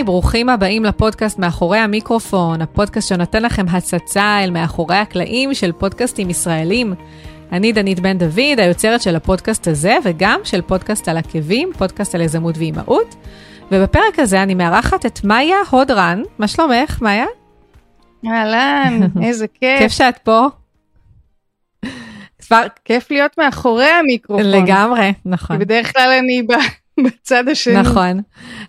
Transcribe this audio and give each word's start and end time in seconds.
היי, 0.00 0.04
ברוכים 0.04 0.48
הבאים 0.48 0.84
לפודקאסט 0.84 1.38
מאחורי 1.38 1.78
המיקרופון, 1.78 2.62
הפודקאסט 2.62 3.08
שנותן 3.08 3.42
לכם 3.42 3.66
הצצה 3.68 4.44
אל 4.44 4.50
מאחורי 4.50 4.96
הקלעים 4.96 5.54
של 5.54 5.72
פודקאסטים 5.72 6.30
ישראלים. 6.30 6.94
אני 7.52 7.72
דנית 7.72 8.00
בן 8.00 8.18
דוד, 8.18 8.58
היוצרת 8.58 9.02
של 9.02 9.16
הפודקאסט 9.16 9.68
הזה, 9.68 9.96
וגם 10.04 10.40
של 10.44 10.62
פודקאסט 10.62 11.08
על 11.08 11.16
עקבים, 11.16 11.70
פודקאסט 11.78 12.14
על 12.14 12.20
יזמות 12.20 12.58
ואימהות. 12.58 13.14
ובפרק 13.72 14.18
הזה 14.18 14.42
אני 14.42 14.54
מארחת 14.54 15.06
את 15.06 15.24
מאיה 15.24 15.56
הודרן. 15.70 16.22
מה 16.38 16.48
שלומך, 16.48 17.02
מאיה? 17.02 17.26
אהלן, 18.26 19.00
איזה 19.24 19.46
כיף. 19.48 19.78
כיף 19.78 19.92
שאת 19.92 20.18
פה. 20.18 20.46
כבר 22.46 22.62
כיף 22.84 23.10
להיות 23.10 23.38
מאחורי 23.38 23.90
המיקרופון. 23.90 24.50
לגמרי, 24.50 25.12
נכון. 25.24 25.58
בדרך 25.58 25.92
כלל 25.92 26.10
אני 26.18 26.42
בצד 27.06 27.48
השני. 27.48 27.74
נכון. 27.74 28.20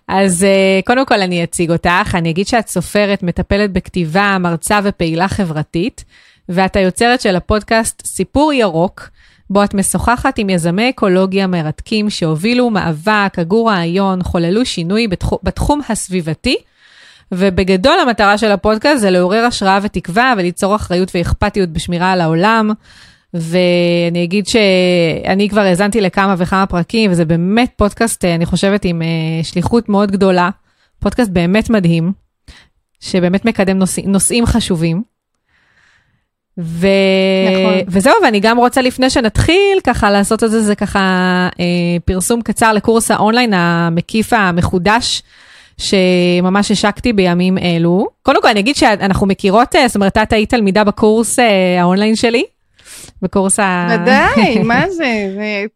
אז 0.08 0.42
uh, 0.42 0.86
קודם 0.86 1.06
כל 1.06 1.20
אני 1.20 1.44
אציג 1.44 1.70
אותך, 1.70 2.14
אני 2.14 2.30
אגיד 2.30 2.46
שאת 2.46 2.68
סופרת, 2.68 3.22
מטפלת 3.22 3.72
בכתיבה, 3.72 4.36
מרצה 4.40 4.80
ופעילה 4.84 5.28
חברתית, 5.28 6.04
ואת 6.48 6.76
היוצרת 6.76 7.20
של 7.20 7.36
הפודקאסט 7.36 8.06
סיפור 8.06 8.52
ירוק, 8.52 9.08
בו 9.50 9.64
את 9.64 9.74
משוחחת 9.74 10.38
עם 10.38 10.50
יזמי 10.50 10.90
אקולוגיה 10.90 11.46
מרתקים 11.46 12.10
שהובילו 12.10 12.70
מאבק, 12.70 13.34
הגו 13.38 13.64
רעיון, 13.64 14.22
חוללו 14.22 14.64
שינוי 14.64 15.08
בתחום, 15.08 15.38
בתחום 15.42 15.80
הסביבתי. 15.88 16.56
ובגדול 17.32 17.98
המטרה 17.98 18.38
של 18.38 18.50
הפודקאסט 18.50 19.00
זה 19.00 19.10
לעורר 19.10 19.44
השראה 19.44 19.78
ותקווה 19.82 20.34
וליצור 20.38 20.76
אחריות 20.76 21.10
ואכפתיות 21.14 21.68
בשמירה 21.68 22.12
על 22.12 22.20
העולם. 22.20 22.70
ואני 23.34 24.24
אגיד 24.24 24.46
שאני 24.46 25.48
כבר 25.48 25.60
האזנתי 25.60 26.00
לכמה 26.00 26.34
וכמה 26.38 26.66
פרקים, 26.66 27.10
וזה 27.10 27.24
באמת 27.24 27.72
פודקאסט, 27.76 28.24
אני 28.24 28.46
חושבת, 28.46 28.84
עם 28.84 29.02
אה, 29.02 29.44
שליחות 29.44 29.88
מאוד 29.88 30.10
גדולה. 30.10 30.50
פודקאסט 30.98 31.30
באמת 31.30 31.70
מדהים, 31.70 32.12
שבאמת 33.00 33.44
מקדם 33.44 33.78
נושא, 33.78 34.00
נושאים 34.00 34.46
חשובים. 34.46 35.02
ו... 36.58 36.86
נכון. 37.52 37.74
וזהו, 37.88 38.14
ואני 38.24 38.40
גם 38.40 38.58
רוצה 38.58 38.82
לפני 38.82 39.10
שנתחיל 39.10 39.80
ככה 39.84 40.10
לעשות 40.10 40.44
את 40.44 40.50
זה, 40.50 40.62
זה 40.62 40.74
ככה 40.74 41.00
אה, 41.60 41.64
פרסום 42.04 42.42
קצר 42.42 42.72
לקורס 42.72 43.10
האונליין 43.10 43.54
המקיף 43.54 44.32
המחודש. 44.32 45.22
שממש 45.78 46.70
השקתי 46.70 47.12
בימים 47.12 47.58
אלו. 47.58 48.06
קודם 48.22 48.42
כל 48.42 48.48
אני 48.48 48.60
אגיד 48.60 48.76
שאנחנו 48.76 49.26
מכירות, 49.26 49.76
אה, 49.76 49.88
זאת 49.88 49.94
אומרת, 49.94 50.18
את 50.18 50.32
היית 50.32 50.50
תלמידה 50.50 50.84
בקורס 50.84 51.38
אה, 51.38 51.80
האונליין 51.80 52.16
שלי, 52.16 52.44
בקורס 53.22 53.58
ה... 53.58 53.88
ודאי, 53.90 54.58
מה 54.64 54.90
זה? 54.90 55.26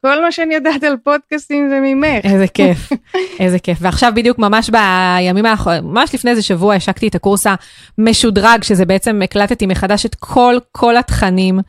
כל 0.02 0.22
מה 0.22 0.32
שאני 0.32 0.54
יודעת 0.54 0.84
על 0.84 0.96
פודקאסטים 1.04 1.68
זה 1.68 1.80
ממך. 1.82 2.24
איזה 2.24 2.46
כיף, 2.54 2.92
איזה 3.40 3.58
כיף. 3.58 3.78
ועכשיו 3.80 4.12
בדיוק 4.16 4.38
ממש 4.38 4.70
בימים 4.70 5.46
האחרונים, 5.46 5.84
ממש 5.84 6.14
לפני 6.14 6.30
איזה 6.30 6.42
שבוע 6.42 6.74
השקתי 6.74 7.08
את 7.08 7.14
הקורס 7.14 7.46
המשודרג, 7.98 8.62
שזה 8.62 8.84
בעצם 8.84 9.20
הקלטתי 9.24 9.66
מחדש 9.66 10.06
את 10.06 10.14
כל, 10.14 10.56
כל 10.72 10.96
התכנים, 10.96 11.60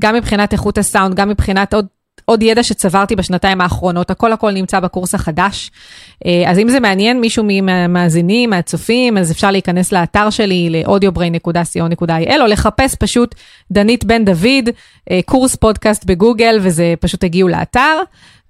גם 0.00 0.14
מבחינת 0.14 0.52
איכות 0.52 0.78
הסאונד, 0.78 1.14
גם 1.14 1.28
מבחינת 1.28 1.74
עוד 1.74 1.86
עוד 2.32 2.42
ידע 2.42 2.62
שצברתי 2.62 3.16
בשנתיים 3.16 3.60
האחרונות, 3.60 4.10
הכל 4.10 4.32
הכל 4.32 4.50
נמצא 4.50 4.80
בקורס 4.80 5.14
החדש. 5.14 5.70
אה, 6.26 6.50
אז 6.50 6.58
אם 6.58 6.68
זה 6.68 6.80
מעניין 6.80 7.20
מישהו 7.20 7.44
מהמאזינים, 7.62 8.50
מהצופים, 8.50 9.18
אז 9.18 9.32
אפשר 9.32 9.50
להיכנס 9.50 9.92
לאתר 9.92 10.30
שלי, 10.30 10.70
ל-audiobrain.co.il, 10.70 12.40
או 12.40 12.46
לחפש 12.46 12.94
פשוט 12.94 13.34
דנית 13.70 14.04
בן 14.04 14.24
דוד, 14.24 14.68
אה, 15.10 15.20
קורס 15.24 15.56
פודקאסט 15.56 16.04
בגוגל, 16.04 16.58
וזה 16.62 16.94
פשוט 17.00 17.20
תגיעו 17.20 17.48
לאתר, 17.48 17.98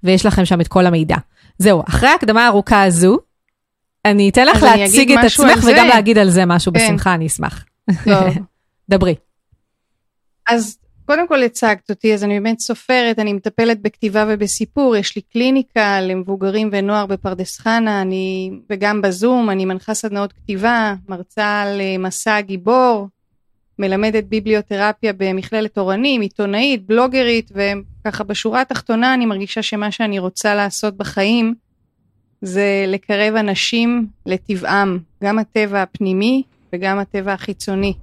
ויש 0.03 0.25
לכם 0.25 0.45
שם 0.45 0.61
את 0.61 0.67
כל 0.67 0.85
המידע. 0.85 1.17
זהו, 1.57 1.83
אחרי 1.89 2.09
ההקדמה 2.09 2.45
הארוכה 2.45 2.83
הזו, 2.83 3.17
אני 4.05 4.29
אתן 4.29 4.47
לך 4.47 4.63
להציג 4.63 5.11
את 5.11 5.19
עצמך 5.23 5.63
וגם 5.67 5.87
להגיד 5.87 6.17
על 6.17 6.29
זה 6.29 6.45
משהו, 6.45 6.73
כן. 6.73 6.79
בשמחה, 6.79 7.13
אני 7.13 7.27
אשמח. 7.27 7.65
טוב. 8.03 8.37
דברי. 8.89 9.15
אז 10.49 10.77
קודם 11.05 11.27
כל 11.27 11.43
הצגת 11.43 11.89
אותי, 11.89 12.13
אז 12.13 12.23
אני 12.23 12.39
באמת 12.39 12.59
סופרת, 12.59 13.19
אני 13.19 13.33
מטפלת 13.33 13.81
בכתיבה 13.81 14.25
ובסיפור, 14.27 14.95
יש 14.95 15.15
לי 15.15 15.21
קליניקה 15.21 16.01
למבוגרים 16.01 16.69
ונוער 16.71 17.05
בפרדס 17.05 17.59
חנה, 17.59 18.01
אני, 18.01 18.51
וגם 18.69 19.01
בזום, 19.01 19.49
אני 19.49 19.65
מנחה 19.65 19.93
סדנאות 19.93 20.33
כתיבה, 20.33 20.93
מרצה 21.09 21.61
על 21.61 21.81
אה, 21.81 21.97
מסע 21.97 22.35
הגיבור, 22.35 23.07
מלמדת 23.79 24.23
ביבליותרפיה 24.23 25.13
במכללת 25.17 25.77
אורנים, 25.77 26.21
עיתונאית, 26.21 26.85
בלוגרית, 26.85 27.51
וככה 27.55 28.23
בשורה 28.23 28.61
התחתונה 28.61 29.13
אני 29.13 29.25
מרגישה 29.25 29.61
שמה 29.61 29.91
שאני 29.91 30.19
רוצה 30.19 30.55
לעשות 30.55 30.97
בחיים 30.97 31.55
זה 32.41 32.85
לקרב 32.87 33.35
אנשים 33.35 34.07
לטבעם, 34.25 34.99
גם 35.23 35.39
הטבע 35.39 35.81
הפנימי 35.81 36.43
וגם 36.73 36.99
הטבע 36.99 37.33
החיצוני. 37.33 37.93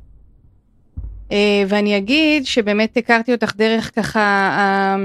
אה, 1.32 1.62
ואני 1.68 1.96
אגיד 1.96 2.46
שבאמת 2.46 2.96
הכרתי 2.96 3.32
אותך 3.32 3.52
דרך 3.56 3.90
ככה 3.96 4.96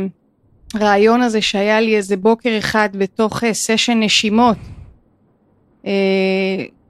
הרעיון 0.74 1.22
הזה 1.22 1.42
שהיה 1.42 1.82
לי 1.82 1.98
איזה 1.98 2.18
בוקר 2.18 2.58
אחד 2.58 2.90
בתוך 2.94 3.44
סשן 3.52 3.92
אה, 3.94 3.98
נשימות. 3.98 4.58
אה, 5.86 5.92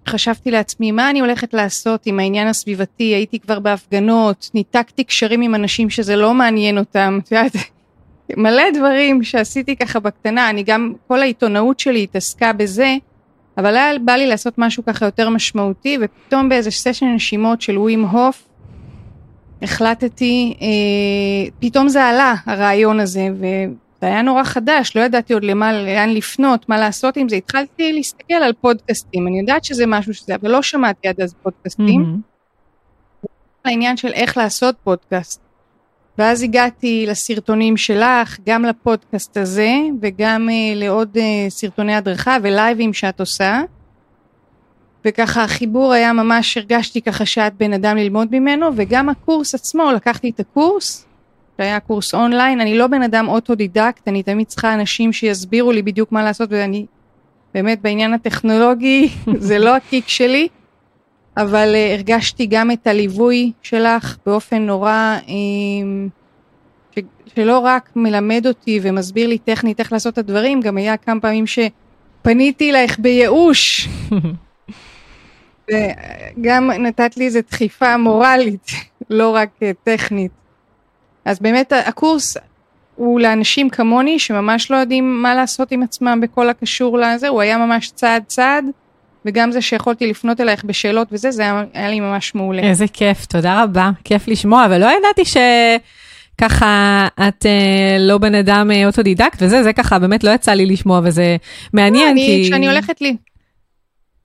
חשבתי 0.07 0.51
לעצמי 0.51 0.91
מה 0.91 1.09
אני 1.09 1.19
הולכת 1.19 1.53
לעשות 1.53 2.05
עם 2.05 2.19
העניין 2.19 2.47
הסביבתי, 2.47 3.03
הייתי 3.03 3.39
כבר 3.39 3.59
בהפגנות, 3.59 4.49
ניתקתי 4.53 5.03
קשרים 5.03 5.41
עם 5.41 5.55
אנשים 5.55 5.89
שזה 5.89 6.15
לא 6.15 6.33
מעניין 6.33 6.77
אותם, 6.77 7.19
את 7.23 7.31
יודעת, 7.31 7.51
מלא 8.37 8.63
דברים 8.73 9.23
שעשיתי 9.23 9.75
ככה 9.75 9.99
בקטנה, 9.99 10.49
אני 10.49 10.63
גם, 10.63 10.93
כל 11.07 11.21
העיתונאות 11.21 11.79
שלי 11.79 12.03
התעסקה 12.03 12.53
בזה, 12.53 12.95
אבל 13.57 13.75
היה 13.75 13.99
בא 13.99 14.13
לי 14.13 14.27
לעשות 14.27 14.53
משהו 14.57 14.85
ככה 14.85 15.05
יותר 15.05 15.29
משמעותי, 15.29 15.97
ופתאום 16.01 16.49
באיזה 16.49 16.71
סשן 16.71 17.05
נשימות 17.05 17.61
של 17.61 17.77
ווים 17.77 18.05
הוף, 18.05 18.47
החלטתי, 19.61 20.57
אה, 20.61 21.51
פתאום 21.59 21.89
זה 21.89 22.03
עלה 22.03 22.35
הרעיון 22.45 22.99
הזה 22.99 23.27
וזה 23.35 24.05
היה 24.07 24.21
נורא 24.21 24.43
חדש, 24.43 24.95
לא 24.95 25.01
ידעתי 25.01 25.33
עוד 25.33 25.43
למה, 25.43 25.83
לאן 25.83 26.09
לפנות, 26.09 26.69
מה 26.69 26.77
לעשות 26.77 27.17
עם 27.17 27.29
זה, 27.29 27.35
התחלתי 27.35 27.93
להסתכל 27.93 28.33
על 28.33 28.53
פודקאסטים, 28.61 29.27
אני 29.27 29.39
יודעת 29.39 29.65
שזה 29.65 29.85
משהו 29.87 30.13
שזה, 30.13 30.35
אבל 30.35 30.51
לא 30.51 30.61
שמעתי 30.61 31.07
עד 31.07 31.21
אז 31.21 31.33
פודקאסטים. 31.43 32.01
Mm-hmm. 32.01 32.35
העניין 33.65 33.97
של 33.97 34.13
איך 34.13 34.37
לעשות 34.37 34.75
פודקאסט. 34.83 35.41
ואז 36.17 36.43
הגעתי 36.43 37.05
לסרטונים 37.07 37.77
שלך, 37.77 38.37
גם 38.45 38.65
לפודקאסט 38.65 39.37
הזה 39.37 39.71
וגם 40.01 40.49
אה, 40.49 40.73
לעוד 40.75 41.17
אה, 41.17 41.49
סרטוני 41.49 41.95
הדרכה 41.95 42.37
ולייבים 42.41 42.93
שאת 42.93 43.19
עושה. 43.19 43.61
וככה 45.05 45.43
החיבור 45.43 45.93
היה 45.93 46.13
ממש, 46.13 46.57
הרגשתי 46.57 47.01
ככה 47.01 47.25
שאת 47.25 47.53
בן 47.57 47.73
אדם 47.73 47.97
ללמוד 47.97 48.27
ממנו, 48.31 48.67
וגם 48.75 49.09
הקורס 49.09 49.55
עצמו, 49.55 49.91
לקחתי 49.91 50.29
את 50.29 50.39
הקורס, 50.39 51.05
שהיה 51.57 51.79
קורס 51.79 52.13
אונליין, 52.13 52.61
אני 52.61 52.77
לא 52.77 52.87
בן 52.87 53.01
אדם 53.01 53.27
אוטודידקט, 53.27 54.07
אני 54.07 54.23
תמיד 54.23 54.47
צריכה 54.47 54.73
אנשים 54.73 55.13
שיסבירו 55.13 55.71
לי 55.71 55.81
בדיוק 55.81 56.11
מה 56.11 56.23
לעשות, 56.23 56.49
ואני 56.51 56.85
באמת 57.53 57.81
בעניין 57.81 58.13
הטכנולוגי, 58.13 59.09
זה 59.47 59.59
לא 59.59 59.75
הקיק 59.75 60.07
שלי, 60.07 60.47
אבל 61.37 61.73
uh, 61.73 61.93
הרגשתי 61.93 62.45
גם 62.45 62.71
את 62.71 62.87
הליווי 62.87 63.51
שלך 63.61 64.17
באופן 64.25 64.61
נורא, 64.61 65.17
um, 65.25 65.29
ש, 66.95 66.99
שלא 67.35 67.59
רק 67.59 67.89
מלמד 67.95 68.47
אותי 68.47 68.79
ומסביר 68.81 69.27
לי 69.27 69.37
טכנית 69.37 69.79
איך 69.79 69.93
לעשות 69.93 70.13
את 70.13 70.17
הדברים, 70.17 70.61
גם 70.61 70.77
היה 70.77 70.97
כמה 70.97 71.19
פעמים 71.19 71.45
שפניתי 71.47 72.71
אלייך 72.71 72.99
בייאוש. 72.99 73.87
וגם 75.71 76.71
נתת 76.71 77.17
לי 77.17 77.25
איזה 77.25 77.39
דחיפה 77.51 77.97
מורלית, 77.97 78.71
לא 79.09 79.29
רק 79.29 79.49
אה, 79.63 79.71
טכנית. 79.83 80.31
אז 81.25 81.39
באמת 81.39 81.73
הקורס 81.85 82.37
הוא 82.95 83.19
לאנשים 83.19 83.69
כמוני 83.69 84.19
שממש 84.19 84.71
לא 84.71 84.75
יודעים 84.75 85.21
מה 85.21 85.35
לעשות 85.35 85.71
עם 85.71 85.83
עצמם 85.83 86.19
בכל 86.21 86.49
הקשור 86.49 86.97
לזה, 86.97 87.27
הוא 87.27 87.41
היה 87.41 87.57
ממש 87.57 87.91
צעד 87.95 88.23
צעד, 88.27 88.65
וגם 89.25 89.51
זה 89.51 89.61
שיכולתי 89.61 90.07
לפנות 90.07 90.41
אלייך 90.41 90.63
בשאלות 90.63 91.07
וזה, 91.11 91.31
זה 91.31 91.41
היה, 91.41 91.63
היה 91.73 91.89
לי 91.89 91.99
ממש 91.99 92.35
מעולה. 92.35 92.61
איזה 92.61 92.85
כיף, 92.93 93.25
תודה 93.25 93.63
רבה, 93.63 93.89
כיף 94.03 94.27
לשמוע, 94.27 94.65
ולא 94.69 94.91
ידעתי 94.97 95.25
ש... 95.25 95.37
ככה 96.37 97.07
את 97.27 97.45
אה, 97.45 97.97
לא 97.99 98.17
בן 98.17 98.35
אדם 98.35 98.71
אה, 98.71 98.85
אוטודידקט 98.85 99.41
וזה, 99.41 99.63
זה 99.63 99.73
ככה 99.73 99.99
באמת 99.99 100.23
לא 100.23 100.31
יצא 100.31 100.51
לי 100.51 100.65
לשמוע 100.65 101.01
וזה 101.03 101.35
מעניין 101.73 102.05
לא, 102.05 102.11
אני, 102.11 102.25
כי... 102.25 102.49
כשאני 102.49 102.67
הולכת 102.67 103.01
לי, 103.01 103.15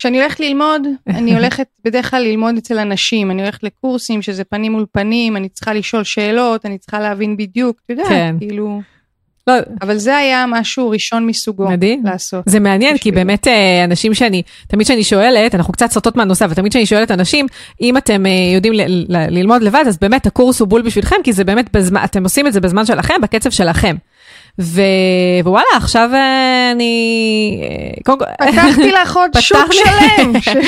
כשאני 0.01 0.21
הולכת 0.21 0.41
ללמוד, 0.41 0.87
אני 1.09 1.35
הולכת 1.35 1.67
בדרך 1.85 2.11
כלל 2.11 2.23
ללמוד 2.23 2.57
אצל 2.57 2.79
אנשים, 2.79 3.31
אני 3.31 3.43
הולכת 3.43 3.63
לקורסים 3.63 4.23
שזה 4.23 4.45
פנים 4.45 4.73
מול 4.73 4.87
פנים, 4.93 5.37
אני 5.37 5.49
צריכה 5.49 5.75
לשאול 5.75 6.05
שאלות, 6.05 6.67
אני 6.67 6.79
צריכה 6.79 7.01
להבין 7.01 7.37
בדיוק, 7.37 7.81
אתה 7.85 7.93
יודע, 7.93 8.05
כן. 8.09 8.37
כאילו... 8.39 8.81
לא, 9.57 9.63
אבל 9.83 9.97
זה 9.97 10.17
היה 10.17 10.45
משהו 10.49 10.91
ראשון 10.91 11.27
מסוגו 11.27 11.69
מדהים. 11.69 12.03
לעשות. 12.05 12.43
זה 12.47 12.61
מעניין, 12.61 12.99
כי. 12.99 13.13
באמת 13.13 13.49
אה, 13.49 13.85
אנשים 13.85 14.15
שאני, 14.15 14.43
תמיד 14.69 14.87
שאני 14.87 15.05
שואלת, 15.05 15.55
אנחנו 15.55 15.73
קצת 15.73 15.91
סוטות 15.91 16.17
מהנושא, 16.17 16.45
אבל 16.45 16.55
תמיד 16.55 16.73
שאני 16.73 16.87
שואלת 16.87 17.11
אנשים, 17.11 17.47
אם 17.81 17.97
אתם 17.97 18.27
אה, 18.27 18.31
יודעים 18.55 18.73
ל- 18.75 18.83
ל- 19.17 19.39
ללמוד 19.39 19.63
לבד, 19.63 19.85
אז 19.87 19.99
באמת 19.99 20.27
הקורס 20.27 20.61
הוא 20.61 20.69
בול 20.69 20.83
בשבילכם, 20.83 21.17
כי 21.25 21.33
זה 21.33 21.45
באמת, 21.45 21.77
בזמן, 21.77 22.01
אתם 22.05 22.23
עושים 22.25 22.47
את 22.47 22.53
זה 22.53 22.61
בזמן 22.61 22.87
שלכם, 22.87 23.15
בקצב 23.23 23.51
שלכם. 23.51 23.97
ו... 24.61 24.81
ווואלה, 25.45 25.65
עכשיו 25.77 26.11
אה, 26.15 26.71
אני... 26.73 27.63
פתחתי 28.39 28.93
לך 29.03 29.17
עוד 29.17 29.31
שוק 29.41 29.73
שלם. 29.73 30.41
ש- 30.41 30.49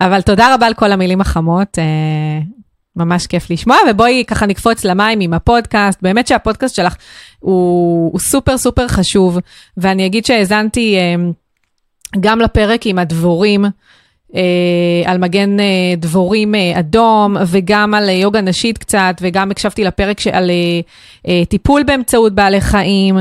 אבל 0.00 0.20
תודה 0.20 0.54
רבה 0.54 0.66
על 0.66 0.74
כל 0.74 0.92
המילים 0.92 1.20
החמות, 1.20 1.78
ממש 2.96 3.26
כיף 3.26 3.50
לשמוע, 3.50 3.76
ובואי 3.90 4.24
ככה 4.26 4.46
נקפוץ 4.46 4.84
למים 4.84 5.20
עם 5.20 5.34
הפודקאסט, 5.34 5.98
באמת 6.02 6.26
שהפודקאסט 6.26 6.74
שלך 6.74 6.96
הוא, 7.40 8.12
הוא 8.12 8.20
סופר 8.20 8.58
סופר 8.58 8.88
חשוב, 8.88 9.38
ואני 9.76 10.06
אגיד 10.06 10.24
שהאזנתי 10.24 10.96
אה, 10.96 11.14
גם 12.20 12.40
לפרק 12.40 12.86
עם 12.86 12.98
הדבורים, 12.98 13.64
אה, 14.34 15.10
על 15.10 15.18
מגן 15.18 15.60
אה, 15.60 15.94
דבורים 15.96 16.54
אה, 16.54 16.72
אדום, 16.78 17.36
וגם 17.46 17.94
על 17.94 18.08
יוגה 18.08 18.40
נשית 18.40 18.78
קצת, 18.78 19.14
וגם 19.20 19.50
הקשבתי 19.50 19.84
לפרק 19.84 20.18
על 20.32 20.50
טיפול 21.48 21.82
באמצעות 21.82 22.34
בעלי 22.34 22.60
חיים, 22.60 23.18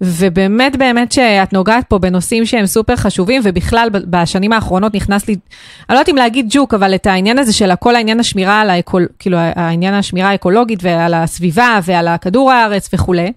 ובאמת 0.00 0.76
באמת 0.76 1.12
שאת 1.12 1.52
נוגעת 1.52 1.84
פה 1.88 1.98
בנושאים 1.98 2.46
שהם 2.46 2.66
סופר 2.66 2.96
חשובים, 2.96 3.42
ובכלל 3.44 3.88
בשנים 3.92 4.52
האחרונות 4.52 4.94
נכנס 4.94 5.28
לי, 5.28 5.34
אני 5.34 5.40
לא 5.88 5.94
יודעת 5.94 6.08
אם 6.08 6.16
להגיד 6.16 6.46
ג'וק, 6.50 6.74
אבל 6.74 6.94
את 6.94 7.06
העניין 7.06 7.38
הזה 7.38 7.52
של 7.52 7.74
כל 7.80 7.96
העניין 7.96 8.20
השמירה 8.20 8.60
על 8.60 8.70
האקול, 8.70 9.06
כאילו 9.18 9.38
העניין 9.38 9.94
השמירה 9.94 10.30
האקולוגית 10.30 10.78
ועל 10.82 11.14
הסביבה 11.14 11.78
ועל 11.84 12.08
הכדור 12.08 12.52
הארץ 12.52 12.88
וכולי. 12.92 13.32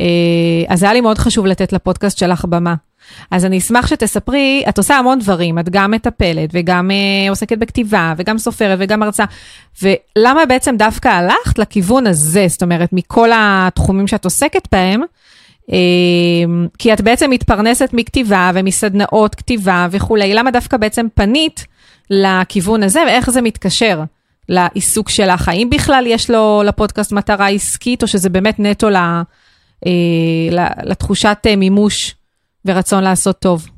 אה, 0.00 0.06
אז 0.68 0.82
היה 0.82 0.92
לי 0.92 1.00
מאוד 1.00 1.18
חשוב 1.18 1.46
לתת 1.46 1.72
לפודקאסט 1.72 2.18
שלך 2.18 2.44
במה. 2.44 2.74
אז 3.30 3.44
אני 3.44 3.58
אשמח 3.58 3.86
שתספרי, 3.86 4.64
את 4.68 4.78
עושה 4.78 4.96
המון 4.96 5.18
דברים, 5.18 5.58
את 5.58 5.68
גם 5.68 5.90
מטפלת 5.90 6.50
וגם 6.52 6.90
אה, 6.90 7.30
עוסקת 7.30 7.58
בכתיבה 7.58 8.14
וגם 8.16 8.38
סופרת 8.38 8.78
וגם 8.80 9.00
מרצה, 9.00 9.24
ולמה 9.82 10.46
בעצם 10.46 10.76
דווקא 10.76 11.08
הלכת 11.08 11.58
לכיוון 11.58 12.06
הזה, 12.06 12.46
זאת 12.48 12.62
אומרת, 12.62 12.92
מכל 12.92 13.30
התחומים 13.34 14.06
שאת 14.06 14.24
עוסקת 14.24 14.68
בהם, 14.72 15.02
כי 16.78 16.92
את 16.92 17.00
בעצם 17.00 17.30
מתפרנסת 17.30 17.90
מכתיבה 17.92 18.50
ומסדנאות 18.54 19.34
כתיבה 19.34 19.86
וכולי, 19.90 20.34
למה 20.34 20.50
דווקא 20.50 20.76
בעצם 20.76 21.06
פנית 21.14 21.66
לכיוון 22.10 22.82
הזה 22.82 23.00
ואיך 23.06 23.30
זה 23.30 23.40
מתקשר 23.40 24.02
לעיסוק 24.48 25.08
שלך? 25.08 25.48
האם 25.48 25.70
בכלל 25.70 26.04
יש 26.06 26.30
לו 26.30 26.62
לפודקאסט 26.66 27.12
מטרה 27.12 27.48
עסקית, 27.48 28.02
או 28.02 28.08
שזה 28.08 28.28
באמת 28.28 28.60
נטו 28.60 28.88
אה, 28.88 30.72
לתחושת 30.84 31.38
אה, 31.46 31.56
מימוש 31.56 32.14
ורצון 32.64 33.04
לעשות 33.04 33.38
טוב? 33.38 33.69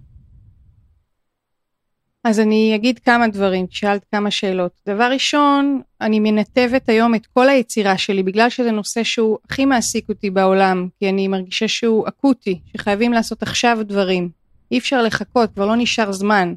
אז 2.24 2.40
אני 2.40 2.74
אגיד 2.74 2.98
כמה 2.98 3.28
דברים, 3.28 3.66
שאלת 3.70 4.04
כמה 4.12 4.30
שאלות. 4.30 4.72
דבר 4.88 5.10
ראשון, 5.12 5.80
אני 6.00 6.20
מנתבת 6.20 6.88
היום 6.88 7.14
את 7.14 7.26
כל 7.26 7.48
היצירה 7.48 7.98
שלי, 7.98 8.22
בגלל 8.22 8.50
שזה 8.50 8.70
נושא 8.70 9.02
שהוא 9.02 9.38
הכי 9.46 9.64
מעסיק 9.64 10.08
אותי 10.08 10.30
בעולם, 10.30 10.88
כי 10.98 11.08
אני 11.08 11.28
מרגישה 11.28 11.69
שהוא 11.69 12.08
אקוטי, 12.08 12.60
שחייבים 12.76 13.12
לעשות 13.12 13.42
עכשיו 13.42 13.78
דברים. 13.80 14.28
אי 14.70 14.78
אפשר 14.78 15.02
לחכות, 15.02 15.50
כבר 15.54 15.66
לא 15.66 15.76
נשאר 15.76 16.12
זמן. 16.12 16.54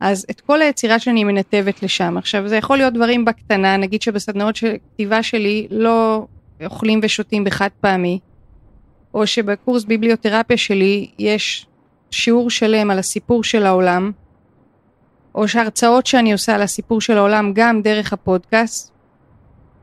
אז 0.00 0.26
את 0.30 0.40
כל 0.40 0.62
היצירה 0.62 0.98
שלי 0.98 1.12
אני 1.12 1.24
מנתבת 1.24 1.82
לשם. 1.82 2.16
עכשיו, 2.16 2.48
זה 2.48 2.56
יכול 2.56 2.76
להיות 2.76 2.94
דברים 2.94 3.24
בקטנה, 3.24 3.76
נגיד 3.76 4.02
שבסדנאות 4.02 4.56
של 4.56 4.74
כתיבה 4.92 5.22
שלי 5.22 5.66
לא 5.70 6.26
אוכלים 6.64 7.00
ושותים 7.02 7.44
בחד 7.44 7.68
פעמי, 7.80 8.18
או 9.14 9.26
שבקורס 9.26 9.84
ביבליותרפיה 9.84 10.56
שלי 10.56 11.10
יש 11.18 11.66
שיעור 12.10 12.50
שלם 12.50 12.90
על 12.90 12.98
הסיפור 12.98 13.44
של 13.44 13.66
העולם, 13.66 14.12
או 15.34 15.48
שהרצאות 15.48 16.06
שאני 16.06 16.32
עושה 16.32 16.54
על 16.54 16.62
הסיפור 16.62 17.00
של 17.00 17.18
העולם 17.18 17.52
גם 17.54 17.82
דרך 17.82 18.12
הפודקאסט, 18.12 18.90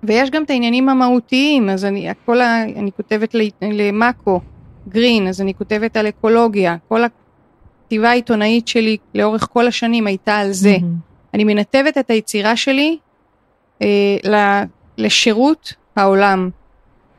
ויש 0.03 0.29
גם 0.29 0.44
את 0.44 0.49
העניינים 0.49 0.89
המהותיים, 0.89 1.69
אז 1.69 1.85
אני, 1.85 2.09
הכל, 2.09 2.41
ה- 2.41 2.63
אני 2.63 2.91
כותבת 2.91 3.35
למאקו, 3.61 4.41
גרין, 4.89 5.27
אז 5.27 5.41
אני 5.41 5.53
כותבת 5.53 5.97
על 5.97 6.07
אקולוגיה, 6.07 6.75
כל 6.88 7.01
הכתיבה 7.03 8.09
העיתונאית 8.09 8.67
שלי 8.67 8.97
לאורך 9.15 9.47
כל 9.53 9.67
השנים 9.67 10.07
הייתה 10.07 10.38
על 10.38 10.51
זה. 10.51 10.77
מהמם. 10.81 10.95
אני 11.33 11.44
מנתבת 11.44 11.97
את 11.97 12.09
היצירה 12.09 12.55
שלי 12.55 12.97
אה, 13.81 13.88
ל- 14.25 14.63
לשירות 14.97 15.73
העולם. 15.95 16.49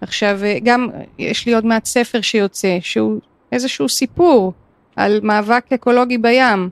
עכשיו, 0.01 0.39
אה, 0.45 0.59
גם 0.63 0.89
יש 1.19 1.47
לי 1.47 1.55
עוד 1.55 1.67
מעט 1.67 1.85
ספר 1.85 2.21
שיוצא, 2.21 2.77
שהוא 2.81 3.21
איזשהו 3.53 3.89
סיפור 3.89 4.53
על 4.97 5.21
מאבק 5.23 5.73
אקולוגי 5.75 6.19
בים, 6.19 6.71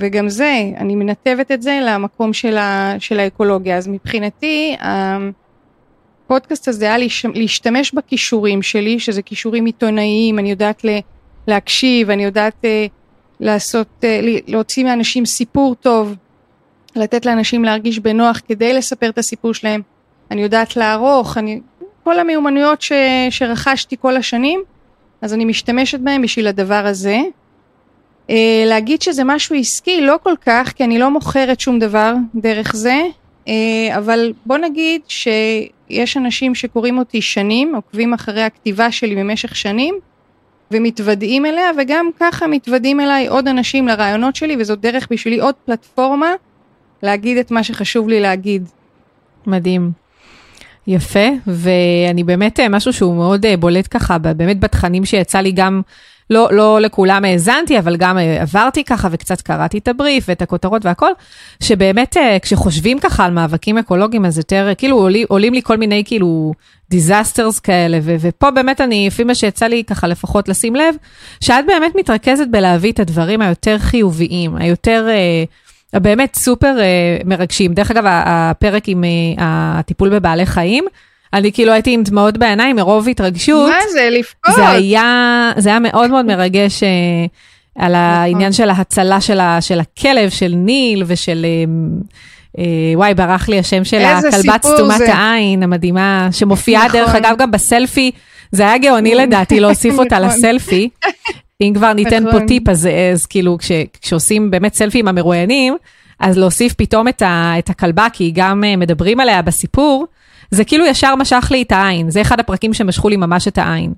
וגם 0.00 0.28
זה, 0.28 0.62
אני 0.76 0.94
מנתבת 0.94 1.52
את 1.52 1.62
זה 1.62 1.78
למקום 1.82 2.32
של, 2.32 2.56
ה, 2.56 2.94
של 2.98 3.20
האקולוגיה. 3.20 3.76
אז 3.76 3.88
מבחינתי, 3.88 4.76
הפודקאסט 6.24 6.68
הזה 6.68 6.84
היה 6.84 6.98
להש- 6.98 7.24
להשתמש 7.34 7.92
בכישורים 7.94 8.62
שלי, 8.62 9.00
שזה 9.00 9.22
כישורים 9.22 9.64
עיתונאיים, 9.64 10.38
אני 10.38 10.50
יודעת 10.50 10.82
להקשיב, 11.46 12.10
אני 12.10 12.24
יודעת 12.24 12.64
אה, 12.64 12.86
לעשות, 13.40 13.88
אה, 14.04 14.20
להוציא 14.46 14.84
מאנשים 14.84 15.26
סיפור 15.26 15.74
טוב, 15.74 16.14
לתת 16.96 17.26
לאנשים 17.26 17.64
להרגיש 17.64 17.98
בנוח 17.98 18.40
כדי 18.48 18.72
לספר 18.72 19.08
את 19.08 19.18
הסיפור 19.18 19.54
שלהם. 19.54 19.82
אני 20.30 20.42
יודעת 20.42 20.76
לערוך, 20.76 21.38
אני, 21.38 21.60
כל 22.04 22.18
המיומנויות 22.18 22.82
ש, 22.82 22.92
שרכשתי 23.30 23.96
כל 24.00 24.16
השנים, 24.16 24.62
אז 25.22 25.34
אני 25.34 25.44
משתמשת 25.44 26.00
בהם 26.00 26.22
בשביל 26.22 26.46
הדבר 26.46 26.86
הזה. 26.86 27.18
Uh, 28.28 28.32
להגיד 28.66 29.02
שזה 29.02 29.24
משהו 29.24 29.56
עסקי, 29.56 30.00
לא 30.00 30.16
כל 30.22 30.34
כך, 30.46 30.72
כי 30.76 30.84
אני 30.84 30.98
לא 30.98 31.10
מוכרת 31.10 31.60
שום 31.60 31.78
דבר 31.78 32.14
דרך 32.34 32.76
זה, 32.76 33.02
uh, 33.44 33.48
אבל 33.96 34.32
בוא 34.46 34.58
נגיד 34.58 35.00
שיש 35.08 36.16
אנשים 36.16 36.54
שקוראים 36.54 36.98
אותי 36.98 37.22
שנים, 37.22 37.74
עוקבים 37.74 38.14
אחרי 38.14 38.42
הכתיבה 38.42 38.92
שלי 38.92 39.16
במשך 39.16 39.56
שנים, 39.56 39.94
ומתוודעים 40.70 41.46
אליה, 41.46 41.70
וגם 41.78 42.10
ככה 42.20 42.46
מתוודעים 42.46 43.00
אליי 43.00 43.26
עוד 43.26 43.48
אנשים 43.48 43.88
לרעיונות 43.88 44.36
שלי, 44.36 44.56
וזאת 44.58 44.80
דרך 44.80 45.08
בשבילי 45.10 45.38
עוד 45.38 45.54
פלטפורמה 45.64 46.32
להגיד 47.02 47.38
את 47.38 47.50
מה 47.50 47.62
שחשוב 47.62 48.08
לי 48.08 48.20
להגיד. 48.20 48.68
מדהים. 49.46 49.90
יפה, 50.86 51.28
ואני 51.46 52.24
באמת, 52.24 52.60
אה, 52.60 52.68
משהו 52.68 52.92
שהוא 52.92 53.14
מאוד 53.14 53.46
אה, 53.46 53.56
בולט 53.56 53.88
ככה, 53.90 54.18
באמת 54.18 54.60
בתכנים 54.60 55.04
שיצא 55.04 55.38
לי 55.38 55.52
גם, 55.52 55.82
לא, 56.30 56.48
לא 56.52 56.80
לכולם 56.80 57.24
האזנתי, 57.24 57.78
אבל 57.78 57.96
גם 57.96 58.18
אה, 58.18 58.42
עברתי 58.42 58.84
ככה 58.84 59.08
וקצת 59.10 59.40
קראתי 59.40 59.78
את 59.78 59.88
הבריף 59.88 60.24
ואת 60.28 60.42
הכותרות 60.42 60.84
והכל, 60.84 61.10
שבאמת 61.62 62.16
אה, 62.16 62.38
כשחושבים 62.42 62.98
ככה 62.98 63.24
על 63.24 63.32
מאבקים 63.32 63.78
אקולוגיים, 63.78 64.24
אז 64.24 64.38
יותר, 64.38 64.68
אה, 64.68 64.74
כאילו 64.74 64.96
עולים, 64.96 65.26
עולים 65.28 65.54
לי 65.54 65.62
כל 65.62 65.76
מיני 65.76 66.02
כאילו 66.06 66.52
disasters 66.90 67.58
כאלה, 67.58 67.98
ו- 68.02 68.16
ופה 68.20 68.50
באמת 68.50 68.80
אני, 68.80 69.06
לפי 69.06 69.24
מה 69.24 69.34
שיצא 69.34 69.66
לי 69.66 69.84
ככה 69.84 70.06
לפחות 70.06 70.48
לשים 70.48 70.76
לב, 70.76 70.94
שאת 71.40 71.66
באמת 71.66 71.92
מתרכזת 71.96 72.46
בלהביא 72.50 72.92
את 72.92 73.00
הדברים 73.00 73.40
היותר 73.40 73.78
חיוביים, 73.78 74.56
היותר... 74.56 75.08
הבאמת 75.92 76.34
סופר 76.34 76.76
מרגשים. 77.24 77.74
דרך 77.74 77.90
אגב, 77.90 78.04
הפרק 78.06 78.88
עם 78.88 79.04
הטיפול 79.38 80.08
בבעלי 80.18 80.46
חיים, 80.46 80.84
אני 81.36 81.52
כאילו 81.52 81.72
הייתי 81.72 81.92
עם 81.94 82.02
דמעות 82.02 82.38
בעיניים 82.38 82.76
מרוב 82.76 83.08
התרגשות. 83.08 83.68
מה 83.70 83.78
זה, 83.92 84.08
לבכות? 84.10 84.54
זה 84.54 84.68
היה, 84.68 85.52
זה 85.56 85.68
היה 85.68 85.78
מאוד 85.78 86.10
מאוד 86.10 86.26
מרגש 86.26 86.82
אה, 86.82 86.88
על 87.78 87.94
העניין 87.94 88.52
של 88.52 88.70
ההצלה 88.70 89.20
של, 89.20 89.40
ה, 89.40 89.60
של 89.60 89.80
הכלב, 89.80 90.30
של 90.30 90.52
ניל 90.56 91.04
ושל... 91.06 91.46
אה, 91.48 91.64
אה, 92.58 92.64
וואי, 92.94 93.14
ברח 93.14 93.48
לי 93.48 93.58
השם 93.58 93.84
של 93.84 94.02
הכלבת 94.04 94.66
סתומת 94.66 94.98
זה. 94.98 95.14
העין 95.14 95.62
המדהימה, 95.62 96.28
שמופיעה 96.32 96.86
נכון. 96.86 97.00
דרך 97.00 97.14
אגב 97.14 97.36
גם 97.38 97.50
בסלפי, 97.50 98.10
זה 98.52 98.62
היה 98.62 98.78
גאוני 98.78 99.14
לדעתי 99.14 99.60
להוסיף 99.60 99.98
אותה 99.98 100.18
נכון. 100.18 100.38
לסלפי. 100.38 100.88
אם 101.60 101.72
כבר 101.74 101.92
ניתן 101.92 102.24
פה 102.24 102.28
נכון. 102.28 102.46
טיפ, 102.46 102.68
אז, 102.68 102.88
אז 103.12 103.26
כאילו 103.26 103.58
כש, 103.58 103.72
כשעושים 104.02 104.50
באמת 104.50 104.74
סלפי 104.74 104.98
עם 104.98 105.08
המרואיינים, 105.08 105.76
אז 106.20 106.38
להוסיף 106.38 106.72
פתאום 106.72 107.08
את, 107.08 107.22
ה, 107.22 107.52
את 107.58 107.70
הכלבה, 107.70 108.06
כי 108.12 108.30
גם 108.34 108.64
מדברים 108.78 109.20
עליה 109.20 109.42
בסיפור, 109.42 110.06
זה 110.50 110.64
כאילו 110.64 110.86
ישר 110.86 111.14
משך 111.14 111.48
לי 111.50 111.62
את 111.62 111.72
העין, 111.72 112.10
זה 112.10 112.20
אחד 112.20 112.40
הפרקים 112.40 112.74
שמשכו 112.74 113.08
לי 113.08 113.16
ממש 113.16 113.48
את 113.48 113.58
העין. 113.58 113.92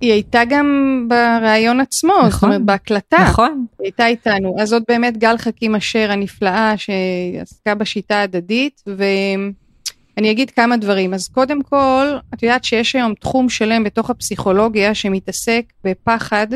היא 0.00 0.12
הייתה 0.12 0.40
גם 0.48 0.66
בריאיון 1.08 1.80
עצמו, 1.80 2.12
נכון. 2.18 2.30
זאת 2.30 2.42
אומרת 2.42 2.62
בהקלטה. 2.62 3.16
נכון? 3.28 3.66
היא 3.78 3.84
הייתה 3.84 4.06
איתנו. 4.06 4.56
אז 4.60 4.68
זאת 4.68 4.82
באמת 4.88 5.16
גל 5.16 5.36
חכים 5.38 5.74
אשר 5.74 6.08
הנפלאה 6.12 6.74
שעסקה 6.76 7.74
בשיטה 7.74 8.16
ההדדית, 8.16 8.82
ואני 8.86 10.30
אגיד 10.30 10.50
כמה 10.50 10.76
דברים. 10.76 11.14
אז 11.14 11.28
קודם 11.28 11.62
כל, 11.62 12.06
את 12.34 12.42
יודעת 12.42 12.64
שיש 12.64 12.96
היום 12.96 13.14
תחום 13.14 13.48
שלם 13.48 13.84
בתוך 13.84 14.10
הפסיכולוגיה 14.10 14.94
שמתעסק 14.94 15.62
בפחד 15.84 16.46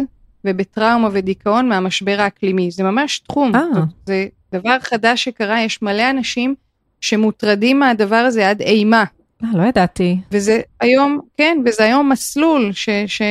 ובטראומה 0.44 1.08
ודיכאון 1.12 1.68
מהמשבר 1.68 2.16
האקלימי. 2.20 2.70
זה 2.70 2.82
ממש 2.82 3.18
תחום. 3.18 3.54
אה. 3.54 3.60
זאת- 3.74 3.84
זה 4.06 4.26
דבר 4.54 4.76
חדש 4.80 5.24
שקרה, 5.24 5.62
יש 5.62 5.82
מלא 5.82 6.10
אנשים 6.10 6.54
שמוטרדים 7.00 7.78
מהדבר 7.80 8.16
הזה 8.16 8.50
עד 8.50 8.60
אימה. 8.60 9.04
אה, 9.44 9.48
לא 9.54 9.62
ידעתי. 9.62 10.18
וזה 10.32 10.60
היום, 10.80 11.20
כן, 11.36 11.58
וזה 11.66 11.84
היום 11.84 12.08
מסלול 12.08 12.72
ש, 12.72 12.88
ש, 13.06 13.22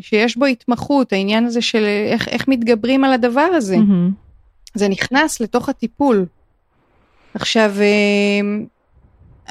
שיש 0.00 0.36
בו 0.36 0.44
התמחות, 0.44 1.12
העניין 1.12 1.44
הזה 1.44 1.60
של 1.60 1.84
איך, 2.12 2.28
איך 2.28 2.48
מתגברים 2.48 3.04
על 3.04 3.12
הדבר 3.12 3.40
הזה. 3.54 3.76
מהמם. 3.76 4.10
זה 4.74 4.88
נכנס 4.88 5.40
לתוך 5.40 5.68
הטיפול. 5.68 6.26
עכשיו, 7.34 7.72
אה, 7.80 8.66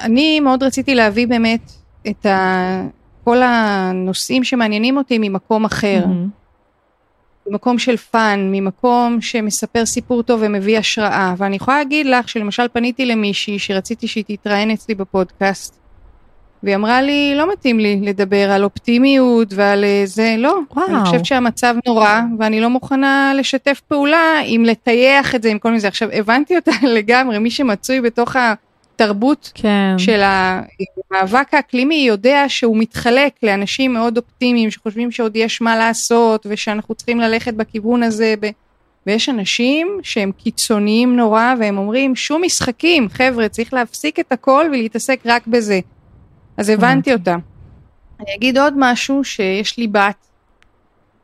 אני 0.04 0.40
מאוד 0.40 0.62
רציתי 0.62 0.94
להביא 0.94 1.26
באמת 1.26 1.72
את 2.08 2.26
ה, 2.26 2.82
כל 3.24 3.42
הנושאים 3.42 4.44
שמעניינים 4.44 4.96
אותי 4.96 5.18
ממקום 5.18 5.64
אחר. 5.64 6.06
מהמם. 6.06 6.37
ממקום 7.50 7.78
של 7.78 7.96
fun, 7.96 8.48
ממקום 8.52 9.20
שמספר 9.20 9.86
סיפור 9.86 10.22
טוב 10.22 10.40
ומביא 10.44 10.78
השראה. 10.78 11.34
ואני 11.38 11.56
יכולה 11.56 11.78
להגיד 11.78 12.06
לך 12.06 12.28
שלמשל 12.28 12.68
פניתי 12.72 13.06
למישהי 13.06 13.58
שרציתי 13.58 14.08
שהיא 14.08 14.24
תתראיין 14.26 14.70
אצלי 14.70 14.94
בפודקאסט, 14.94 15.78
והיא 16.62 16.76
אמרה 16.76 17.02
לי, 17.02 17.34
לא 17.36 17.52
מתאים 17.52 17.78
לי 17.80 18.00
לדבר 18.02 18.50
על 18.50 18.64
אופטימיות 18.64 19.48
ועל 19.54 19.84
אה, 19.84 20.02
זה, 20.04 20.34
לא. 20.38 20.58
וואו. 20.74 20.86
אני 20.86 21.04
חושבת 21.04 21.24
שהמצב 21.24 21.74
נורא, 21.86 22.20
ואני 22.38 22.60
לא 22.60 22.70
מוכנה 22.70 23.32
לשתף 23.36 23.80
פעולה 23.88 24.40
עם 24.44 24.64
לטייח 24.64 25.34
את 25.34 25.42
זה, 25.42 25.48
עם 25.48 25.58
כל 25.58 25.68
מיני 25.68 25.80
זה. 25.80 25.88
עכשיו, 25.88 26.08
הבנתי 26.12 26.56
אותה 26.56 26.70
לגמרי, 26.96 27.38
מי 27.38 27.50
שמצוי 27.50 28.00
בתוך 28.00 28.36
התרבות 29.00 29.52
כן. 29.54 29.98
של 29.98 30.20
המאבק 30.22 31.54
האקלימי 31.54 31.94
יודע 31.94 32.44
שהוא 32.48 32.76
מתחלק 32.76 33.32
לאנשים 33.42 33.92
מאוד 33.92 34.16
אופטימיים 34.16 34.70
שחושבים 34.70 35.10
שעוד 35.10 35.36
יש 35.36 35.60
מה 35.60 35.76
לעשות 35.76 36.46
ושאנחנו 36.50 36.94
צריכים 36.94 37.20
ללכת 37.20 37.54
בכיוון 37.54 38.02
הזה 38.02 38.34
ב... 38.40 38.50
ויש 39.06 39.28
אנשים 39.28 39.98
שהם 40.02 40.32
קיצוניים 40.32 41.16
נורא 41.16 41.54
והם 41.60 41.78
אומרים 41.78 42.16
שום 42.16 42.42
משחקים 42.44 43.08
חבר'ה 43.08 43.48
צריך 43.48 43.74
להפסיק 43.74 44.20
את 44.20 44.32
הכל 44.32 44.66
ולהתעסק 44.72 45.20
רק 45.24 45.46
בזה. 45.46 45.80
אז 46.56 46.68
הבנתי 46.68 47.12
אותה. 47.12 47.36
אני 48.20 48.34
אגיד 48.36 48.58
עוד 48.58 48.74
משהו 48.76 49.24
שיש 49.24 49.78
לי 49.78 49.88
בת 49.88 50.26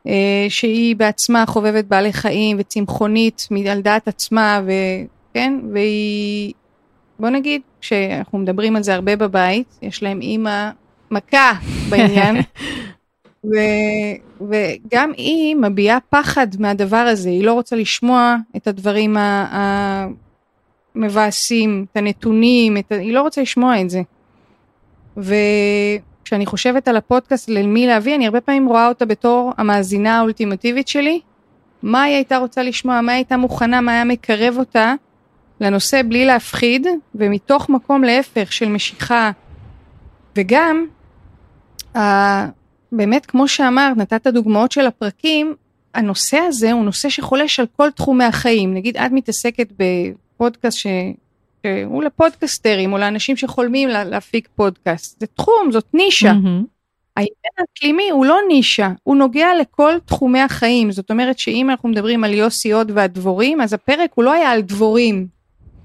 אה, 0.07 0.47
שהיא 0.49 0.97
בעצמה 0.97 1.47
חובבת 1.47 1.85
בעלי 1.85 2.12
חיים 2.12 2.57
וצמחונית 2.61 3.49
על 3.71 3.81
דעת 3.81 4.09
עצמה 4.09 4.61
וכן 4.64 5.54
והיא 5.73 6.52
בוא 7.18 7.28
נגיד 7.28 7.61
שאנחנו 7.80 8.38
מדברים 8.38 8.76
על 8.76 8.83
זה 8.83 8.94
הרבה 8.94 9.16
בבית, 9.16 9.78
יש 9.83 10.02
להם 10.02 10.21
אימא 10.21 10.71
מכה 11.11 11.52
בעניין, 11.90 12.37
ו, 13.44 13.56
וגם 14.40 15.12
היא 15.16 15.56
מביעה 15.56 15.99
פחד 16.11 16.47
מהדבר 16.59 16.97
הזה, 16.97 17.28
היא 17.28 17.44
לא 17.44 17.52
רוצה 17.52 17.76
לשמוע 17.76 18.37
את 18.56 18.66
הדברים 18.66 19.16
המבאסים, 20.94 21.87
את 21.92 21.97
הנתונים, 21.97 22.76
את, 22.76 22.92
היא 22.92 23.12
לא 23.12 23.23
רוצה 23.23 23.42
לשמוע 23.42 23.80
את 23.80 23.90
זה. 23.90 24.02
וכשאני 25.16 26.47
חושבת 26.47 26.88
על 26.88 26.97
הפודקאסט 26.97 27.49
למי 27.49 27.87
להביא, 27.87 28.14
אני 28.14 28.26
הרבה 28.26 28.40
פעמים 28.40 28.66
רואה 28.66 28.88
אותה 28.88 29.04
בתור 29.04 29.52
המאזינה 29.56 30.18
האולטימטיבית 30.18 30.88
שלי, 30.88 31.21
מה 31.83 32.02
היא 32.02 32.14
הייתה 32.14 32.37
רוצה 32.37 32.62
לשמוע, 32.62 33.00
מה 33.00 33.12
היא 33.12 33.18
הייתה 33.18 33.37
מוכנה, 33.37 33.80
מה 33.80 33.92
היה 33.92 34.04
מקרב 34.04 34.54
אותה 34.59 34.94
לנושא 35.61 36.00
בלי 36.08 36.25
להפחיד, 36.25 36.87
ומתוך 37.14 37.68
מקום 37.68 38.04
להפך 38.04 38.52
של 38.52 38.68
משיכה. 38.68 39.30
וגם, 40.37 40.87
אה, 41.96 42.49
באמת 42.92 43.26
כמו 43.26 43.49
שאמרת, 43.49 43.96
נתת 43.96 44.26
דוגמאות 44.26 44.73
של 44.73 44.87
הפרקים, 44.87 45.54
הנושא 45.94 46.37
הזה 46.37 46.73
הוא 46.73 46.84
נושא 46.84 47.08
שחולש 47.08 47.61
על 47.61 47.66
כל 47.76 47.90
תחומי 47.90 48.25
החיים. 48.25 48.75
נגיד 48.75 48.96
את 48.96 49.12
מתעסקת 49.12 49.68
בפודקאסט 49.78 50.78
ש... 50.78 50.87
שהוא 51.66 52.02
לפודקסטרים 52.02 52.92
או 52.92 52.99
לאנשים 52.99 53.37
שחולמים 53.37 53.88
לה- 53.88 54.04
להפיק 54.04 54.49
פודקאסט. 54.54 55.20
זה 55.20 55.26
תחום, 55.26 55.73
זאת 55.73 55.87
נישה. 55.94 56.32
מהמם. 56.32 56.64
העניין 57.16 57.34
האקלימי 57.58 58.11
הוא 58.11 58.26
לא 58.26 58.38
נישה, 58.49 58.88
הוא 59.02 59.16
נוגע 59.16 59.49
לכל 59.61 59.92
תחומי 60.04 60.40
החיים. 60.40 60.92
זאת 60.92 61.11
אומרת 61.11 61.38
שאם 61.38 61.70
אנחנו 61.70 61.88
מדברים 61.88 62.25
על 62.25 62.34
יוסי 62.34 62.73
הוד 62.73 62.90
והדבורים, 62.94 63.61
אז 63.61 63.73
הפרק 63.73 64.11
הוא 64.14 64.25
לא 64.25 64.32
היה 64.32 64.50
על 64.50 64.61
דבורים. 64.62 65.26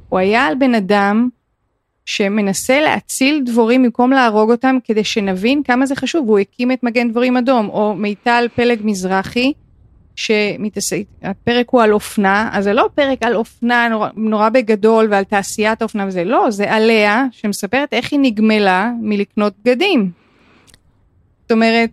הוא 0.10 0.20
היה 0.20 0.46
על 0.46 0.56
בן 0.56 0.76
אדם 0.76 1.30
שמנסה 2.06 2.82
להציל 2.82 3.42
דבורים 3.46 3.84
במקום 3.84 4.12
להרוג 4.12 4.52
אותם 4.52 4.78
כדי 4.84 5.04
שנבין 5.04 5.64
כמה 5.64 5.86
זה 5.86 5.96
חשוב. 5.96 6.26
והוא 6.26 6.40
הקים 6.40 6.72
את 6.72 6.84
מגן 6.84 7.10
דבורים 7.12 7.38
אדום, 7.38 7.70
או 7.70 7.96
מיטל 7.96 8.48
פלג 8.56 8.80
מזרחי, 8.84 9.54
שמתעסק, 10.16 11.04
הפרק 11.22 11.70
הוא 11.70 11.82
על 11.82 11.94
אופנה, 11.94 12.50
אז 12.54 12.64
זה 12.64 12.74
לא 12.74 12.90
פרק 12.96 13.24
על 13.24 13.36
אופנה 13.36 13.88
נורא, 13.88 14.10
נורא 14.16 14.50
בגדול 14.50 15.08
ועל 15.12 15.24
תעשיית 15.24 15.82
האופנה 15.82 16.08
וזה, 16.08 16.24
לא, 16.24 16.52
זה 16.52 16.72
עליה 16.72 17.26
שמספרת 17.32 17.94
איך 17.94 18.12
היא 18.12 18.20
נגמלה 18.22 18.92
מלקנות 19.02 19.54
בגדים. 19.66 20.12
זאת 21.42 21.52
אומרת, 21.52 21.90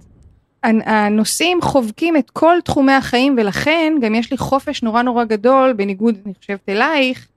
הנ- 0.62 0.88
הנושאים 0.88 1.62
חובקים 1.62 2.16
את 2.16 2.30
כל 2.30 2.56
תחומי 2.64 2.92
החיים 2.92 3.36
ולכן 3.38 3.94
גם 4.00 4.14
יש 4.14 4.30
לי 4.30 4.36
חופש 4.36 4.82
נורא 4.82 5.02
נורא 5.02 5.24
גדול 5.24 5.72
בניגוד 5.72 6.14
אני 6.26 6.34
חושבת 6.40 6.68
אלייך 6.68 7.28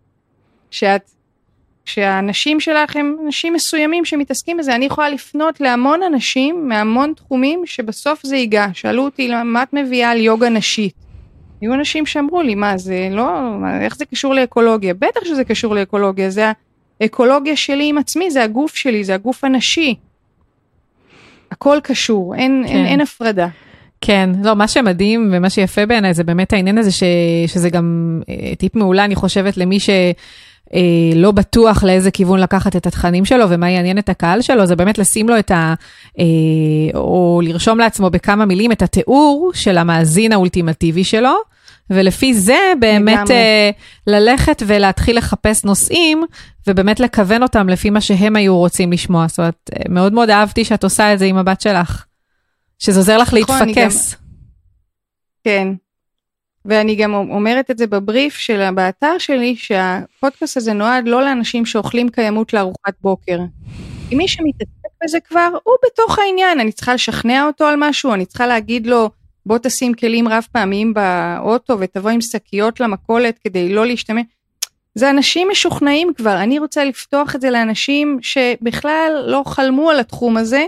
שאת 0.72 1.12
שהאנשים 1.86 2.60
שלך 2.60 2.96
הם 2.96 3.16
אנשים 3.26 3.54
מסוימים 3.54 4.06
שמתעסקים 4.06 4.58
בזה 4.58 4.76
אני 4.76 4.86
יכולה 4.86 5.10
לפנות 5.10 5.62
להמון 5.62 6.04
אנשים 6.04 6.68
מהמון 6.68 7.14
תחומים 7.16 7.62
שבסוף 7.66 8.24
זה 8.24 8.36
ייגע 8.36 8.68
שאלו 8.74 9.06
אותי 9.06 9.32
מה 9.46 9.64
את 9.64 9.74
מביאה 9.74 10.12
על 10.12 10.18
יוגה 10.18 10.50
נשית. 10.50 10.94
היו 11.62 11.74
אנשים 11.74 12.06
שאמרו 12.06 12.42
לי 12.42 12.56
מה 12.56 12.78
זה 12.78 13.08
לא 13.12 13.58
מה, 13.60 13.82
איך 13.82 13.98
זה 13.98 14.06
קשור 14.06 14.34
לאקולוגיה 14.34 14.94
בטח 14.94 15.24
שזה 15.24 15.44
קשור 15.44 15.76
לאקולוגיה 15.76 16.30
זה 16.30 16.52
האקולוגיה 17.02 17.56
שלי 17.56 17.90
עם 17.90 17.98
עצמי 17.98 18.32
זה 18.32 18.44
הגוף 18.44 18.76
שלי 18.76 19.04
זה 19.04 19.16
הגוף 19.16 19.44
הנשי. 19.44 19.96
הכל 21.52 21.78
קשור 21.84 22.36
אין, 22.36 22.64
כן. 22.68 22.74
אין, 22.74 22.86
אין 22.86 23.02
הפרדה. 23.02 23.48
כן, 24.02 24.30
לא, 24.44 24.56
מה 24.56 24.68
שמדהים 24.68 25.30
ומה 25.34 25.50
שיפה 25.50 25.86
בעיניי 25.86 26.14
זה 26.14 26.24
באמת 26.24 26.54
העניין 26.54 26.78
הזה 26.78 26.92
ש, 26.92 27.04
שזה 27.48 27.70
גם 27.70 28.20
אה, 28.30 28.56
טיפ 28.56 28.76
מעולה, 28.76 29.06
אני 29.06 29.16
חושבת, 29.16 29.58
למי 29.58 29.80
ש... 29.80 29.90
אה, 30.74 30.80
לא 31.16 31.32
בטוח 31.32 31.84
לאיזה 31.84 32.12
כיוון 32.12 32.40
לקחת 32.40 32.76
את 32.76 32.88
התכנים 32.88 33.26
שלו 33.26 33.50
ומה 33.50 33.70
יעניין 33.70 33.98
את 33.98 34.10
הקהל 34.10 34.42
שלו, 34.42 34.66
זה 34.66 34.76
באמת 34.76 34.98
לשים 34.98 35.30
לו 35.30 35.40
את 35.40 35.52
ה... 35.52 35.74
אה, 36.20 36.26
או 36.94 37.42
לרשום 37.44 37.78
לעצמו 37.78 38.10
בכמה 38.10 38.46
מילים 38.46 38.72
את 38.72 38.82
התיאור 38.82 39.52
של 39.54 39.78
המאזין 39.78 40.32
האולטימטיבי 40.32 41.04
שלו, 41.04 41.36
ולפי 41.90 42.34
זה 42.34 42.74
באמת. 42.80 43.32
אה, 43.32 43.70
ללכת 44.08 44.64
ולהתחיל 44.68 45.18
לחפש 45.18 45.66
נושאים, 45.66 46.24
ובאמת 46.68 47.00
לכוון 47.00 47.44
אותם 47.44 47.70
לפי 47.70 47.90
מה 47.90 48.02
שהם 48.02 48.36
היו 48.36 48.58
רוצים 48.58 48.92
לשמוע. 48.92 49.28
זאת 49.28 49.40
אומרת, 49.40 49.70
אה, 49.76 49.82
מאוד 49.90 50.14
מאוד 50.14 50.30
אהבתי 50.30 50.66
שאת 50.66 50.84
עושה 50.84 51.14
את 51.14 51.20
זה 51.20 51.26
עם 51.26 51.38
הבת 51.38 51.62
שלך, 51.62 52.06
שזה 52.80 53.00
עוזר 53.00 53.18
לך 53.18 53.34
נכון, 53.34 53.68
להתפקס. 53.68 54.16
כן. 55.44 55.68
ואני 56.70 56.96
גם 56.96 57.14
אומרת 57.14 57.72
את 57.72 57.78
זה 57.78 57.88
בבריף 57.88 58.34
של 58.34 58.72
באתר 58.72 59.18
שלי, 59.18 59.56
שהפודקאסט 59.56 60.58
הזה 60.58 60.74
נועד 60.74 61.08
לא 61.08 61.22
לאנשים 61.22 61.66
שאוכלים 61.66 62.10
קיימות 62.10 62.54
לארוחת 62.54 62.94
בוקר. 63.02 63.40
כי 64.10 64.16
מי 64.16 64.28
שמתעסק 64.28 64.90
בזה 65.04 65.20
כבר, 65.20 65.50
הוא 65.64 65.76
בתוך 65.86 66.20
העניין, 66.20 66.60
אני 66.60 66.72
צריכה 66.72 66.94
לשכנע 66.94 67.46
אותו 67.48 67.66
על 67.66 67.76
משהו, 67.78 68.14
אני 68.14 68.26
צריכה 68.26 68.48
להגיד 68.48 68.88
לו, 68.88 69.10
בוא 69.46 69.58
תשים 69.58 69.94
כלים 69.94 70.28
רב 70.28 70.48
פעמיים 70.52 70.94
באוטו 70.94 71.80
ותבוא 71.80 72.10
עם 72.10 72.22
שקיות 72.22 72.80
למכולת 72.80 73.40
כדי 73.44 73.74
לא 73.74 73.86
להשתמש. 73.86 74.24
זה 74.96 75.10
אנשים 75.10 75.48
משוכנעים 75.52 76.14
כבר, 76.14 76.44
אני 76.44 76.60
רוצה 76.60 76.84
לפתוח 76.84 77.36
את 77.36 77.42
זה 77.42 77.50
לאנשים 77.50 78.20
שבכלל 78.22 79.24
לא 79.28 79.44
חלמו 79.46 79.90
על 79.90 80.00
התחום 80.00 80.38
הזה, 80.38 80.66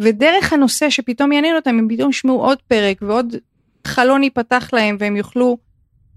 ודרך 0.00 0.52
הנושא 0.52 0.90
שפתאום 0.90 1.32
יעניין 1.32 1.56
אותם, 1.56 1.78
הם 1.78 1.88
פתאום 1.90 2.10
ישמעו 2.10 2.40
עוד 2.40 2.58
פרק 2.68 2.96
ועוד 3.02 3.36
חלון 3.86 4.22
ייפתח 4.22 4.68
להם 4.72 4.96
והם 5.00 5.16
יוכלו 5.16 5.58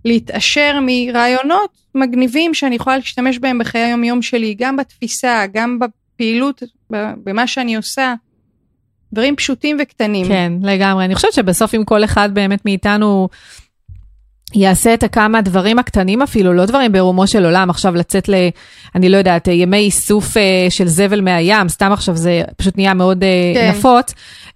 להתעשר 0.05 0.79
מרעיונות 0.81 1.77
מגניבים 1.95 2.53
שאני 2.53 2.75
יכולה 2.75 2.97
להשתמש 2.97 3.37
בהם 3.37 3.59
בחיי 3.59 3.81
היום 3.81 4.03
יום 4.03 4.21
שלי, 4.21 4.55
גם 4.57 4.77
בתפיסה, 4.77 5.45
גם 5.53 5.79
בפעילות, 5.79 6.63
במה 7.23 7.47
שאני 7.47 7.75
עושה. 7.75 8.13
דברים 9.13 9.35
פשוטים 9.35 9.77
וקטנים. 9.81 10.27
כן, 10.27 10.53
לגמרי. 10.61 11.05
אני 11.05 11.15
חושבת 11.15 11.33
שבסוף 11.33 11.75
אם 11.75 11.83
כל 11.83 12.03
אחד 12.03 12.29
באמת 12.33 12.65
מאיתנו 12.65 13.29
יעשה 14.53 14.93
את 14.93 15.03
הכמה 15.03 15.41
דברים 15.41 15.79
הקטנים 15.79 16.21
אפילו, 16.21 16.53
לא 16.53 16.65
דברים 16.65 16.91
ברומו 16.91 17.27
של 17.27 17.45
עולם, 17.45 17.69
עכשיו 17.69 17.95
לצאת 17.95 18.29
ל... 18.29 18.33
אני 18.95 19.09
לא 19.09 19.17
יודעת, 19.17 19.47
ימי 19.47 19.77
איסוף 19.77 20.37
אה, 20.37 20.67
של 20.69 20.87
זבל 20.87 21.21
מהים, 21.21 21.69
סתם 21.69 21.91
עכשיו 21.91 22.15
זה 22.15 22.43
פשוט 22.57 22.77
נהיה 22.77 22.93
מאוד 22.93 23.23
אה, 23.23 23.51
כן. 23.53 23.69
נפוץ, 23.69 24.13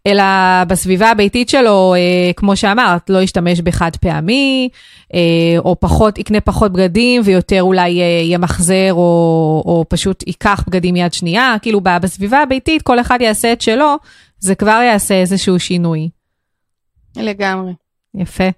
אלא 0.07 0.23
בסביבה 0.67 1.11
הביתית 1.11 1.49
שלו, 1.49 1.93
אה, 1.97 2.33
כמו 2.35 2.55
שאמרת, 2.55 3.09
לא 3.09 3.21
ישתמש 3.21 3.61
בחד 3.61 3.91
פעמי, 3.95 4.69
או 5.57 5.75
פחות, 5.79 6.17
יקנה 6.17 6.41
פחות 6.41 6.73
בגדים 6.73 7.21
ויותר 7.25 7.61
אולי 7.61 8.01
ימחזר, 8.23 8.93
או, 8.93 9.63
או 9.65 9.85
פשוט 9.89 10.23
ייקח 10.27 10.63
בגדים 10.67 10.95
יד 10.95 11.13
שנייה, 11.13 11.55
כאילו 11.61 11.81
בסביבה 11.81 12.41
הביתית 12.41 12.81
כל 12.81 12.99
אחד 12.99 13.17
יעשה 13.21 13.53
את 13.53 13.61
שלו, 13.61 13.95
זה 14.39 14.55
כבר 14.55 14.81
יעשה 14.85 15.15
איזשהו 15.15 15.59
שינוי. 15.59 16.09
לגמרי. 17.15 17.73
יפה. 18.15 18.49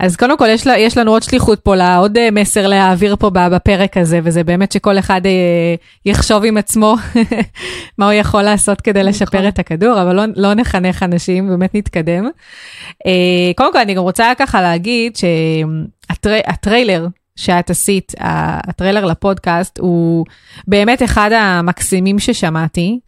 אז 0.00 0.16
קודם 0.16 0.38
כל 0.38 0.46
יש, 0.48 0.66
יש 0.66 0.98
לנו 0.98 1.10
עוד 1.10 1.22
שליחות 1.22 1.60
פה, 1.60 1.76
לעוד 1.76 2.18
אה, 2.18 2.30
מסר 2.30 2.66
להעביר 2.66 3.16
פה 3.16 3.30
בפרק 3.30 3.96
הזה, 3.96 4.20
וזה 4.24 4.44
באמת 4.44 4.72
שכל 4.72 4.98
אחד 4.98 5.26
אה, 5.26 5.74
יחשוב 6.06 6.44
עם 6.44 6.56
עצמו 6.56 6.96
מה 7.98 8.04
הוא 8.04 8.12
יכול 8.12 8.42
לעשות 8.42 8.80
כדי 8.80 9.02
לשפר 9.02 9.38
נכון. 9.38 9.48
את 9.48 9.58
הכדור, 9.58 10.02
אבל 10.02 10.16
לא, 10.16 10.22
לא 10.36 10.54
נחנך 10.54 11.02
אנשים, 11.02 11.48
באמת 11.48 11.74
נתקדם. 11.74 12.24
אה, 13.06 13.52
קודם 13.56 13.72
כל 13.72 13.78
אני 13.78 13.94
גם 13.94 14.02
רוצה 14.02 14.32
ככה 14.38 14.62
להגיד 14.62 15.16
שהטריילר 15.16 17.06
שאת 17.40 17.70
עשית, 17.70 18.14
הטריילר 18.18 19.04
לפודקאסט, 19.04 19.78
הוא 19.78 20.26
באמת 20.68 21.02
אחד 21.02 21.30
המקסימים 21.32 22.18
ששמעתי. 22.18 22.98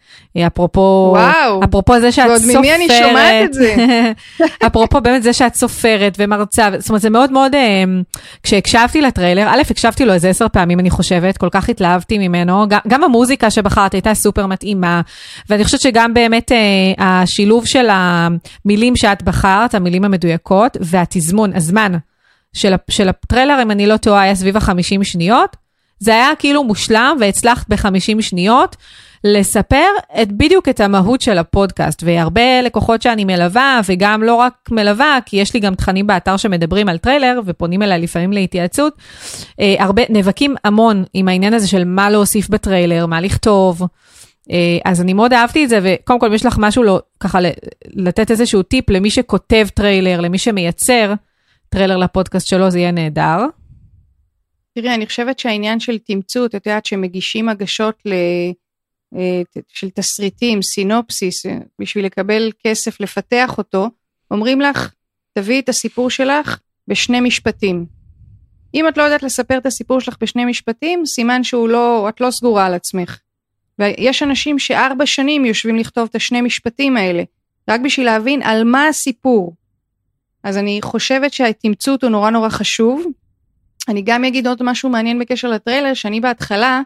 אפרופו, 0.46 1.14
וואו, 1.16 1.64
אפרופו 1.64 2.00
זה 2.00 2.12
שאת 2.12 2.24
סופרת, 2.36 2.46
ועוד 2.46 2.58
ממי 2.58 2.74
אני 2.74 2.88
שומעת 2.88 3.44
את 3.44 3.54
זה? 3.54 3.74
אפרופו 4.66 5.00
באמת 5.00 5.22
זה 5.22 5.32
שאת 5.32 5.54
סופרת 5.54 6.16
ומרצה, 6.18 6.68
זאת 6.78 6.88
אומרת 6.88 7.02
זה 7.02 7.10
מאוד 7.10 7.32
מאוד, 7.32 7.54
אה, 7.54 7.84
כשהקשבתי 8.42 9.00
לטריילר, 9.00 9.48
א', 9.48 9.62
הקשבתי 9.70 10.04
לו 10.04 10.12
איזה 10.12 10.28
עשר 10.28 10.48
פעמים 10.48 10.80
אני 10.80 10.90
חושבת, 10.90 11.36
כל 11.38 11.48
כך 11.50 11.68
התלהבתי 11.68 12.18
ממנו, 12.18 12.68
גם, 12.68 12.78
גם 12.88 13.04
המוזיקה 13.04 13.50
שבחרת 13.50 13.92
הייתה 13.92 14.14
סופר 14.14 14.46
מתאימה, 14.46 15.00
ואני 15.50 15.64
חושבת 15.64 15.80
שגם 15.80 16.14
באמת 16.14 16.52
אה, 16.52 16.58
השילוב 16.98 17.66
של 17.66 17.88
המילים 17.90 18.96
שאת 18.96 19.22
בחרת, 19.22 19.74
המילים 19.74 20.04
המדויקות, 20.04 20.76
והתזמון, 20.80 21.56
הזמן. 21.56 21.92
של, 22.52 22.74
של 22.90 23.08
הטריילר, 23.08 23.62
אם 23.62 23.70
אני 23.70 23.86
לא 23.86 23.96
טועה, 23.96 24.22
היה 24.22 24.34
סביב 24.34 24.56
ה-50 24.56 25.04
שניות. 25.04 25.56
זה 25.98 26.14
היה 26.14 26.30
כאילו 26.38 26.64
מושלם 26.64 27.16
והצלחת 27.20 27.68
ב-50 27.68 28.22
שניות 28.22 28.76
לספר 29.24 29.86
את, 30.22 30.32
בדיוק 30.32 30.68
את 30.68 30.80
המהות 30.80 31.20
של 31.20 31.38
הפודקאסט. 31.38 32.02
והרבה 32.06 32.62
לקוחות 32.62 33.02
שאני 33.02 33.24
מלווה, 33.24 33.80
וגם 33.88 34.22
לא 34.22 34.34
רק 34.34 34.68
מלווה, 34.70 35.18
כי 35.26 35.36
יש 35.36 35.54
לי 35.54 35.60
גם 35.60 35.74
תכנים 35.74 36.06
באתר 36.06 36.36
שמדברים 36.36 36.88
על 36.88 36.98
טריילר 36.98 37.40
ופונים 37.46 37.82
אליי 37.82 38.00
לפעמים 38.00 38.32
להתייעצות, 38.32 38.96
אה, 39.60 39.74
הרבה, 39.78 40.02
נאבקים 40.08 40.54
המון 40.64 41.04
עם 41.14 41.28
העניין 41.28 41.54
הזה 41.54 41.68
של 41.68 41.84
מה 41.84 42.10
להוסיף 42.10 42.48
בטריילר, 42.48 43.06
מה 43.06 43.20
לכתוב. 43.20 43.82
אה, 44.50 44.78
אז 44.84 45.00
אני 45.00 45.12
מאוד 45.12 45.32
אהבתי 45.32 45.64
את 45.64 45.68
זה, 45.68 45.80
וקודם 45.82 46.20
כל, 46.20 46.26
אם 46.26 46.34
יש 46.34 46.46
לך 46.46 46.56
משהו 46.58 46.82
לא, 46.82 47.00
ככה 47.20 47.38
לתת 47.84 48.30
איזשהו 48.30 48.62
טיפ 48.62 48.90
למי 48.90 49.10
שכותב 49.10 49.66
טריילר, 49.74 50.20
למי 50.20 50.38
שמייצר, 50.38 51.14
טריילר 51.72 51.96
לפודקאסט 51.96 52.46
שלו, 52.46 52.70
זה 52.70 52.78
יהיה 52.78 52.90
נהדר. 52.90 53.38
תראי, 54.74 54.94
אני 54.94 55.06
חושבת 55.06 55.38
שהעניין 55.38 55.80
של 55.80 55.98
תמצות, 55.98 56.54
את 56.54 56.66
יודעת 56.66 56.86
שמגישים 56.86 57.48
הגשות 57.48 58.02
ל... 58.04 58.12
אה, 59.16 59.42
של 59.68 59.90
תסריטים, 59.90 60.62
סינופסיס, 60.62 61.46
אה, 61.46 61.58
בשביל 61.78 62.06
לקבל 62.06 62.50
כסף 62.64 63.00
לפתח 63.00 63.58
אותו, 63.58 63.88
אומרים 64.30 64.60
לך, 64.60 64.92
תביאי 65.32 65.60
את 65.60 65.68
הסיפור 65.68 66.10
שלך 66.10 66.58
בשני 66.88 67.20
משפטים. 67.20 67.86
אם 68.74 68.88
את 68.88 68.96
לא 68.96 69.02
יודעת 69.02 69.22
לספר 69.22 69.58
את 69.58 69.66
הסיפור 69.66 70.00
שלך 70.00 70.16
בשני 70.20 70.44
משפטים, 70.44 71.06
סימן 71.06 71.44
שהוא 71.44 71.68
לא, 71.68 72.08
את 72.08 72.20
לא 72.20 72.30
סגורה 72.30 72.66
על 72.66 72.74
עצמך. 72.74 73.18
ויש 73.78 74.22
אנשים 74.22 74.58
שארבע 74.58 75.06
שנים 75.06 75.44
יושבים 75.44 75.76
לכתוב 75.76 76.08
את 76.10 76.14
השני 76.14 76.40
משפטים 76.40 76.96
האלה, 76.96 77.22
רק 77.68 77.80
בשביל 77.80 78.06
להבין 78.06 78.42
על 78.42 78.64
מה 78.64 78.86
הסיפור. 78.86 79.54
אז 80.44 80.58
אני 80.58 80.78
חושבת 80.82 81.32
שהתמצות 81.32 82.02
הוא 82.02 82.10
נורא 82.10 82.30
נורא 82.30 82.48
חשוב. 82.48 83.04
אני 83.88 84.02
גם 84.02 84.24
אגיד 84.24 84.46
עוד 84.46 84.62
משהו 84.62 84.88
מעניין 84.88 85.18
בקשר 85.18 85.48
לטריילר, 85.48 85.94
שאני 85.94 86.20
בהתחלה 86.20 86.80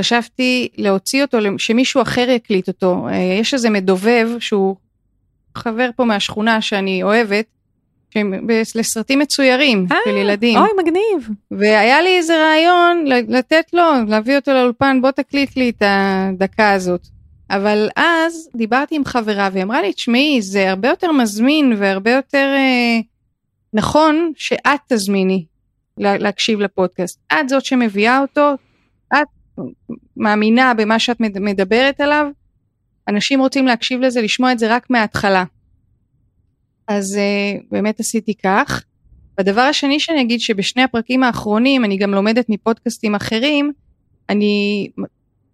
חשבתי 0.00 0.68
להוציא 0.76 1.22
אותו, 1.22 1.38
שמישהו 1.58 2.02
אחר 2.02 2.30
יקליט 2.30 2.68
אותו. 2.68 3.08
אה, 3.08 3.16
יש 3.16 3.54
איזה 3.54 3.70
מדובב 3.70 4.28
שהוא 4.40 4.76
חבר 5.54 5.90
פה 5.96 6.04
מהשכונה 6.04 6.60
שאני 6.60 7.02
אוהבת, 7.02 7.44
לסרטים 8.74 9.18
מצוירים 9.18 9.86
아, 9.90 9.92
אה, 9.94 9.98
של 10.04 10.16
ילדים. 10.16 10.58
אוי, 10.58 10.68
מגניב. 10.82 11.28
והיה 11.50 12.02
לי 12.02 12.16
איזה 12.16 12.34
רעיון 12.42 13.04
לתת 13.28 13.64
לו, 13.72 13.82
להביא 14.08 14.36
אותו 14.36 14.52
לאולפן, 14.52 14.98
בוא 15.02 15.10
תקליט 15.10 15.56
לי 15.56 15.70
את 15.70 15.82
הדקה 15.86 16.72
הזאת. 16.72 17.06
אבל 17.50 17.88
אז 17.96 18.48
דיברתי 18.56 18.96
עם 18.96 19.04
חברה 19.04 19.48
והיא 19.52 19.64
אמרה 19.64 19.82
לי, 19.82 19.92
תשמעי, 19.92 20.42
זה 20.42 20.70
הרבה 20.70 20.88
יותר 20.88 21.12
מזמין 21.12 21.72
והרבה 21.78 22.10
יותר 22.10 22.54
אה, 22.56 23.00
נכון 23.72 24.32
שאת 24.36 24.80
תזמיני 24.88 25.44
לה, 25.98 26.18
להקשיב 26.18 26.60
לפודקאסט. 26.60 27.20
את 27.32 27.48
זאת 27.48 27.64
שמביאה 27.64 28.20
אותו, 28.20 28.54
את 29.12 29.60
מאמינה 30.16 30.74
במה 30.74 30.98
שאת 30.98 31.20
מדברת 31.20 32.00
עליו, 32.00 32.26
אנשים 33.08 33.40
רוצים 33.40 33.66
להקשיב 33.66 34.00
לזה, 34.00 34.22
לשמוע 34.22 34.52
את 34.52 34.58
זה 34.58 34.74
רק 34.74 34.90
מההתחלה. 34.90 35.44
אז 36.88 37.16
אה, 37.16 37.58
באמת 37.70 38.00
עשיתי 38.00 38.34
כך. 38.34 38.84
והדבר 39.38 39.60
השני 39.60 40.00
שאני 40.00 40.22
אגיד 40.22 40.40
שבשני 40.40 40.82
הפרקים 40.82 41.22
האחרונים, 41.22 41.84
אני 41.84 41.96
גם 41.96 42.14
לומדת 42.14 42.46
מפודקאסטים 42.48 43.14
אחרים, 43.14 43.72
אני 44.28 44.88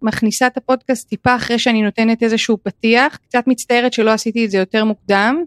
מכניסה 0.03 0.47
את 0.47 0.57
הפודקאסט 0.57 1.09
טיפה 1.09 1.35
אחרי 1.35 1.59
שאני 1.59 1.81
נותנת 1.81 2.23
איזשהו 2.23 2.57
פתיח, 2.63 3.15
קצת 3.15 3.43
מצטערת 3.47 3.93
שלא 3.93 4.11
עשיתי 4.11 4.45
את 4.45 4.51
זה 4.51 4.57
יותר 4.57 4.85
מוקדם, 4.85 5.43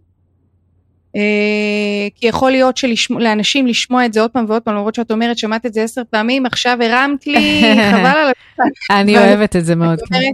אה, 1.17 2.09
כי 2.15 2.27
יכול 2.27 2.51
להיות 2.51 2.77
שלאנשים 2.77 3.67
לשמוע 3.67 4.07
את 4.07 4.13
זה 4.13 4.21
עוד 4.21 4.31
פעם 4.31 4.45
ועוד 4.49 4.63
פעם, 4.63 4.75
למרות 4.75 4.95
שאת 4.95 5.11
אומרת 5.11 5.39
שמעת 5.39 5.67
את 5.67 5.75
זה 5.75 5.83
עשר 5.83 6.03
פעמים, 6.11 6.47
עכשיו 6.47 6.79
הרמת 6.83 7.27
לי, 7.27 7.63
חבל 7.91 8.07
על 8.07 8.31
הזמן. 8.31 8.71
אני 8.91 9.19
אוהבת 9.19 9.57
את 9.57 9.65
זה 9.65 9.75
מאוד. 9.75 9.99
כן. 10.01 10.31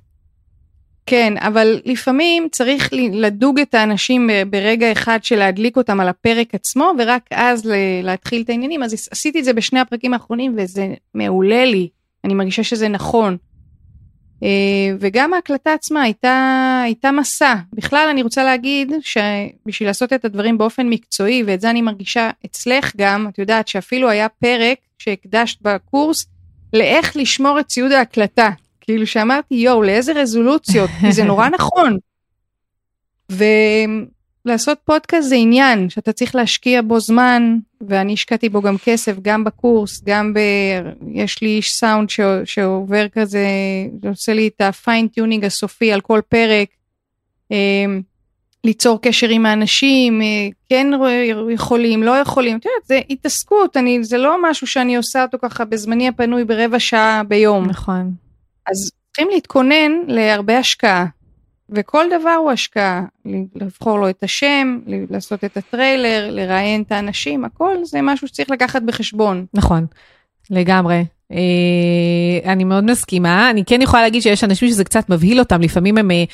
כן, 1.07 1.35
אבל 1.37 1.81
לפעמים 1.85 2.49
צריך 2.53 2.91
לדוג 3.13 3.61
את 3.61 3.75
האנשים 3.75 4.31
ברגע 4.51 4.93
אחד 4.93 5.19
של 5.25 5.37
להדליק 5.37 5.77
אותם 5.77 6.01
על 6.01 6.09
הפרק 6.09 6.55
עצמו, 6.55 6.93
ורק 6.99 7.23
אז 7.31 7.71
להתחיל 8.03 8.43
את 8.43 8.51
העניינים. 8.51 8.83
אז 8.83 9.09
עשיתי 9.11 9.39
את 9.39 9.45
זה 9.45 9.53
בשני 9.53 9.81
הפרקים 9.81 10.15
האחרונים, 10.15 10.55
וזה 10.59 10.95
מעולה 11.15 11.65
לי. 11.65 11.89
אני 12.25 12.35
מרגישה 12.35 12.63
שזה 12.63 12.89
נכון. 12.89 13.37
אה, 14.43 14.97
וגם 15.01 15.35
ההקלטה 15.35 15.73
עצמה 15.73 16.03
הייתה, 16.03 16.81
הייתה 16.85 17.11
מסע. 17.13 17.55
בכלל 17.73 18.09
אני 18.11 18.23
רוצה 18.23 18.45
להגיד 18.45 18.93
שבשביל 19.01 19.89
לעשות 19.89 20.13
את 20.13 20.25
הדברים 20.25 20.59
באופן 20.59 20.89
מקצועי, 20.89 21.43
ואת 21.47 21.61
זה 21.61 21.71
אני 21.71 21.83
מרגישה 21.83 22.31
אצלך 22.47 22.93
גם, 22.97 23.27
את 23.29 23.39
יודעת 23.39 23.69
שאפילו 23.69 24.11
היה 24.11 24.29
פרק 24.29 24.79
שהקדשת 24.99 25.63
בקורס 25.63 26.27
לאיך 26.73 27.17
לשמור 27.17 27.61
את 27.61 27.67
ציוד 27.67 27.93
ההקלטה. 27.93 28.51
כאילו 28.81 29.07
שאמרתי 29.07 29.55
יואו 29.55 29.83
לאיזה 29.83 30.13
רזולוציות, 30.13 30.91
כי 31.01 31.13
זה 31.13 31.25
נורא 31.25 31.49
נכון. 31.49 31.97
ו... 33.33 33.45
לעשות 34.45 34.79
פודקאסט 34.85 35.29
זה 35.29 35.35
עניין 35.35 35.91
שאתה 35.91 36.13
צריך 36.13 36.35
להשקיע 36.35 36.83
בו 36.83 37.01
זמן 37.01 37.57
ואני 37.81 38.13
השקעתי 38.13 38.49
בו 38.49 38.63
גם 38.63 38.77
כסף 38.85 39.17
גם 39.23 39.45
בקורס 39.45 40.03
גם 40.05 40.35
ב... 40.35 40.39
יש 41.13 41.43
לי 41.43 41.49
איש 41.49 41.71
סאונד 41.71 42.11
ש... 42.11 42.21
שעובר 42.45 43.09
כזה 43.09 43.47
עושה 44.09 44.35
לי 44.35 44.49
את 44.49 44.61
ה 44.61 44.68
fine 44.68 44.99
tuning 44.99 45.45
הסופי 45.45 45.93
על 45.93 46.01
כל 46.01 46.21
פרק. 46.29 46.69
אמ, 47.51 48.03
ליצור 48.65 49.03
קשר 49.03 49.29
עם 49.29 49.47
האנשים 49.47 50.23
אה, 50.23 50.49
כן 50.69 50.87
יכולים 51.51 52.03
לא 52.03 52.17
יכולים. 52.17 52.57
את 52.59 52.65
יודעת 52.65 52.87
זה 52.87 53.01
התעסקות 53.11 53.77
אני 53.77 54.05
זה 54.05 54.19
לא 54.19 54.51
משהו 54.51 54.67
שאני 54.67 54.97
עושה 54.97 55.23
אותו 55.23 55.39
ככה 55.43 55.65
בזמני 55.65 56.09
הפנוי 56.09 56.45
ברבע 56.45 56.79
שעה 56.79 57.23
ביום. 57.29 57.67
נכון. 57.67 58.13
אז 58.71 58.91
צריכים 59.07 59.29
להתכונן 59.35 59.93
להרבה 60.07 60.59
השקעה 60.59 61.07
וכל 61.75 62.05
דבר 62.21 62.31
הוא 62.31 62.51
השקעה, 62.51 63.03
לבחור 63.55 63.99
לו 63.99 64.09
את 64.09 64.23
השם, 64.23 64.79
לעשות 65.11 65.45
את 65.45 65.57
הטריילר, 65.57 66.31
לראיין 66.31 66.83
את 66.83 66.93
האנשים, 66.93 67.45
הכל 67.45 67.77
זה 67.85 67.99
משהו 68.03 68.29
שצריך 68.29 68.51
לקחת 68.51 68.83
בחשבון. 68.83 69.47
נכון, 69.55 69.87
לגמרי. 70.51 71.05
אה, 71.33 72.53
אני 72.53 72.65
מאוד 72.65 72.85
מסכימה, 72.85 73.51
אני 73.51 73.65
כן 73.65 73.83
יכולה 73.83 74.03
להגיד 74.03 74.23
שיש 74.23 74.45
אנשים 74.45 74.69
שזה 74.69 74.85
קצת 74.85 75.11
מבהיל 75.11 75.39
אותם, 75.39 75.61
לפעמים 75.61 75.99
הם 75.99 76.11
אה, 76.11 76.25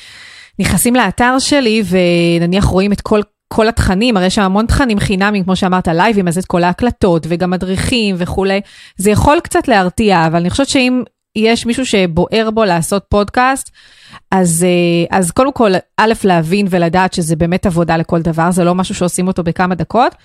נכנסים 0.59 0.95
לאתר 0.95 1.39
שלי 1.39 1.83
ונניח 1.89 2.65
רואים 2.65 2.91
את 2.91 3.01
כל 3.01 3.21
כל 3.53 3.67
התכנים, 3.67 4.17
הרי 4.17 4.25
יש 4.25 4.35
שם 4.35 4.41
המון 4.41 4.65
תכנים 4.65 4.99
חינמים, 4.99 5.43
כמו 5.43 5.55
שאמרת, 5.55 5.87
לייבים, 5.87 6.27
אז 6.27 6.37
את 6.37 6.45
כל 6.45 6.63
ההקלטות 6.63 7.25
וגם 7.29 7.49
מדריכים 7.49 8.15
וכולי. 8.17 8.61
זה 8.97 9.11
יכול 9.11 9.39
קצת 9.39 9.67
להרתיע, 9.67 10.27
אבל 10.27 10.39
אני 10.39 10.49
חושבת 10.49 10.67
שאם 10.67 11.03
יש 11.35 11.65
מישהו 11.65 11.85
שבוער 11.85 12.49
בו 12.53 12.65
לעשות 12.65 13.03
פודקאסט, 13.09 13.71
אז, 14.31 14.65
אה, 14.67 15.17
אז 15.17 15.31
קודם 15.31 15.53
כל, 15.53 15.71
א', 15.97 16.13
להבין 16.23 16.67
ולדעת 16.69 17.13
שזה 17.13 17.35
באמת 17.35 17.65
עבודה 17.65 17.97
לכל 17.97 18.21
דבר, 18.21 18.51
זה 18.51 18.63
לא 18.63 18.75
משהו 18.75 18.95
שעושים 18.95 19.27
אותו 19.27 19.43
בכמה 19.43 19.75
דקות, 19.75 20.15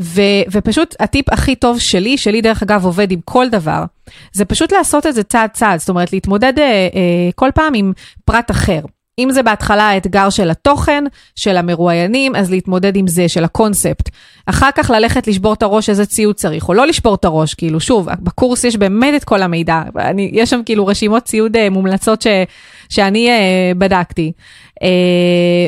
ו, 0.00 0.20
ופשוט 0.52 0.94
הטיפ 1.00 1.32
הכי 1.32 1.54
טוב 1.54 1.78
שלי, 1.80 2.18
שלי 2.18 2.40
דרך 2.40 2.62
אגב 2.62 2.84
עובד 2.84 3.12
עם 3.12 3.20
כל 3.24 3.48
דבר, 3.48 3.84
זה 4.32 4.44
פשוט 4.44 4.72
לעשות 4.72 5.06
את 5.06 5.14
זה 5.14 5.22
צעד 5.22 5.50
צעד, 5.50 5.78
זאת 5.78 5.88
אומרת 5.88 6.12
להתמודד 6.12 6.58
אה, 6.58 6.64
אה, 6.64 7.30
כל 7.34 7.50
פעם 7.54 7.74
עם 7.74 7.92
פרט 8.24 8.50
אחר. 8.50 8.80
אם 9.24 9.30
זה 9.30 9.42
בהתחלה 9.42 9.88
האתגר 9.88 10.30
של 10.30 10.50
התוכן, 10.50 11.04
של 11.36 11.56
המרואיינים, 11.56 12.36
אז 12.36 12.50
להתמודד 12.50 12.96
עם 12.96 13.06
זה, 13.06 13.28
של 13.28 13.44
הקונספט. 13.44 14.10
אחר 14.46 14.70
כך 14.74 14.90
ללכת 14.90 15.26
לשבור 15.26 15.52
את 15.52 15.62
הראש 15.62 15.88
איזה 15.90 16.06
ציוד 16.06 16.36
צריך, 16.36 16.68
או 16.68 16.74
לא 16.74 16.86
לשבור 16.86 17.14
את 17.14 17.24
הראש, 17.24 17.54
כאילו, 17.54 17.80
שוב, 17.80 18.08
בקורס 18.20 18.64
יש 18.64 18.76
באמת 18.76 19.14
את 19.16 19.24
כל 19.24 19.42
המידע. 19.42 19.82
אני, 19.98 20.30
יש 20.32 20.50
שם 20.50 20.60
כאילו 20.66 20.86
רשימות 20.86 21.22
ציוד 21.22 21.56
uh, 21.56 21.70
מומלצות 21.70 22.22
ש, 22.22 22.26
שאני 22.88 23.28
uh, 23.28 23.78
בדקתי. 23.78 24.32
Uh, 24.80 24.84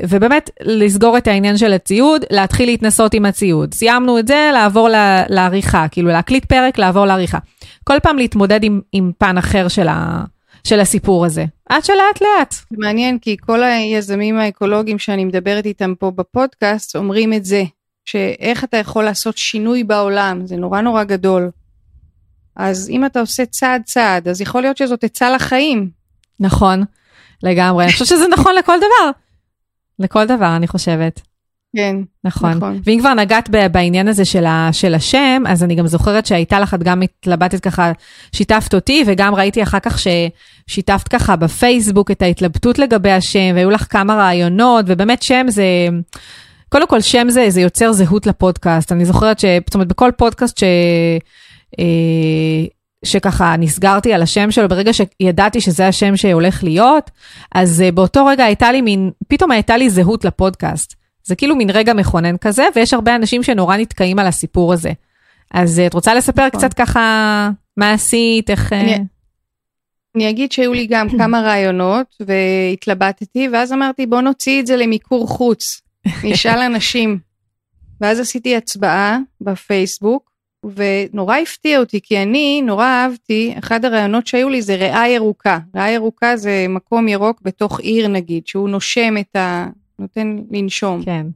ובאמת, 0.09 0.51
לסגור 0.63 1.19
את 1.19 1.27
העניין 1.27 1.57
של 1.57 1.73
הציוד, 1.73 2.25
להתחיל 2.31 2.69
להתנסות 2.69 3.15
עם 3.15 3.27
הציוד. 3.27 3.75
סיימנו 3.75 4.19
את 4.19 4.29
זה, 4.29 4.51
לעבור 4.55 4.89
לה, 4.89 5.23
לעריכה, 5.29 5.89
כאילו 5.89 6.09
להקליט 6.09 6.45
פרק, 6.45 6.79
לעבור 6.79 7.07
לעריכה. 7.07 7.39
כל 7.85 7.97
פעם 8.03 8.17
להתמודד 8.17 8.65
עם, 8.65 8.81
עם 8.93 9.13
פן 9.19 9.39
אחר 9.39 9.69
של, 9.69 9.89
ה, 9.89 10.25
של 10.65 10.81
הסיפור 10.81 11.25
הזה. 11.25 11.45
עד 11.73 11.85
שלאט 11.85 12.21
לאט. 12.21 12.55
מעניין, 12.71 13.19
כי 13.19 13.37
כל 13.41 13.63
היזמים 13.63 14.39
האקולוגיים 14.39 14.99
שאני 14.99 15.25
מדברת 15.25 15.67
איתם 15.67 15.95
פה 15.99 16.11
בפודקאסט 16.11 16.97
אומרים 16.97 17.33
את 17.33 17.45
זה, 17.45 17.65
שאיך 18.05 18.65
אתה 18.65 18.77
יכול 18.77 19.05
לעשות 19.05 19.39
שינוי 19.39 19.85
בעולם, 19.85 20.47
זה 20.47 20.57
נורא 20.57 20.81
נורא 20.81 21.05
גדול. 21.05 21.51
אז 22.57 22.91
אם 22.91 23.07
אתה 23.07 23.21
עושה 23.21 23.47
צעד 23.47 23.83
צעד, 23.85 24.29
אז 24.29 24.41
יכול 24.41 24.63
להיות 24.63 24.77
שזאת 24.77 25.05
עצה 25.05 25.31
לחיים. 25.31 25.91
נכון, 26.41 26.85
לגמרי. 27.43 27.85
אני 27.85 27.93
חושבת 27.93 28.09
שזה 28.09 28.29
נכון 28.29 28.55
לכל 28.59 28.79
דבר. 28.79 29.11
לכל 29.99 30.27
דבר, 30.27 30.57
אני 30.57 30.69
חושבת. 30.69 31.21
כן, 31.77 31.97
נכון. 32.25 32.51
נכון. 32.51 32.81
ואם 32.85 32.99
כבר 33.01 33.15
נגעת 33.15 33.51
בעניין 33.73 34.09
הזה 34.09 34.25
של, 34.25 34.45
ה, 34.45 34.69
של 34.73 34.95
השם, 34.95 35.43
אז 35.49 35.65
אני 35.65 35.75
גם 35.75 35.87
זוכרת 35.87 36.27
שהייתה 36.27 36.61
לך, 36.61 36.75
את 36.75 36.83
גם 36.83 37.03
התלבטת 37.03 37.61
ככה, 37.61 37.93
שיתפת 38.33 38.75
אותי, 38.75 39.05
וגם 39.07 39.35
ראיתי 39.35 39.63
אחר 39.63 39.79
כך 39.81 39.99
ששיתפת 39.99 41.09
ככה 41.09 41.37
בפייסבוק 41.37 42.11
את 42.11 42.23
ההתלבטות 42.23 42.79
לגבי 42.79 43.11
השם, 43.11 43.53
והיו 43.55 43.71
לך 43.71 43.87
כמה 43.91 44.15
רעיונות, 44.15 44.85
ובאמת 44.89 45.23
שם 45.23 45.47
זה... 45.49 45.65
קודם 46.69 46.87
כל, 46.87 47.01
שם 47.01 47.31
זה, 47.31 47.51
זה 47.51 47.61
יוצר 47.61 47.93
זהות 47.93 48.27
לפודקאסט. 48.27 48.93
אני 48.93 49.05
זוכרת 49.05 49.39
ש... 49.39 49.45
זאת 49.67 49.75
אומרת, 49.75 49.89
בכל 49.89 50.11
פודקאסט 50.17 50.59
ש... 50.59 50.65
אה, 51.79 52.65
שככה 53.05 53.55
נסגרתי 53.59 54.13
על 54.13 54.23
השם 54.23 54.51
שלו, 54.51 54.69
ברגע 54.69 54.91
שידעתי 54.93 55.61
שזה 55.61 55.89
השם 55.89 56.17
שהולך 56.17 56.65
להיות, 56.65 57.11
אז 57.55 57.83
אה, 57.83 57.93
באותו 57.93 58.27
רגע 58.27 58.45
הייתה 58.45 58.73
לי 58.73 58.81
מין, 58.81 59.11
פתאום 59.29 59.51
הייתה 59.51 59.77
לי 59.77 59.91
זהות 59.91 60.25
לפודקאסט. 60.25 61.02
זה 61.25 61.37
כאילו 61.37 61.57
מין 61.57 61.71
רגע 61.71 61.95
מכונן 61.95 62.37
כזה, 62.37 62.65
ויש 62.77 62.95
הרבה 62.95 63.15
אנשים 63.17 63.43
שנורא 63.43 63.77
נתקעים 63.77 64.19
על 64.19 64.27
הסיפור 64.27 64.73
הזה. 64.73 64.93
אז 65.51 65.79
אה, 65.79 65.87
את 65.87 65.95
רוצה 65.95 66.15
לספר 66.15 66.47
נכון. 66.47 66.61
קצת 66.61 66.75
ככה 66.75 67.51
מה 67.77 67.93
עשית, 67.93 68.51
איך... 68.51 68.73
אני, 68.73 68.99
אני 70.17 70.31
אגיד 70.31 70.53
שהיו 70.53 70.73
לי 70.73 70.87
גם 70.87 71.09
כמה 71.19 71.41
רעיונות 71.41 72.17
והתלבטתי, 72.21 73.49
ואז 73.53 73.73
אמרתי 73.73 74.07
בוא 74.07 74.21
נוציא 74.21 74.61
את 74.61 74.67
זה 74.67 74.77
למיקור 74.77 75.29
חוץ. 75.29 75.81
נשאל 76.25 76.59
אנשים. 76.59 77.19
ואז 78.01 78.21
עשיתי 78.21 78.57
הצבעה 78.57 79.19
בפייסבוק, 79.41 80.33
ונורא 80.77 81.37
הפתיע 81.37 81.79
אותי, 81.79 82.01
כי 82.03 82.23
אני 82.23 82.63
נורא 82.63 82.87
אהבתי, 82.87 83.55
אחד 83.59 83.85
הרעיונות 83.85 84.27
שהיו 84.27 84.49
לי 84.49 84.63
זה 84.63 84.75
ריאה 84.75 85.09
ירוקה. 85.09 85.59
ריאה 85.75 85.91
ירוקה 85.91 86.37
זה 86.37 86.67
מקום 86.69 87.09
ירוק 87.09 87.41
בתוך 87.43 87.81
עיר 87.81 88.09
נגיד, 88.09 88.47
שהוא 88.47 88.69
נושם 88.69 89.15
את 89.21 89.37
ה... 89.37 89.67
נותן 90.03 90.37
לנשום. 90.51 91.03
כן. 91.03 91.27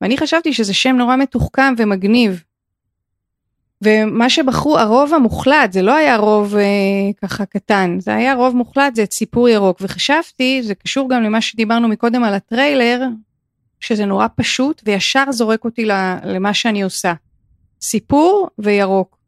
ואני 0.00 0.16
חשבתי 0.18 0.52
שזה 0.52 0.74
שם 0.74 0.96
נורא 0.96 1.16
מתוחכם 1.16 1.74
ומגניב. 1.78 2.42
ומה 3.82 4.30
שבחרו, 4.30 4.78
הרוב 4.78 5.14
המוחלט, 5.14 5.72
זה 5.72 5.82
לא 5.82 5.96
היה 5.96 6.16
רוב 6.16 6.56
אה, 6.56 6.62
ככה 7.22 7.46
קטן, 7.46 7.96
זה 8.00 8.14
היה 8.14 8.34
רוב 8.34 8.56
מוחלט, 8.56 8.94
זה 8.94 9.02
את 9.02 9.12
סיפור 9.12 9.48
ירוק. 9.48 9.78
וחשבתי, 9.80 10.62
זה 10.62 10.74
קשור 10.74 11.10
גם 11.10 11.22
למה 11.22 11.40
שדיברנו 11.40 11.88
מקודם 11.88 12.24
על 12.24 12.34
הטריילר, 12.34 13.02
שזה 13.80 14.04
נורא 14.04 14.26
פשוט 14.36 14.82
וישר 14.84 15.32
זורק 15.32 15.64
אותי 15.64 15.84
למה 16.24 16.54
שאני 16.54 16.82
עושה. 16.82 17.12
סיפור 17.80 18.48
וירוק. 18.58 19.18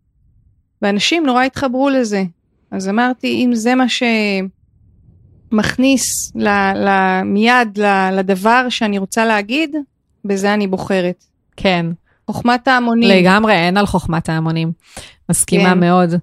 ואנשים 0.83 1.27
נורא 1.27 1.45
התחברו 1.45 1.89
לזה. 1.89 2.25
אז 2.71 2.89
אמרתי, 2.89 3.45
אם 3.45 3.55
זה 3.55 3.75
מה 3.75 3.89
שמכניס 5.51 6.33
ל, 6.35 6.49
ל, 6.75 6.89
מיד 7.25 7.79
ל, 7.79 8.11
לדבר 8.13 8.67
שאני 8.69 8.99
רוצה 8.99 9.25
להגיד, 9.25 9.77
בזה 10.25 10.55
אני 10.55 10.67
בוחרת. 10.67 11.25
כן. 11.57 11.87
חוכמת 12.31 12.69
ההמונים. 12.69 13.11
לגמרי, 13.11 13.53
אין 13.53 13.77
על 13.77 13.87
חוכמת 13.87 14.29
ההמונים. 14.29 14.73
מסכימה 15.31 15.71
כן. 15.71 15.81
מאוד. 15.81 16.15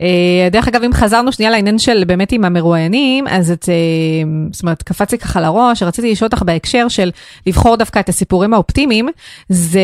Uh, 0.00 0.02
דרך 0.50 0.68
אגב, 0.68 0.82
אם 0.82 0.92
חזרנו 0.92 1.32
שנייה 1.32 1.50
לעניין 1.50 1.78
של 1.78 2.04
באמת 2.04 2.32
עם 2.32 2.44
המרואיינים, 2.44 3.28
אז 3.28 3.50
את, 3.50 3.64
uh, 3.64 4.52
זאת 4.52 4.62
אומרת, 4.62 4.82
קפץ 4.82 5.12
לי 5.12 5.18
ככה 5.18 5.40
לראש, 5.40 5.82
רציתי 5.82 6.12
לשאול 6.12 6.28
אותך 6.32 6.42
בהקשר 6.42 6.88
של 6.88 7.10
לבחור 7.46 7.76
דווקא 7.76 7.98
את 7.98 8.08
הסיפורים 8.08 8.54
האופטימיים. 8.54 9.08
זה, 9.48 9.80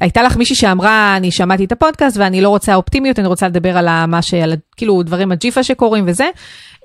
הייתה 0.00 0.22
לך 0.22 0.36
מישהי 0.36 0.56
שאמרה, 0.56 1.14
אני 1.16 1.30
שמעתי 1.30 1.64
את 1.64 1.72
הפודקאסט 1.72 2.16
ואני 2.16 2.40
לא 2.40 2.48
רוצה 2.48 2.74
אופטימיות, 2.74 3.18
אני 3.18 3.28
רוצה 3.28 3.48
לדבר 3.48 3.76
על 3.76 4.06
מה 4.06 4.22
ש... 4.22 4.34
על, 4.34 4.54
כאילו, 4.76 5.02
דברים 5.02 5.32
הג'יפה 5.32 5.62
שקורים 5.62 6.04
וזה. 6.06 6.28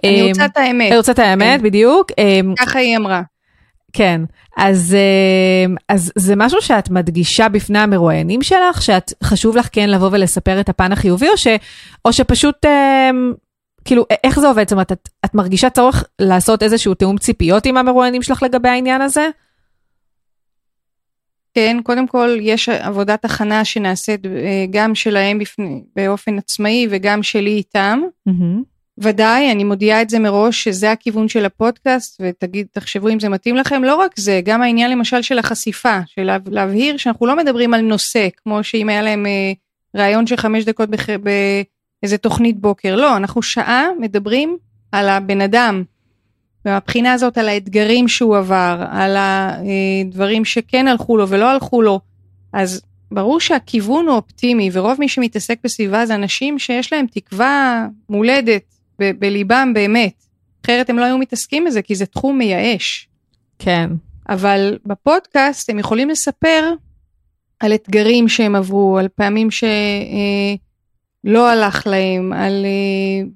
אני 0.04 0.30
רוצה 0.30 0.46
את 0.46 0.58
האמת. 0.58 0.88
אני 0.88 0.98
רוצה 0.98 1.12
את 1.12 1.20
האמת, 1.20 1.60
כן. 1.60 1.64
בדיוק. 1.64 2.12
ככה 2.60 2.80
היא 2.80 2.98
אמרה. 2.98 3.22
כן, 3.98 4.22
אז, 4.58 4.96
אה, 4.96 5.76
אז 5.90 6.12
זה 6.16 6.34
משהו 6.38 6.62
שאת 6.62 6.90
מדגישה 6.90 7.50
בפני 7.50 7.80
המרואיינים 7.80 8.42
שלך, 8.42 8.82
שאת 8.82 9.14
חשוב 9.24 9.58
לך 9.58 9.70
כן 9.72 9.90
לבוא 9.90 10.10
ולספר 10.12 10.60
את 10.60 10.70
הפן 10.70 10.92
החיובי, 10.92 11.30
או, 11.30 11.38
ש, 11.38 11.48
או 12.06 12.14
שפשוט, 12.14 12.66
אה, 12.66 13.10
כאילו, 13.86 14.06
איך 14.24 14.40
זה 14.40 14.48
עובד? 14.48 14.64
זאת 14.64 14.72
אומרת, 14.72 14.92
את, 14.92 15.10
את 15.26 15.36
מרגישה 15.36 15.70
צורך 15.70 16.04
לעשות 16.20 16.64
איזשהו 16.64 16.94
תיאום 16.94 17.18
ציפיות 17.18 17.66
עם 17.66 17.78
המרואיינים 17.78 18.22
שלך 18.22 18.44
לגבי 18.44 18.70
העניין 18.70 19.02
הזה? 19.02 19.30
כן, 21.54 21.78
קודם 21.84 22.08
כל 22.08 22.38
יש 22.42 22.70
עבודת 22.70 23.26
הכנה 23.26 23.66
שנעשית 23.66 24.26
אה, 24.26 24.66
גם 24.70 24.96
שלהם 24.96 25.40
בפני, 25.40 25.84
באופן 25.96 26.38
עצמאי 26.38 26.88
וגם 26.90 27.24
שלי 27.24 27.52
איתם. 27.52 28.02
Mm-hmm. 28.30 28.77
ודאי, 28.98 29.52
אני 29.52 29.64
מודיעה 29.64 30.02
את 30.02 30.10
זה 30.10 30.20
מראש 30.20 30.64
שזה 30.64 30.92
הכיוון 30.92 31.28
של 31.28 31.46
הפודקאסט 31.46 32.22
ותגיד, 32.22 32.68
תחשבו 32.72 33.10
אם 33.10 33.20
זה 33.20 33.30
מתאים 33.30 33.56
לכם. 33.56 33.84
לא 33.84 33.96
רק 33.96 34.12
זה, 34.20 34.42
גם 34.46 34.62
העניין 34.62 34.92
למשל 34.92 35.22
של 35.22 35.40
החשיפה, 35.40 36.00
של 36.06 36.30
להבהיר 36.46 36.98
שאנחנו 36.98 37.26
לא 37.26 37.38
מדברים 37.38 37.74
על 37.74 37.82
נושא, 37.82 38.28
כמו 38.44 38.64
שאם 38.64 38.90
היה 38.90 39.02
להם 39.02 39.26
אה, 39.26 39.52
ראיון 39.96 40.28
של 40.28 40.36
חמש 40.38 40.66
דקות 40.66 40.90
בח... 40.90 41.08
באיזה 41.10 42.18
תוכנית 42.18 42.60
בוקר. 42.60 42.96
לא, 42.96 43.18
אנחנו 43.18 43.42
שעה 43.42 43.88
מדברים 44.00 44.58
על 44.92 45.10
הבן 45.10 45.42
אדם. 45.42 45.84
ומהבחינה 46.66 47.14
הזאת 47.14 47.38
על 47.38 47.50
האתגרים 47.50 48.08
שהוא 48.08 48.38
עבר, 48.38 48.86
על 48.92 49.16
הדברים 49.18 50.46
שכן 50.46 50.88
הלכו 50.88 51.18
לו 51.18 51.30
ולא 51.30 51.52
הלכו 51.52 51.82
לו. 51.82 52.00
אז 52.54 52.82
ברור 53.12 53.40
שהכיוון 53.40 54.08
הוא 54.08 54.16
אופטימי, 54.16 54.70
ורוב 54.74 55.00
מי 55.00 55.10
שמתעסק 55.10 55.60
בסביבה 55.64 56.06
זה 56.06 56.16
אנשים 56.16 56.60
שיש 56.60 56.94
להם 56.94 57.06
תקווה 57.12 57.88
מולדת 58.10 58.77
ב- 59.00 59.12
בליבם 59.20 59.72
באמת. 59.74 60.24
אחרת 60.66 60.90
הם 60.90 61.00
לא 61.00 61.06
היו 61.06 61.18
מתעסקים 61.18 61.66
בזה, 61.66 61.82
כי 61.82 61.96
זה 61.96 62.06
תחום 62.06 62.38
מייאש. 62.38 63.08
כן. 63.60 63.90
אבל 64.30 64.78
בפודקאסט 64.86 65.70
הם 65.70 65.80
יכולים 65.80 66.10
לספר 66.10 66.74
על 67.60 67.74
אתגרים 67.74 68.28
שהם 68.28 68.56
עברו, 68.56 68.98
על 68.98 69.08
פעמים 69.16 69.52
שלא 69.52 71.48
אה, 71.48 71.52
הלך 71.52 71.88
להם, 71.88 72.34
על 72.34 72.66
אה, 72.66 73.28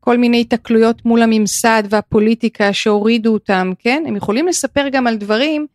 כל 0.00 0.18
מיני 0.18 0.40
התקלויות 0.40 1.04
מול 1.04 1.22
הממסד 1.22 1.82
והפוליטיקה 1.90 2.72
שהורידו 2.72 3.32
אותם, 3.32 3.72
כן? 3.78 4.04
הם 4.06 4.16
יכולים 4.16 4.46
לספר 4.46 4.88
גם 4.88 5.06
על 5.06 5.16
דברים 5.16 5.66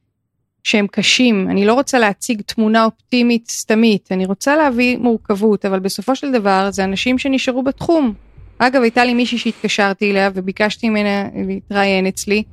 שהם 0.63 0.88
קשים. 0.88 1.49
אני 1.49 1.65
לא 1.65 1.73
רוצה 1.73 1.99
להציג 1.99 2.41
תמונה 2.41 2.86
אופטימית 2.86 3.49
סתמית, 3.49 4.12
אני 4.12 4.25
רוצה 4.25 4.55
להביא 4.55 4.97
מורכבות, 4.97 5.65
אבל 5.65 5.79
בסופו 5.79 6.15
של 6.15 6.32
דבר 6.32 6.71
זה 6.71 6.84
אנשים 6.84 7.17
שנשארו 7.17 7.63
בתחום. 7.63 8.13
אגב, 8.60 8.82
הייתה 8.82 9.06
לי 9.06 9.13
מישהי 9.13 9.38
שהתקשרתי 9.38 10.12
אליה 10.12 10.30
וביקשתי 10.34 10.89
ממנה 10.89 11.30
להתראיין 11.48 12.08
אצלי, 12.08 12.43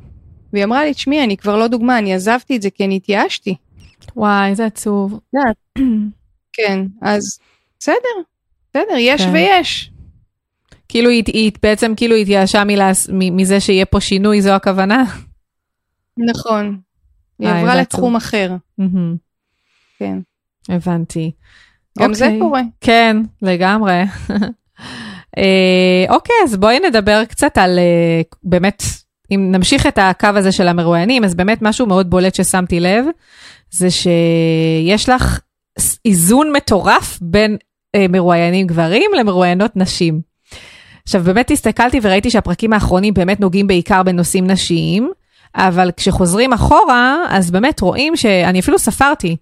והיא 0.52 0.64
אמרה 0.64 0.84
לי, 0.84 0.94
תשמעי, 0.94 1.24
אני 1.24 1.36
כבר 1.36 1.56
לא 1.56 1.68
דוגמה, 1.68 1.98
אני 1.98 2.14
עזבתי 2.14 2.56
את 2.56 2.62
זה 2.62 2.70
כי 2.70 2.84
אני 2.84 2.96
התייאשתי. 2.96 3.56
וואי, 4.16 4.50
איזה 4.50 4.66
עצוב. 4.66 5.20
כן, 6.52 6.80
אז 7.02 7.38
בסדר, 7.78 8.16
בסדר, 8.70 8.96
יש 8.98 9.22
כן. 9.22 9.30
ויש. 9.32 9.90
כאילו 10.88 11.10
היא, 11.10 11.22
היא 11.26 11.52
בעצם 11.62 11.92
כאילו 11.96 12.16
התייאשה 12.16 12.62
מזה 13.12 13.60
שיהיה 13.60 13.86
פה 13.86 14.00
שינוי, 14.00 14.42
זו 14.42 14.50
הכוונה? 14.50 15.04
נכון. 16.30 16.80
היא 17.38 17.48
עברה 17.48 17.76
לתחום 17.76 18.16
אחר. 18.16 18.56
כן. 19.98 20.18
הבנתי. 20.68 21.32
גם 21.98 22.10
אוקיי. 22.10 22.14
זה 22.14 22.36
קורה. 22.40 22.62
כן, 22.80 23.16
לגמרי. 23.42 24.02
אה, 25.38 26.14
אוקיי, 26.14 26.36
אז 26.44 26.56
בואי 26.56 26.78
נדבר 26.80 27.24
קצת 27.24 27.58
על 27.58 27.78
אה, 27.78 28.20
באמת, 28.42 28.82
אם 29.30 29.48
נמשיך 29.52 29.86
את 29.86 29.98
הקו 29.98 30.28
הזה 30.34 30.52
של 30.52 30.68
המרואיינים, 30.68 31.24
אז 31.24 31.34
באמת 31.34 31.58
משהו 31.62 31.86
מאוד 31.86 32.10
בולט 32.10 32.34
ששמתי 32.34 32.80
לב, 32.80 33.04
זה 33.70 33.88
שיש 33.90 35.08
לך 35.08 35.40
איזון 36.04 36.52
מטורף 36.52 37.18
בין 37.22 37.56
אה, 37.94 38.06
מרואיינים 38.08 38.66
גברים 38.66 39.10
למרואיינות 39.18 39.76
נשים. 39.76 40.20
עכשיו 41.02 41.22
באמת 41.24 41.50
הסתכלתי 41.50 41.98
וראיתי 42.02 42.30
שהפרקים 42.30 42.72
האחרונים 42.72 43.14
באמת 43.14 43.40
נוגעים 43.40 43.66
בעיקר 43.66 44.02
בנושאים 44.02 44.46
נשיים, 44.46 45.10
אבל 45.54 45.90
כשחוזרים 45.96 46.52
אחורה, 46.52 47.16
אז 47.28 47.50
באמת 47.50 47.80
רואים 47.80 48.16
שאני 48.16 48.60
אפילו 48.60 48.78
ספרתי, 48.78 49.36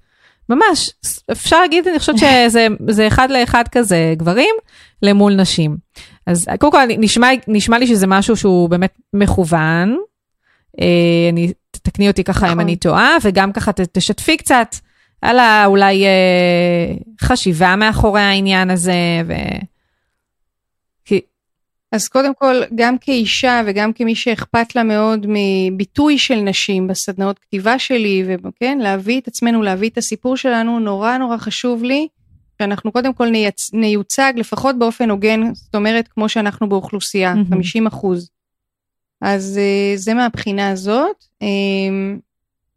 ממש, 0.48 0.90
אפשר 1.32 1.60
להגיד, 1.60 1.88
אני 1.88 1.98
חושבת 1.98 2.16
שזה 2.18 3.06
אחד 3.06 3.30
לאחד 3.30 3.64
כזה 3.72 4.14
גברים 4.16 4.54
למול 5.02 5.34
נשים. 5.34 5.76
אז 6.26 6.48
קודם 6.60 6.72
כל 6.72 6.78
נשמע, 6.98 7.28
נשמע 7.48 7.78
לי 7.78 7.86
שזה 7.86 8.06
משהו 8.06 8.36
שהוא 8.36 8.70
באמת 8.70 8.98
מכוון. 9.12 9.96
אה, 10.80 11.28
אני, 11.32 11.52
תתקני 11.70 12.08
אותי 12.08 12.24
ככה 12.24 12.46
אם 12.46 12.50
נכון. 12.50 12.60
אני 12.60 12.76
טועה, 12.76 13.16
וגם 13.22 13.52
ככה 13.52 13.72
ת, 13.72 13.80
תשתפי 13.80 14.36
קצת 14.36 14.76
על 15.22 15.38
האולי 15.38 16.04
אה, 16.04 16.94
חשיבה 17.20 17.76
מאחורי 17.76 18.20
העניין 18.20 18.70
הזה. 18.70 18.92
ו... 19.26 19.32
אז 21.94 22.08
קודם 22.08 22.34
כל, 22.34 22.62
גם 22.74 22.98
כאישה 22.98 23.62
וגם 23.66 23.92
כמי 23.92 24.14
שאכפת 24.14 24.76
לה 24.76 24.82
מאוד 24.82 25.26
מביטוי 25.28 26.18
של 26.18 26.34
נשים 26.34 26.86
בסדנאות 26.86 27.38
כתיבה 27.38 27.78
שלי, 27.78 28.24
וכן, 28.44 28.78
להביא 28.78 29.20
את 29.20 29.28
עצמנו, 29.28 29.62
להביא 29.62 29.90
את 29.90 29.98
הסיפור 29.98 30.36
שלנו, 30.36 30.78
נורא 30.78 31.18
נורא 31.18 31.36
חשוב 31.36 31.84
לי 31.84 32.08
שאנחנו 32.58 32.92
קודם 32.92 33.12
כל 33.14 33.28
נייצ... 33.28 33.70
ניוצג 33.72 34.32
לפחות 34.36 34.78
באופן 34.78 35.10
הוגן, 35.10 35.54
זאת 35.54 35.74
אומרת, 35.74 36.08
כמו 36.08 36.28
שאנחנו 36.28 36.68
באוכלוסייה, 36.68 37.34
מהמם. 37.34 37.50
50 37.50 37.86
אחוז. 37.86 38.30
אז 39.20 39.58
אה, 39.58 39.96
זה 39.96 40.14
מהבחינה 40.14 40.70
הזאת. 40.70 41.24
אה, 41.42 41.46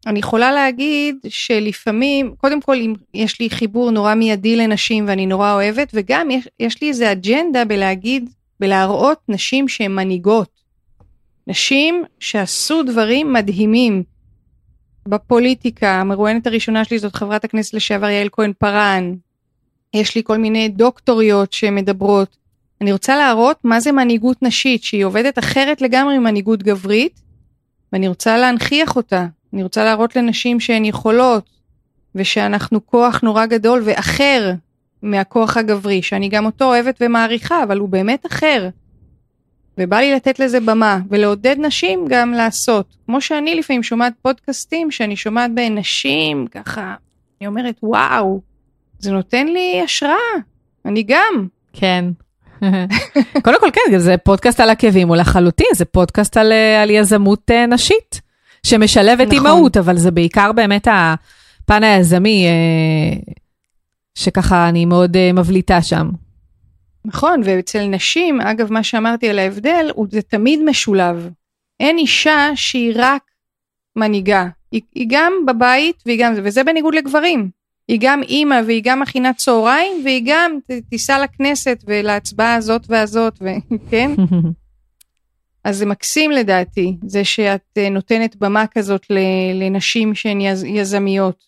אני 0.07 0.19
יכולה 0.19 0.51
להגיד 0.51 1.15
שלפעמים, 1.27 2.35
קודם 2.37 2.61
כל 2.61 2.77
יש 3.13 3.39
לי 3.39 3.49
חיבור 3.49 3.91
נורא 3.91 4.13
מיידי 4.13 4.55
לנשים 4.55 5.05
ואני 5.07 5.25
נורא 5.25 5.53
אוהבת, 5.53 5.91
וגם 5.93 6.31
יש, 6.31 6.47
יש 6.59 6.81
לי 6.81 6.89
איזה 6.89 7.11
אג'נדה 7.11 7.65
בלהגיד, 7.65 8.29
בלהראות 8.59 9.19
נשים 9.29 9.67
שהן 9.67 9.91
מנהיגות. 9.91 10.49
נשים 11.47 12.03
שעשו 12.19 12.83
דברים 12.83 13.33
מדהימים. 13.33 14.03
בפוליטיקה, 15.07 15.91
המרואיינת 15.95 16.47
הראשונה 16.47 16.85
שלי 16.85 16.99
זאת 16.99 17.15
חברת 17.15 17.43
הכנסת 17.43 17.73
לשעבר 17.73 18.09
יעל 18.09 18.29
כהן 18.31 18.53
פארן. 18.59 19.13
יש 19.93 20.15
לי 20.15 20.21
כל 20.23 20.37
מיני 20.37 20.69
דוקטוריות 20.69 21.53
שמדברות. 21.53 22.37
אני 22.81 22.91
רוצה 22.91 23.15
להראות 23.15 23.57
מה 23.63 23.79
זה 23.79 23.91
מנהיגות 23.91 24.41
נשית, 24.41 24.83
שהיא 24.83 25.05
עובדת 25.05 25.39
אחרת 25.39 25.81
לגמרי 25.81 26.17
ממנהיגות 26.17 26.63
גברית, 26.63 27.21
ואני 27.93 28.07
רוצה 28.07 28.37
להנכיח 28.37 28.95
אותה. 28.95 29.27
אני 29.53 29.63
רוצה 29.63 29.83
להראות 29.83 30.15
לנשים 30.15 30.59
שהן 30.59 30.85
יכולות, 30.85 31.49
ושאנחנו 32.15 32.85
כוח 32.85 33.21
נורא 33.23 33.45
גדול 33.45 33.81
ואחר 33.85 34.51
מהכוח 35.01 35.57
הגברי, 35.57 36.01
שאני 36.01 36.29
גם 36.29 36.45
אותו 36.45 36.65
אוהבת 36.65 36.97
ומעריכה, 37.01 37.63
אבל 37.63 37.77
הוא 37.77 37.89
באמת 37.89 38.25
אחר. 38.25 38.69
ובא 39.77 39.97
לי 39.97 40.13
לתת 40.13 40.39
לזה 40.39 40.59
במה, 40.59 40.99
ולעודד 41.09 41.55
נשים 41.59 42.05
גם 42.09 42.31
לעשות. 42.31 42.95
כמו 43.05 43.21
שאני 43.21 43.55
לפעמים 43.55 43.83
שומעת 43.83 44.13
פודקאסטים, 44.21 44.91
שאני 44.91 45.15
שומעת 45.15 45.51
בהן 45.55 45.77
נשים, 45.77 46.47
ככה, 46.47 46.95
אני 47.41 47.47
אומרת, 47.47 47.75
וואו, 47.83 48.41
זה 48.99 49.11
נותן 49.11 49.47
לי 49.47 49.81
השראה, 49.81 50.35
אני 50.85 51.03
גם. 51.03 51.47
כן. 51.73 52.05
קודם 53.43 53.59
כל 53.59 53.69
כן, 53.73 53.97
זה 53.99 54.17
פודקאסט 54.17 54.59
על 54.59 54.69
עקבים, 54.69 55.07
הוא 55.07 55.15
לחלוטין, 55.15 55.67
זה 55.75 55.85
פודקאסט 55.85 56.37
על, 56.37 56.51
אה, 56.51 56.81
על 56.81 56.89
יזמות 56.89 57.51
אה, 57.51 57.65
נשית, 57.65 58.21
שמשלבת 58.63 59.27
נכון. 59.27 59.33
אימהות, 59.33 59.77
אבל 59.77 59.97
זה 59.97 60.11
בעיקר 60.11 60.51
באמת 60.51 60.87
הפן 60.91 61.83
היזמי, 61.83 62.45
אה, 62.45 63.33
שככה 64.17 64.69
אני 64.69 64.85
מאוד 64.85 65.15
אה, 65.17 65.33
מבליטה 65.33 65.81
שם. 65.81 66.09
נכון, 67.05 67.41
ואצל 67.43 67.85
נשים, 67.85 68.41
אגב, 68.41 68.73
מה 68.73 68.83
שאמרתי 68.83 69.29
על 69.29 69.39
ההבדל, 69.39 69.91
הוא- 69.95 70.07
זה 70.11 70.21
תמיד 70.21 70.59
משולב. 70.63 71.29
אין 71.79 71.97
אישה 71.97 72.49
שהיא 72.55 72.93
רק 72.95 73.21
מנהיגה. 73.95 74.47
היא, 74.71 74.81
היא 74.95 75.07
גם 75.09 75.33
בבית, 75.47 76.03
והיא 76.05 76.19
גם 76.25 76.35
זה, 76.35 76.41
וזה 76.43 76.63
בניגוד 76.63 76.95
לגברים. 76.95 77.49
היא 77.87 77.97
גם 78.01 78.23
אימא, 78.23 78.61
והיא 78.65 78.81
גם 78.85 78.99
מכינת 78.99 79.37
צהריים, 79.37 80.01
והיא 80.03 80.23
גם 80.25 80.51
תיסע 80.89 81.23
לכנסת 81.23 81.83
ולהצבעה 81.87 82.55
הזאת 82.55 82.81
והזאת, 82.89 83.39
וכן? 83.41 84.11
אז 85.63 85.77
זה 85.77 85.85
מקסים 85.85 86.31
לדעתי, 86.31 86.97
זה 87.07 87.23
שאת 87.25 87.61
אה, 87.77 87.89
נותנת 87.89 88.35
במה 88.35 88.67
כזאת 88.67 89.05
לנשים 89.53 90.15
שהן 90.15 90.41
יז, 90.41 90.63
יזמיות. 90.63 91.43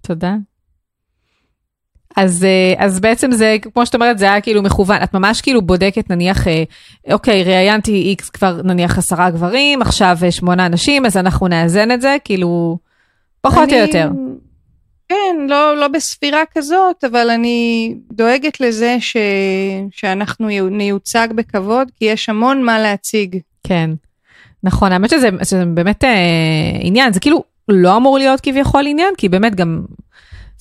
תודה. 0.00 0.34
אז, 2.16 2.44
אה, 2.44 2.84
אז 2.84 3.00
בעצם 3.00 3.32
זה, 3.32 3.56
כמו 3.72 3.86
שאת 3.86 3.94
אומרת, 3.94 4.18
זה 4.18 4.24
היה 4.24 4.40
כאילו 4.40 4.62
מכוון, 4.62 5.02
את 5.02 5.14
ממש 5.14 5.40
כאילו 5.40 5.62
בודקת 5.62 6.10
נניח, 6.10 6.48
אה, 6.48 6.62
אוקיי, 7.12 7.42
ראיינתי 7.44 7.92
איקס 7.92 8.30
כבר 8.30 8.60
נניח 8.64 8.98
עשרה 8.98 9.30
גברים, 9.30 9.82
עכשיו 9.82 10.16
אה, 10.24 10.30
שמונה 10.30 10.68
נשים, 10.68 11.06
אז 11.06 11.16
אנחנו 11.16 11.48
נאזן 11.48 11.90
את 11.90 12.00
זה, 12.00 12.16
כאילו, 12.24 12.78
פחות 13.40 13.58
או 13.58 13.74
אני- 13.74 13.86
יותר. 13.86 14.08
כן, 15.08 15.36
לא, 15.48 15.76
לא 15.76 15.88
בספירה 15.88 16.42
כזאת, 16.54 17.04
אבל 17.04 17.30
אני 17.30 17.94
דואגת 18.12 18.60
לזה 18.60 18.96
ש... 19.00 19.16
שאנחנו 19.90 20.50
יו- 20.50 20.68
ניוצג 20.68 21.28
בכבוד, 21.34 21.88
כי 21.98 22.04
יש 22.04 22.28
המון 22.28 22.62
מה 22.62 22.78
להציג. 22.78 23.38
כן, 23.66 23.90
נכון, 24.64 24.92
האמת 24.92 25.10
שזה, 25.10 25.28
שזה 25.44 25.64
באמת 25.64 26.04
אה, 26.04 26.10
עניין, 26.80 27.12
זה 27.12 27.20
כאילו 27.20 27.44
לא 27.68 27.96
אמור 27.96 28.18
להיות 28.18 28.40
כביכול 28.40 28.84
עניין, 28.86 29.14
כי 29.18 29.28
באמת 29.28 29.54
גם, 29.54 29.82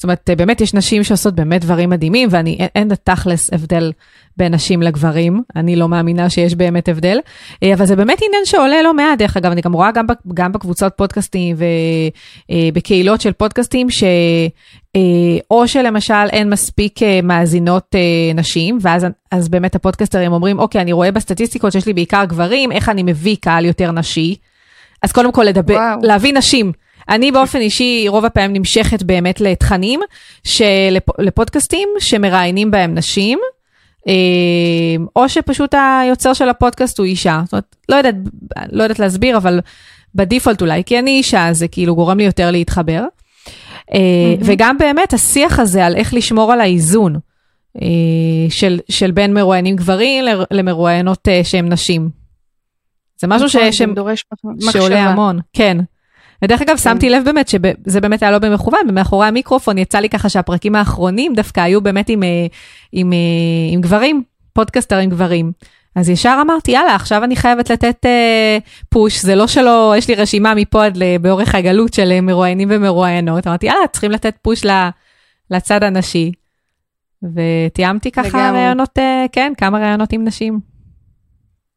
זאת 0.02 0.04
אומרת, 0.04 0.30
אה, 0.30 0.36
באמת 0.36 0.62
יש 0.62 0.74
נשים 0.74 1.04
שעושות 1.04 1.36
באמת 1.36 1.62
דברים 1.62 1.90
מדהימים, 1.90 2.30
ואני, 2.32 2.58
אין, 2.60 2.68
אין 2.76 2.88
בתכלס 2.88 3.54
הבדל 3.54 3.92
בין 4.38 4.54
נשים 4.54 4.82
לגברים, 4.82 5.42
אני 5.56 5.76
לא 5.76 5.90
מאמינה 5.90 6.30
שיש 6.30 6.56
באמת 6.56 6.90
הבדל, 6.90 7.20
אה, 7.64 7.74
אבל 7.74 7.86
זה 7.86 7.96
באמת 7.96 8.20
עניין 8.28 8.46
שעולה 8.46 8.82
לא 8.82 8.94
מעט, 8.94 9.18
דרך 9.18 9.38
אגב, 9.38 9.52
אני 9.52 9.62
גם 9.62 9.74
רואה 9.74 9.92
גם, 9.92 10.06
גם 10.34 10.52
בקבוצות 10.52 10.94
פודקאסטים 10.96 11.56
ובקהילות 12.50 13.22
של 13.22 13.32
פודקאסטים, 13.32 13.90
ש... 13.90 14.04
אה, 14.96 15.02
או 15.52 15.68
שלמשל 15.68 16.28
אין 16.32 16.50
מספיק 16.50 17.04
אה, 17.04 17.20
מאזינות 17.24 17.96
אה, 17.96 18.34
נשים, 18.36 18.78
ואז 18.82 19.06
אז 19.32 19.50
באמת 19.50 19.76
הפודקסטרים 19.76 20.32
אומרים, 20.34 20.60
אוקיי, 20.60 20.82
אני 20.82 20.92
רואה 20.92 21.12
בסטטיסטיקות 21.12 21.72
שיש 21.72 21.86
לי 21.86 21.94
בעיקר 21.94 22.26
גברים, 22.26 22.72
איך 22.72 22.90
אני 22.90 23.04
מביא 23.04 23.36
קהל 23.42 23.66
יותר 23.66 23.92
נשי? 23.92 24.36
אז 25.02 25.12
קודם 25.12 25.32
כל 25.32 25.44
לדבר, 25.44 25.74
וואו. 25.74 26.00
להביא 26.04 26.34
נשים. 26.34 26.72
אני 27.10 27.32
באופן 27.32 27.60
אישי 27.60 28.06
רוב 28.08 28.26
הפעמים 28.26 28.54
נמשכת 28.54 29.04
באמת 29.04 29.42
לתכנים, 29.42 30.00
שלפ, 30.44 31.04
לפודקאסטים 31.20 31.90
שמראיינים 32.00 32.72
בהם 32.72 32.96
נשים, 32.96 33.40
אה, 34.08 34.14
או 35.16 35.30
שפשוט 35.30 35.76
היוצר 36.04 36.34
של 36.34 36.50
הפודקאסט 36.50 36.98
הוא 37.00 37.06
אישה. 37.06 37.42
זאת 37.46 37.54
אומרת, 37.54 37.76
לא 37.90 37.96
יודעת, 37.96 38.16
לא 38.72 38.84
יודעת 38.84 39.00
להסביר, 39.00 39.38
אבל 39.38 39.60
בדיפולט 40.16 40.62
אולי, 40.62 40.84
כי 40.84 41.00
אני 41.00 41.12
אישה, 41.12 41.48
זה 41.52 41.68
כאילו 41.68 41.96
גורם 41.96 42.18
לי 42.18 42.24
יותר 42.24 42.52
להתחבר. 42.52 43.04
מהמם. 43.94 44.36
וגם 44.42 44.78
באמת 44.78 45.14
השיח 45.14 45.60
הזה 45.60 45.86
על 45.86 45.96
איך 45.96 46.14
לשמור 46.14 46.54
על 46.54 46.62
האיזון 46.62 47.16
אה, 47.82 47.88
של, 48.50 48.80
של 48.90 49.12
בין 49.12 49.34
מרואיינים 49.34 49.76
גברים 49.76 50.26
למרואיינות 50.52 51.28
שהם 51.44 51.70
נשים. 51.70 52.10
זה 53.22 53.28
משהו 53.28 53.50
ש, 53.50 53.56
נכון, 53.56 53.72
ש, 53.72 53.82
דורש 53.82 54.24
מח- 54.68 54.72
שעולה. 54.72 55.04
המון, 55.04 55.40
כן. 55.54 55.78
ודרך 56.44 56.62
אגב, 56.62 56.78
שמתי 56.78 57.10
לב 57.10 57.26
באמת 57.26 57.48
שזה 57.48 58.02
באמת 58.02 58.24
היה 58.24 58.32
לא 58.32 58.40
במכוון, 58.40 58.80
ומאחורי 58.90 59.28
המיקרופון 59.28 59.78
יצא 59.78 60.00
לי 60.00 60.10
ככה 60.10 60.30
שהפרקים 60.30 60.76
האחרונים 60.76 61.34
דווקא 61.34 61.60
היו 61.60 61.82
באמת 61.82 62.10
עם, 62.10 62.24
אה, 62.24 62.46
עם, 62.92 63.14
אה, 63.14 63.18
עם 63.74 63.82
גברים, 63.82 64.24
פודקאסטרים 64.54 65.10
גברים. 65.10 65.52
אז 65.96 66.10
ישר 66.10 66.38
אמרתי, 66.42 66.72
יאללה, 66.72 66.96
עכשיו 66.96 67.24
אני 67.24 67.36
חייבת 67.36 67.70
לתת 67.70 68.06
אה, 68.06 68.58
פוש, 68.90 69.22
זה 69.22 69.36
לא 69.36 69.48
שלא, 69.48 69.94
יש 69.98 70.08
לי 70.08 70.16
רשימה 70.16 70.56
מפה 70.56 70.86
עד 70.86 70.98
באורך 71.22 71.56
הגלות 71.56 71.94
של 71.94 72.12
אה, 72.12 72.22
מרואיינים 72.22 72.68
ומרואיינות. 72.72 73.48
אמרתי, 73.48 73.66
יאללה, 73.66 73.88
צריכים 73.88 74.12
לתת 74.12 74.36
פוש 74.42 74.66
ל, 74.66 74.90
לצד 75.52 75.84
הנשי. 75.84 76.32
ותיאמתי 77.24 78.12
ככה 78.12 78.28
לגמרי. 78.28 78.60
ראיונות, 78.60 79.00
אה, 79.00 79.26
כן, 79.32 79.54
כמה 79.58 79.80
ראיונות 79.80 80.14
עם 80.14 80.26
נשים. 80.26 80.60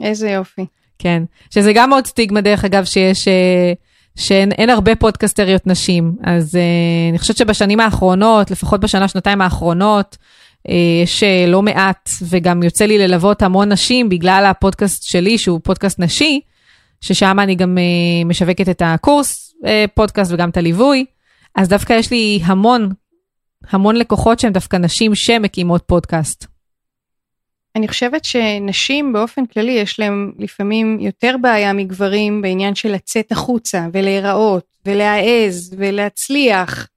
איזה 0.01 0.31
יופי. 0.31 0.67
כן, 0.99 1.23
שזה 1.51 1.73
גם 1.73 1.93
עוד 1.93 2.07
סטיגמה 2.07 2.41
דרך 2.41 2.65
אגב 2.65 2.85
שיש, 2.85 3.29
אה, 3.29 3.73
שאין 4.19 4.53
אין 4.53 4.71
הרבה 4.71 4.97
פודקסטריות 4.97 5.67
נשים, 5.67 6.17
אז 6.23 6.57
אה, 6.57 7.11
אני 7.11 7.19
חושבת 7.19 7.37
שבשנים 7.37 7.81
האחרונות, 7.81 8.51
לפחות 8.51 8.81
בשנה, 8.81 9.09
שנתיים 9.09 9.41
האחרונות, 9.41 10.17
אה, 10.69 10.75
יש 11.03 11.23
אה, 11.23 11.45
לא 11.49 11.63
מעט, 11.63 12.11
וגם 12.29 12.63
יוצא 12.63 12.85
לי 12.85 12.99
ללוות 12.99 13.43
המון 13.43 13.73
נשים 13.73 14.09
בגלל 14.09 14.47
הפודקאסט 14.51 15.03
שלי, 15.03 15.39
שהוא 15.39 15.61
פודקאסט 15.65 15.99
נשי, 15.99 16.41
ששם 17.01 17.37
אני 17.41 17.55
גם 17.55 17.79
אה, 17.79 18.25
משווקת 18.25 18.69
את 18.69 18.83
הקורס 18.85 19.55
אה, 19.67 19.85
פודקאסט 19.95 20.33
וגם 20.33 20.51
את 20.51 20.57
הליווי, 20.57 21.05
אז 21.57 21.69
דווקא 21.69 21.93
יש 21.93 22.11
לי 22.11 22.41
המון, 22.45 22.93
המון 23.71 23.97
לקוחות 23.97 24.41
שהן 24.41 24.53
דווקא 24.53 24.77
נשים 24.77 25.15
שמקימות 25.15 25.83
פודקאסט. 25.87 26.54
אני 27.77 27.89
חושבת 27.89 28.25
שנשים 28.25 29.13
באופן 29.13 29.47
כללי 29.47 29.73
יש 29.73 30.01
להם 30.01 30.33
לפעמים 30.39 31.01
יותר 31.01 31.37
בעיה 31.41 31.73
מגברים 31.73 32.43
בעניין 32.43 32.75
של 32.75 32.93
לצאת 32.93 33.33
החוצה 33.33 33.87
ולהיראות 33.93 34.67
ולהעז 34.87 35.75
ולהצליח 35.79 36.89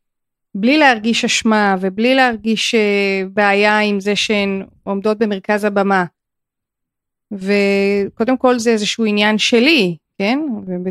בלי 0.55 0.77
להרגיש 0.77 1.25
אשמה 1.25 1.75
ובלי 1.81 2.15
להרגיש 2.15 2.75
אה, 2.75 3.23
בעיה 3.33 3.79
עם 3.79 3.99
זה 3.99 4.15
שהן 4.15 4.65
עומדות 4.83 5.17
במרכז 5.17 5.63
הבמה. 5.63 6.05
וקודם 7.31 8.37
כל 8.37 8.59
זה 8.59 8.69
איזשהו 8.69 9.05
עניין 9.05 9.37
שלי, 9.37 9.97
כן? 10.17 10.39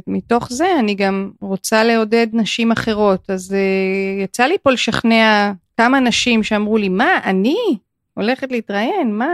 ומתוך 0.06 0.52
זה 0.52 0.78
אני 0.78 0.94
גם 0.94 1.30
רוצה 1.40 1.84
לעודד 1.84 2.26
נשים 2.32 2.72
אחרות. 2.72 3.30
אז 3.30 3.52
uh, 3.52 4.24
יצא 4.24 4.44
לי 4.44 4.56
פה 4.62 4.70
לשכנע 4.70 5.52
כמה 5.76 6.00
נשים 6.00 6.42
שאמרו 6.42 6.76
לי, 6.76 6.88
מה, 6.88 7.18
אני 7.24 7.76
הולכת 8.16 8.52
להתראיין? 8.52 9.12
מה, 9.12 9.26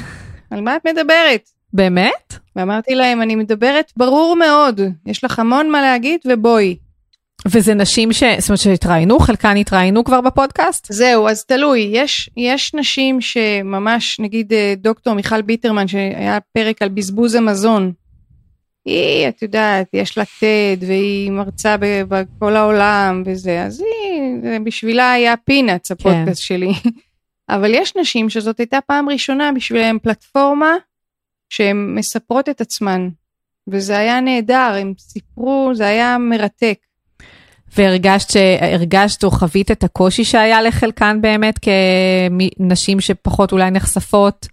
על 0.50 0.60
מה 0.60 0.76
את 0.76 0.86
מדברת? 0.86 1.48
באמת? 1.72 2.34
ואמרתי 2.56 2.94
להם, 2.94 3.22
אני 3.22 3.36
מדברת 3.36 3.92
ברור 3.96 4.36
מאוד, 4.36 4.80
יש 5.06 5.24
לך 5.24 5.38
המון 5.38 5.70
מה 5.70 5.82
להגיד 5.82 6.20
ובואי. 6.26 6.76
וזה 7.48 7.74
נשים 7.74 8.12
ש... 8.12 8.22
זאת 8.38 8.48
אומרת 8.48 8.58
שהתראיינו, 8.58 9.18
חלקן 9.18 9.56
התראיינו 9.56 10.04
כבר 10.04 10.20
בפודקאסט? 10.20 10.86
זהו, 10.92 11.28
אז 11.28 11.44
תלוי, 11.44 11.90
יש, 11.92 12.30
יש 12.36 12.74
נשים 12.74 13.20
שממש, 13.20 14.20
נגיד 14.20 14.52
אה, 14.52 14.74
דוקטור 14.76 15.14
מיכל 15.14 15.42
ביטרמן, 15.42 15.88
שהיה 15.88 16.38
פרק 16.52 16.82
על 16.82 16.88
בזבוז 16.88 17.34
המזון, 17.34 17.92
היא, 18.84 19.28
את 19.28 19.42
יודעת, 19.42 19.86
יש 19.92 20.18
לה 20.18 20.24
TED 20.24 20.84
והיא 20.86 21.30
מרצה 21.30 21.76
בכל 21.80 22.56
העולם 22.56 23.22
וזה, 23.26 23.62
אז 23.62 23.80
היא, 23.80 24.60
בשבילה 24.64 25.12
היה 25.12 25.34
פינאץ 25.36 25.90
הפודקאסט 25.90 26.26
כן. 26.26 26.34
שלי. 26.34 26.72
אבל 27.48 27.74
יש 27.74 27.96
נשים 27.96 28.30
שזאת 28.30 28.58
הייתה 28.58 28.80
פעם 28.80 29.08
ראשונה 29.08 29.52
בשבילם 29.52 29.98
פלטפורמה 29.98 30.74
שהן 31.48 31.94
מספרות 31.94 32.48
את 32.48 32.60
עצמן, 32.60 33.08
וזה 33.68 33.98
היה 33.98 34.20
נהדר, 34.20 34.76
הם 34.80 34.92
סיפרו, 34.98 35.70
זה 35.74 35.86
היה 35.86 36.18
מרתק. 36.18 36.78
והרגשת 37.76 38.30
שהרגשת 38.30 39.24
או 39.24 39.30
חווית 39.30 39.70
את 39.70 39.84
הקושי 39.84 40.24
שהיה 40.24 40.62
לחלקן 40.62 41.20
באמת 41.20 41.58
כנשים 42.58 43.00
שפחות 43.00 43.52
אולי 43.52 43.70
נחשפות, 43.70 44.46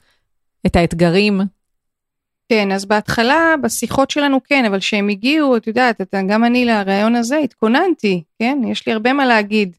את 0.65 0.75
האתגרים? 0.75 1.41
כן, 2.49 2.71
אז 2.71 2.85
בהתחלה, 2.85 3.55
בשיחות 3.63 4.11
שלנו 4.11 4.39
כן, 4.43 4.65
אבל 4.65 4.79
כשהם 4.79 5.09
הגיעו, 5.09 5.57
את 5.57 5.67
יודעת, 5.67 6.01
גם 6.27 6.43
אני 6.43 6.65
לרעיון 6.65 7.15
הזה 7.15 7.37
התכוננתי, 7.37 8.23
כן? 8.39 8.59
יש 8.67 8.87
לי 8.87 8.93
הרבה 8.93 9.13
מה 9.13 9.25
להגיד. 9.25 9.75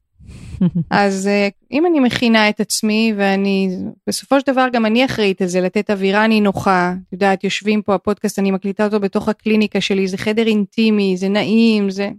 אז 0.90 1.26
אה, 1.26 1.48
אם 1.70 1.86
אני 1.86 2.00
מכינה 2.00 2.48
את 2.48 2.60
עצמי, 2.60 3.12
ואני, 3.16 3.76
בסופו 4.06 4.40
של 4.40 4.52
דבר 4.52 4.66
גם 4.72 4.86
אני 4.86 5.04
אחראית 5.04 5.42
על 5.42 5.48
זה, 5.48 5.60
לתת 5.60 5.90
אווירה 5.90 6.26
נינוחה, 6.26 6.94
את 7.08 7.12
יודעת, 7.12 7.44
יושבים 7.44 7.82
פה, 7.82 7.94
הפודקאסט, 7.94 8.38
אני 8.38 8.50
מקליטה 8.50 8.84
אותו 8.84 9.00
בתוך 9.00 9.28
הקליניקה 9.28 9.80
שלי, 9.80 10.08
זה 10.08 10.16
חדר 10.16 10.46
אינטימי, 10.46 11.16
זה 11.16 11.28
נעים, 11.28 11.90
זה... 11.90 12.10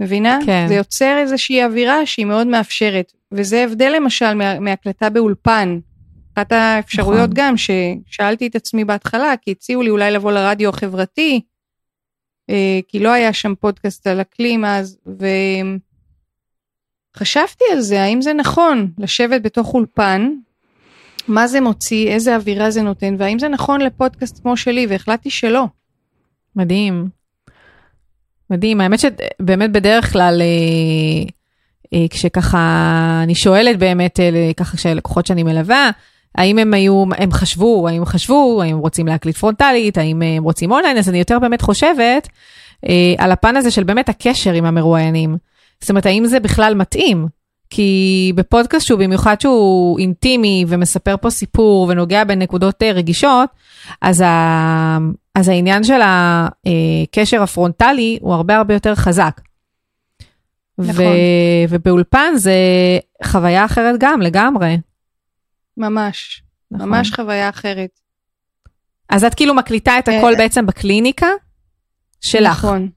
מבינה? 0.00 0.38
כן. 0.46 0.64
זה 0.68 0.74
יוצר 0.74 1.18
איזושהי 1.18 1.64
אווירה 1.64 2.06
שהיא 2.06 2.26
מאוד 2.26 2.46
מאפשרת, 2.46 3.12
וזה 3.32 3.64
הבדל 3.64 3.92
למשל 3.96 4.34
מה, 4.34 4.60
מהקלטה 4.60 5.10
באולפן. 5.10 5.78
אחת 6.34 6.52
האפשרויות 6.52 7.30
נכון. 7.30 7.34
גם 7.34 7.54
ששאלתי 7.56 8.46
את 8.46 8.56
עצמי 8.56 8.84
בהתחלה, 8.84 9.34
כי 9.42 9.50
הציעו 9.50 9.82
לי 9.82 9.90
אולי 9.90 10.10
לבוא 10.10 10.32
לרדיו 10.32 10.68
החברתי, 10.68 11.40
אה, 12.50 12.80
כי 12.88 12.98
לא 12.98 13.12
היה 13.12 13.32
שם 13.32 13.54
פודקאסט 13.54 14.06
על 14.06 14.20
אקלים 14.20 14.64
אז, 14.64 14.98
וחשבתי 17.16 17.64
על 17.72 17.80
זה, 17.80 18.02
האם 18.02 18.22
זה 18.22 18.32
נכון 18.32 18.90
לשבת 18.98 19.42
בתוך 19.42 19.74
אולפן, 19.74 20.30
מה 21.28 21.46
זה 21.46 21.60
מוציא, 21.60 22.08
איזה 22.08 22.36
אווירה 22.36 22.70
זה 22.70 22.82
נותן, 22.82 23.14
והאם 23.18 23.38
זה 23.38 23.48
נכון 23.48 23.80
לפודקאסט 23.80 24.42
כמו 24.42 24.56
שלי, 24.56 24.86
והחלטתי 24.86 25.30
שלא. 25.30 25.64
מדהים. 26.56 27.08
מדהים, 28.50 28.80
האמת 28.80 28.98
שבאמת 29.00 29.72
בדרך 29.72 30.12
כלל, 30.12 30.42
אה, 30.42 31.26
אה, 31.94 32.06
כשככה 32.10 33.20
אני 33.22 33.34
שואלת 33.34 33.78
באמת, 33.78 34.20
אה, 34.20 34.50
ככה 34.56 34.76
כשלקוחות 34.76 35.26
שאני 35.26 35.42
מלווה, 35.42 35.90
האם 36.34 36.58
הם 36.58 36.74
היו, 36.74 37.04
הם 37.18 37.32
חשבו, 37.32 37.88
האם 37.88 38.04
חשבו, 38.04 38.62
האם 38.62 38.78
רוצים 38.78 39.06
להקליט 39.06 39.36
פרונטלית, 39.36 39.98
האם 39.98 40.22
הם 40.22 40.42
רוצים 40.42 40.72
אונליין, 40.72 40.98
אז 40.98 41.08
אני 41.08 41.18
יותר 41.18 41.38
באמת 41.38 41.62
חושבת 41.62 42.28
על 43.18 43.32
הפן 43.32 43.56
הזה 43.56 43.70
של 43.70 43.84
באמת 43.84 44.08
הקשר 44.08 44.52
עם 44.52 44.64
המרואיינים. 44.64 45.36
זאת 45.80 45.90
אומרת, 45.90 46.06
האם 46.06 46.26
זה 46.26 46.40
בכלל 46.40 46.74
מתאים? 46.74 47.26
כי 47.70 48.32
בפודקאסט 48.34 48.86
שהוא 48.86 49.00
במיוחד 49.00 49.40
שהוא 49.40 49.98
אינטימי 49.98 50.64
ומספר 50.68 51.16
פה 51.20 51.30
סיפור 51.30 51.86
ונוגע 51.88 52.24
בנקודות 52.24 52.82
אה, 52.82 52.92
רגישות, 52.92 53.50
אז, 54.02 54.20
ה, 54.20 54.98
אז 55.34 55.48
העניין 55.48 55.84
של 55.84 56.00
הקשר 56.04 57.42
הפרונטלי 57.42 58.18
הוא 58.20 58.34
הרבה 58.34 58.56
הרבה 58.56 58.74
יותר 58.74 58.94
חזק. 58.94 59.40
נכון. 60.78 61.04
ו, 61.04 61.08
ובאולפן 61.68 62.32
זה 62.36 62.54
חוויה 63.24 63.64
אחרת 63.64 63.94
גם 63.98 64.22
לגמרי. 64.22 64.78
ממש, 65.76 66.42
נכון. 66.70 66.88
ממש 66.88 67.12
חוויה 67.14 67.48
אחרת. 67.48 68.00
אז 69.08 69.24
את 69.24 69.34
כאילו 69.34 69.54
מקליטה 69.54 69.98
את 69.98 70.08
הכל 70.08 70.34
בעצם 70.38 70.66
בקליניקה 70.66 71.28
שלך. 72.20 72.58
נכון. 72.58 72.88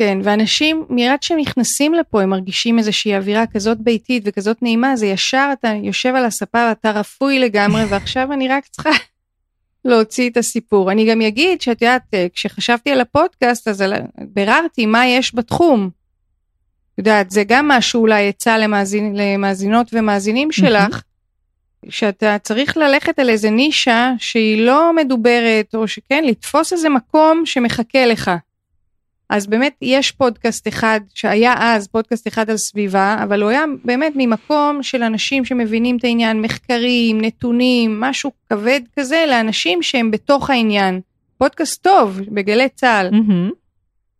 כן, 0.00 0.18
ואנשים, 0.24 0.84
מיד 0.88 1.22
שהם 1.22 1.38
נכנסים 1.38 1.94
לפה, 1.94 2.22
הם 2.22 2.30
מרגישים 2.30 2.78
איזושהי 2.78 3.16
אווירה 3.16 3.46
כזאת 3.46 3.78
ביתית 3.80 4.22
וכזאת 4.26 4.62
נעימה, 4.62 4.96
זה 4.96 5.06
ישר 5.06 5.50
אתה 5.52 5.72
יושב 5.82 6.14
על 6.14 6.24
הספה 6.24 6.66
ואתה 6.68 6.90
רפוי 6.90 7.38
לגמרי, 7.38 7.84
ועכשיו 7.90 8.32
אני 8.32 8.48
רק 8.48 8.66
צריכה 8.66 8.90
להוציא 9.84 10.30
את 10.30 10.36
הסיפור. 10.36 10.92
אני 10.92 11.10
גם 11.10 11.20
אגיד 11.20 11.60
שאת 11.60 11.82
יודעת, 11.82 12.02
כשחשבתי 12.32 12.90
על 12.90 13.00
הפודקאסט, 13.00 13.68
אז 13.68 13.84
ביררתי 14.18 14.86
מה 14.86 15.06
יש 15.06 15.34
בתחום. 15.34 15.90
את 16.94 16.98
יודעת, 16.98 17.30
זה 17.30 17.44
גם 17.44 17.68
משהו 17.68 18.00
אולי 18.00 18.28
עצה 18.28 18.58
למאזין, 18.58 19.16
למאזינות 19.16 19.90
ומאזינים 19.92 20.52
שלך, 20.52 21.02
שאתה 21.88 22.36
צריך 22.38 22.76
ללכת 22.76 23.18
על 23.18 23.30
איזה 23.30 23.50
נישה 23.50 24.12
שהיא 24.18 24.66
לא 24.66 24.96
מדוברת, 24.96 25.74
או 25.74 25.88
שכן, 25.88 26.24
לתפוס 26.24 26.72
איזה 26.72 26.88
מקום 26.88 27.42
שמחכה 27.46 28.06
לך. 28.06 28.30
אז 29.30 29.46
באמת 29.46 29.74
יש 29.82 30.12
פודקאסט 30.12 30.68
אחד, 30.68 31.00
שהיה 31.14 31.54
אז 31.58 31.88
פודקאסט 31.88 32.28
אחד 32.28 32.50
על 32.50 32.56
סביבה, 32.56 33.16
אבל 33.22 33.42
הוא 33.42 33.50
היה 33.50 33.64
באמת 33.84 34.12
ממקום 34.16 34.82
של 34.82 35.02
אנשים 35.02 35.44
שמבינים 35.44 35.96
את 35.96 36.04
העניין, 36.04 36.42
מחקרים, 36.42 37.20
נתונים, 37.20 38.00
משהו 38.00 38.30
כבד 38.48 38.80
כזה, 38.96 39.24
לאנשים 39.28 39.82
שהם 39.82 40.10
בתוך 40.10 40.50
העניין. 40.50 41.00
פודקאסט 41.38 41.82
טוב, 41.82 42.20
בגלי 42.28 42.68
צה"ל. 42.68 43.08
Mm-hmm. 43.08 43.54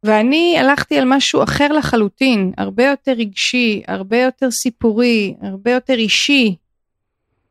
ואני 0.05 0.57
הלכתי 0.59 0.99
על 0.99 1.05
משהו 1.07 1.43
אחר 1.43 1.73
לחלוטין, 1.73 2.53
הרבה 2.57 2.85
יותר 2.85 3.13
רגשי, 3.13 3.83
הרבה 3.89 4.23
יותר 4.23 4.51
סיפורי, 4.51 5.35
הרבה 5.43 5.71
יותר 5.71 5.95
אישי, 5.95 6.55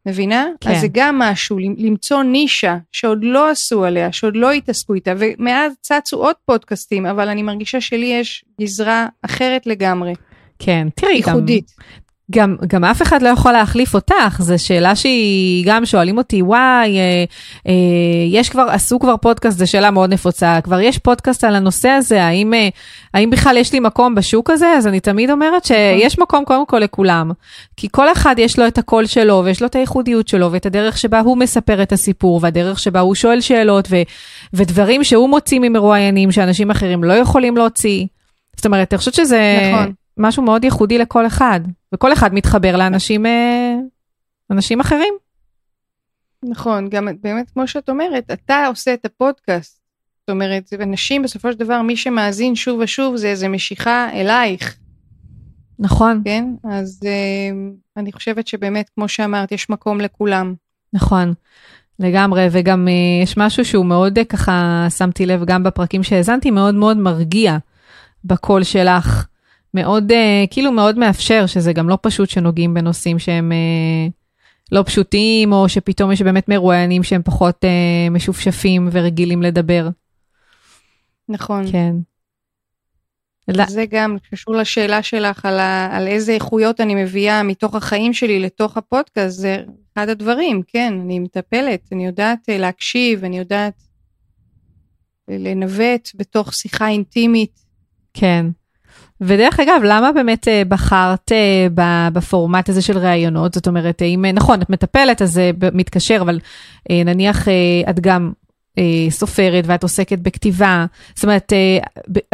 מבינה? 0.06 0.48
כן. 0.62 0.72
אז 0.72 0.82
זה 0.82 0.88
גם 0.92 1.20
משהו, 1.20 1.58
למצוא 1.78 2.24
נישה 2.24 2.78
שעוד 2.92 3.20
לא 3.22 3.50
עשו 3.50 3.86
עליה, 3.86 4.12
שעוד 4.12 4.38
לא 4.38 4.52
התעסקו 4.52 4.94
איתה, 4.94 5.14
ומאז 5.18 5.74
צצו 5.82 6.18
עוד 6.18 6.36
פודקאסטים, 6.46 7.06
אבל 7.06 7.30
אני 7.30 7.44
מרגישה 7.44 7.82
שלי 7.82 8.06
יש 8.06 8.46
גזרה 8.62 9.08
אחרת 9.22 9.66
לגמרי. 9.66 10.14
כן, 10.60 10.88
תראי, 10.96 11.14
ייחודית. 11.14 11.72
גם, 11.80 11.86
גם, 12.32 12.56
גם 12.68 12.84
אף 12.86 13.02
אחד 13.02 13.22
לא 13.22 13.30
יכול 13.30 13.52
להחליף 13.52 13.94
אותך, 13.94 14.38
זו 14.40 14.64
שאלה 14.64 14.96
שהיא, 14.96 15.64
גם 15.68 15.86
שואלים 15.86 16.18
אותי, 16.18 16.42
וואי, 16.42 16.98
אה, 16.98 17.24
אה, 17.68 17.74
יש 18.30 18.50
כבר, 18.50 18.68
עשו 18.70 19.00
כבר 19.00 19.18
פודקאסט, 19.18 19.58
זו 19.58 19.72
שאלה 19.72 19.92
מאוד 19.92 20.14
נפוצה, 20.14 20.60
כבר 20.64 20.80
יש 20.80 20.98
פודקאסט 20.98 21.44
על 21.44 21.56
הנושא 21.56 21.90
הזה, 21.90 22.24
האם, 22.24 22.54
אה, 22.54 22.70
האם 23.14 23.30
בכלל 23.30 23.58
יש 23.58 23.74
לי 23.74 23.80
מקום 23.80 24.16
בשוק 24.16 24.50
הזה? 24.50 24.68
אז 24.68 24.88
אני 24.88 25.00
תמיד 25.00 25.32
אומרת 25.32 25.66
שיש 25.66 26.20
מקום 26.20 26.46
קודם 26.46 26.66
כל 26.66 26.80
לכולם, 26.80 27.32
כי 27.78 27.88
כל 27.92 28.12
אחד 28.12 28.36
יש 28.38 28.60
לו 28.60 28.68
את 28.68 28.78
הקול 28.78 29.06
שלו, 29.06 29.42
ויש 29.46 29.62
לו 29.62 29.68
את 29.68 29.76
הייחודיות 29.76 30.28
שלו, 30.28 30.52
ואת 30.52 30.66
הדרך 30.66 30.98
שבה 30.98 31.20
הוא 31.20 31.38
מספר 31.38 31.82
את 31.82 31.92
הסיפור, 31.92 32.40
והדרך 32.44 32.80
שבה 32.80 33.00
הוא 33.00 33.16
שואל 33.16 33.42
שאלות, 33.42 33.88
ו, 33.92 33.96
ודברים 34.54 35.04
שהוא 35.04 35.30
מוציא 35.30 35.60
ממרואיינים 35.62 36.32
שאנשים 36.32 36.72
אחרים 36.72 37.04
לא 37.04 37.14
יכולים 37.14 37.58
להוציא. 37.58 38.06
זאת 38.56 38.66
אומרת, 38.66 38.94
אני 38.94 38.98
חושבת 38.98 39.14
שזה... 39.14 39.60
נכון. 39.74 39.99
משהו 40.20 40.44
מאוד 40.44 40.64
ייחודי 40.64 40.98
לכל 40.98 41.28
אחד, 41.28 41.60
וכל 41.94 42.14
אחד 42.14 42.34
מתחבר 42.34 42.78
לאנשים 42.78 43.26
אה, 43.26 43.76
אנשים 44.52 44.80
אחרים. 44.80 45.14
נכון, 46.44 46.90
גם 46.90 47.08
באמת 47.22 47.50
כמו 47.50 47.68
שאת 47.68 47.90
אומרת, 47.90 48.32
אתה 48.32 48.66
עושה 48.68 48.94
את 48.94 49.06
הפודקאסט. 49.06 49.80
זאת 50.20 50.30
אומרת, 50.30 50.74
אנשים 50.82 51.24
בסופו 51.24 51.52
של 51.52 51.58
דבר, 51.58 51.82
מי 51.82 51.96
שמאזין 51.96 52.56
שוב 52.56 52.80
ושוב 52.80 53.16
זה 53.16 53.28
איזה 53.28 53.48
משיכה 53.48 54.10
אלייך. 54.14 54.78
נכון. 55.80 56.22
כן? 56.26 56.46
אז 56.64 57.00
אה, 57.06 57.52
אני 57.98 58.12
חושבת 58.12 58.48
שבאמת, 58.48 58.90
כמו 58.96 59.08
שאמרת, 59.08 59.52
יש 59.52 59.70
מקום 59.70 60.02
לכולם. 60.02 60.54
נכון, 60.94 61.34
לגמרי, 62.00 62.48
וגם 62.52 62.88
אה, 62.88 63.24
יש 63.24 63.38
משהו 63.38 63.66
שהוא 63.66 63.86
מאוד 63.86 64.18
אה, 64.18 64.26
ככה, 64.26 64.88
שמתי 64.98 65.26
לב 65.26 65.46
גם 65.46 65.64
בפרקים 65.64 66.04
שהאזנתי, 66.04 66.52
מאוד 66.52 66.76
מאוד 66.76 66.98
מרגיע 66.98 67.58
בקול 68.24 68.64
שלך. 68.64 69.26
מאוד, 69.74 70.12
uh, 70.12 70.16
כאילו 70.52 70.72
מאוד 70.72 70.98
מאפשר, 70.98 71.46
שזה 71.46 71.74
גם 71.74 71.90
לא 71.90 71.98
פשוט 72.02 72.30
שנוגעים 72.30 72.74
בנושאים 72.74 73.20
שהם 73.20 73.52
uh, 73.52 74.12
לא 74.72 74.84
פשוטים, 74.84 75.54
או 75.54 75.70
שפתאום 75.70 76.12
יש 76.12 76.22
באמת 76.22 76.50
מרואיינים 76.50 77.04
שהם 77.04 77.22
פחות 77.24 77.64
uh, 77.64 78.12
משופשפים 78.12 78.90
ורגילים 78.92 79.42
לדבר. 79.42 79.90
נכון. 81.30 81.72
כן. 81.72 81.96
זה 83.68 83.86
גם 83.90 84.18
קשור 84.32 84.56
לשאלה 84.56 85.04
שלך 85.04 85.46
על, 85.46 85.60
ה, 85.60 85.98
על 85.98 86.08
איזה 86.08 86.32
איכויות 86.32 86.82
אני 86.82 87.04
מביאה 87.04 87.44
מתוך 87.44 87.76
החיים 87.76 88.14
שלי 88.14 88.40
לתוך 88.40 88.78
הפודקאסט, 88.78 89.38
זה 89.38 89.64
אחד 89.94 90.10
הדברים, 90.10 90.62
כן, 90.68 90.94
אני 91.02 91.20
מטפלת, 91.20 91.80
אני 91.92 92.06
יודעת 92.06 92.40
להקשיב, 92.50 93.24
אני 93.24 93.38
יודעת 93.38 93.74
לנווט 95.28 96.10
בתוך 96.16 96.54
שיחה 96.54 96.88
אינטימית. 96.88 97.60
כן. 98.14 98.46
ודרך 99.22 99.60
אגב, 99.60 99.82
למה 99.84 100.12
באמת 100.12 100.48
uh, 100.48 100.68
בחרת 100.68 101.32
uh, 101.32 101.72
בפורמט 102.14 102.70
הזה 102.70 102.82
של 102.82 102.98
ראיונות? 102.98 103.54
זאת 103.54 103.68
אומרת, 103.68 104.02
אם, 104.02 104.26
נכון, 104.34 104.62
את 104.62 104.70
מטפלת, 104.70 105.22
אז 105.22 105.32
זה 105.34 105.52
מתקשר, 105.74 106.18
אבל 106.22 106.40
נניח 106.90 107.48
את 107.90 108.00
גם 108.00 108.32
סופרת 109.10 109.64
ואת 109.68 109.84
עוסקת 109.84 110.20
בכתיבה. 110.20 110.86
זאת 111.16 111.24
אומרת, 111.24 111.54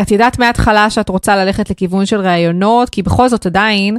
את 0.01 0.11
יודעת 0.11 0.39
מההתחלה 0.39 0.89
שאת 0.89 1.09
רוצה 1.09 1.35
ללכת 1.35 1.69
לכיוון 1.69 2.05
של 2.05 2.19
ראיונות, 2.19 2.89
כי 2.89 3.01
בכל 3.01 3.29
זאת 3.29 3.45
עדיין, 3.45 3.97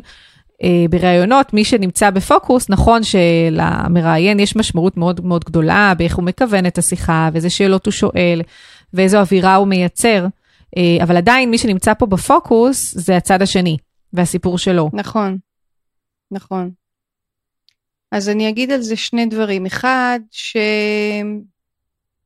בראיונות, 0.90 1.54
מי 1.54 1.64
שנמצא 1.64 2.10
בפוקוס, 2.10 2.70
נכון 2.70 3.00
שלמראיין 3.02 4.40
יש 4.40 4.56
משמעות 4.56 4.96
מאוד 4.96 5.26
מאוד 5.26 5.44
גדולה 5.44 5.92
באיך 5.98 6.16
הוא 6.16 6.24
מכוון 6.24 6.66
את 6.66 6.78
השיחה, 6.78 7.28
ואיזה 7.32 7.50
שאלות 7.50 7.86
הוא 7.86 7.92
שואל, 7.92 8.42
ואיזו 8.94 9.18
אווירה 9.18 9.54
הוא 9.54 9.68
מייצר. 9.68 10.26
אה, 10.76 11.04
אבל 11.04 11.16
עדיין 11.16 11.50
מי 11.50 11.58
שנמצא 11.58 11.94
פה 11.94 12.06
בפוקוס 12.06 12.94
זה 12.94 13.16
הצד 13.16 13.42
השני 13.42 13.76
והסיפור 14.12 14.58
שלו. 14.58 14.90
נכון, 14.92 15.38
נכון. 16.30 16.70
אז 18.12 18.28
אני 18.28 18.48
אגיד 18.48 18.70
על 18.70 18.80
זה 18.80 18.96
שני 18.96 19.26
דברים. 19.26 19.66
אחד, 19.66 20.20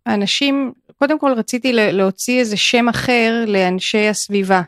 שאנשים, 0.07 0.72
קודם 0.99 1.18
כל 1.18 1.32
רציתי 1.36 1.72
להוציא 1.72 2.41
איזה 2.41 2.57
שם 2.57 2.88
אחר 2.88 3.45
לאנשי 3.47 4.09
הסביבה. 4.09 4.62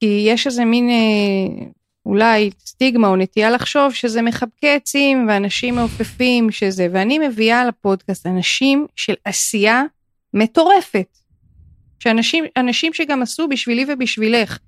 כי 0.00 0.24
יש 0.26 0.46
איזה 0.46 0.64
מין 0.64 0.90
אה, 0.90 1.66
אולי 2.06 2.50
סטיגמה 2.66 3.08
או 3.08 3.16
נטייה 3.16 3.50
לחשוב 3.50 3.94
שזה 3.94 4.22
מחבקי 4.22 4.70
עצים 4.70 5.26
ואנשים 5.28 5.74
מעופפים 5.74 6.50
שזה, 6.50 6.88
ואני 6.92 7.18
מביאה 7.28 7.64
לפודקאסט 7.64 8.26
אנשים 8.26 8.86
של 8.96 9.14
עשייה 9.24 9.82
מטורפת. 10.34 11.18
שאנשים 11.98 12.44
אנשים 12.56 12.92
שגם 12.92 13.22
עשו 13.22 13.48
בשבילי 13.48 13.86
ובשבילך, 13.88 14.58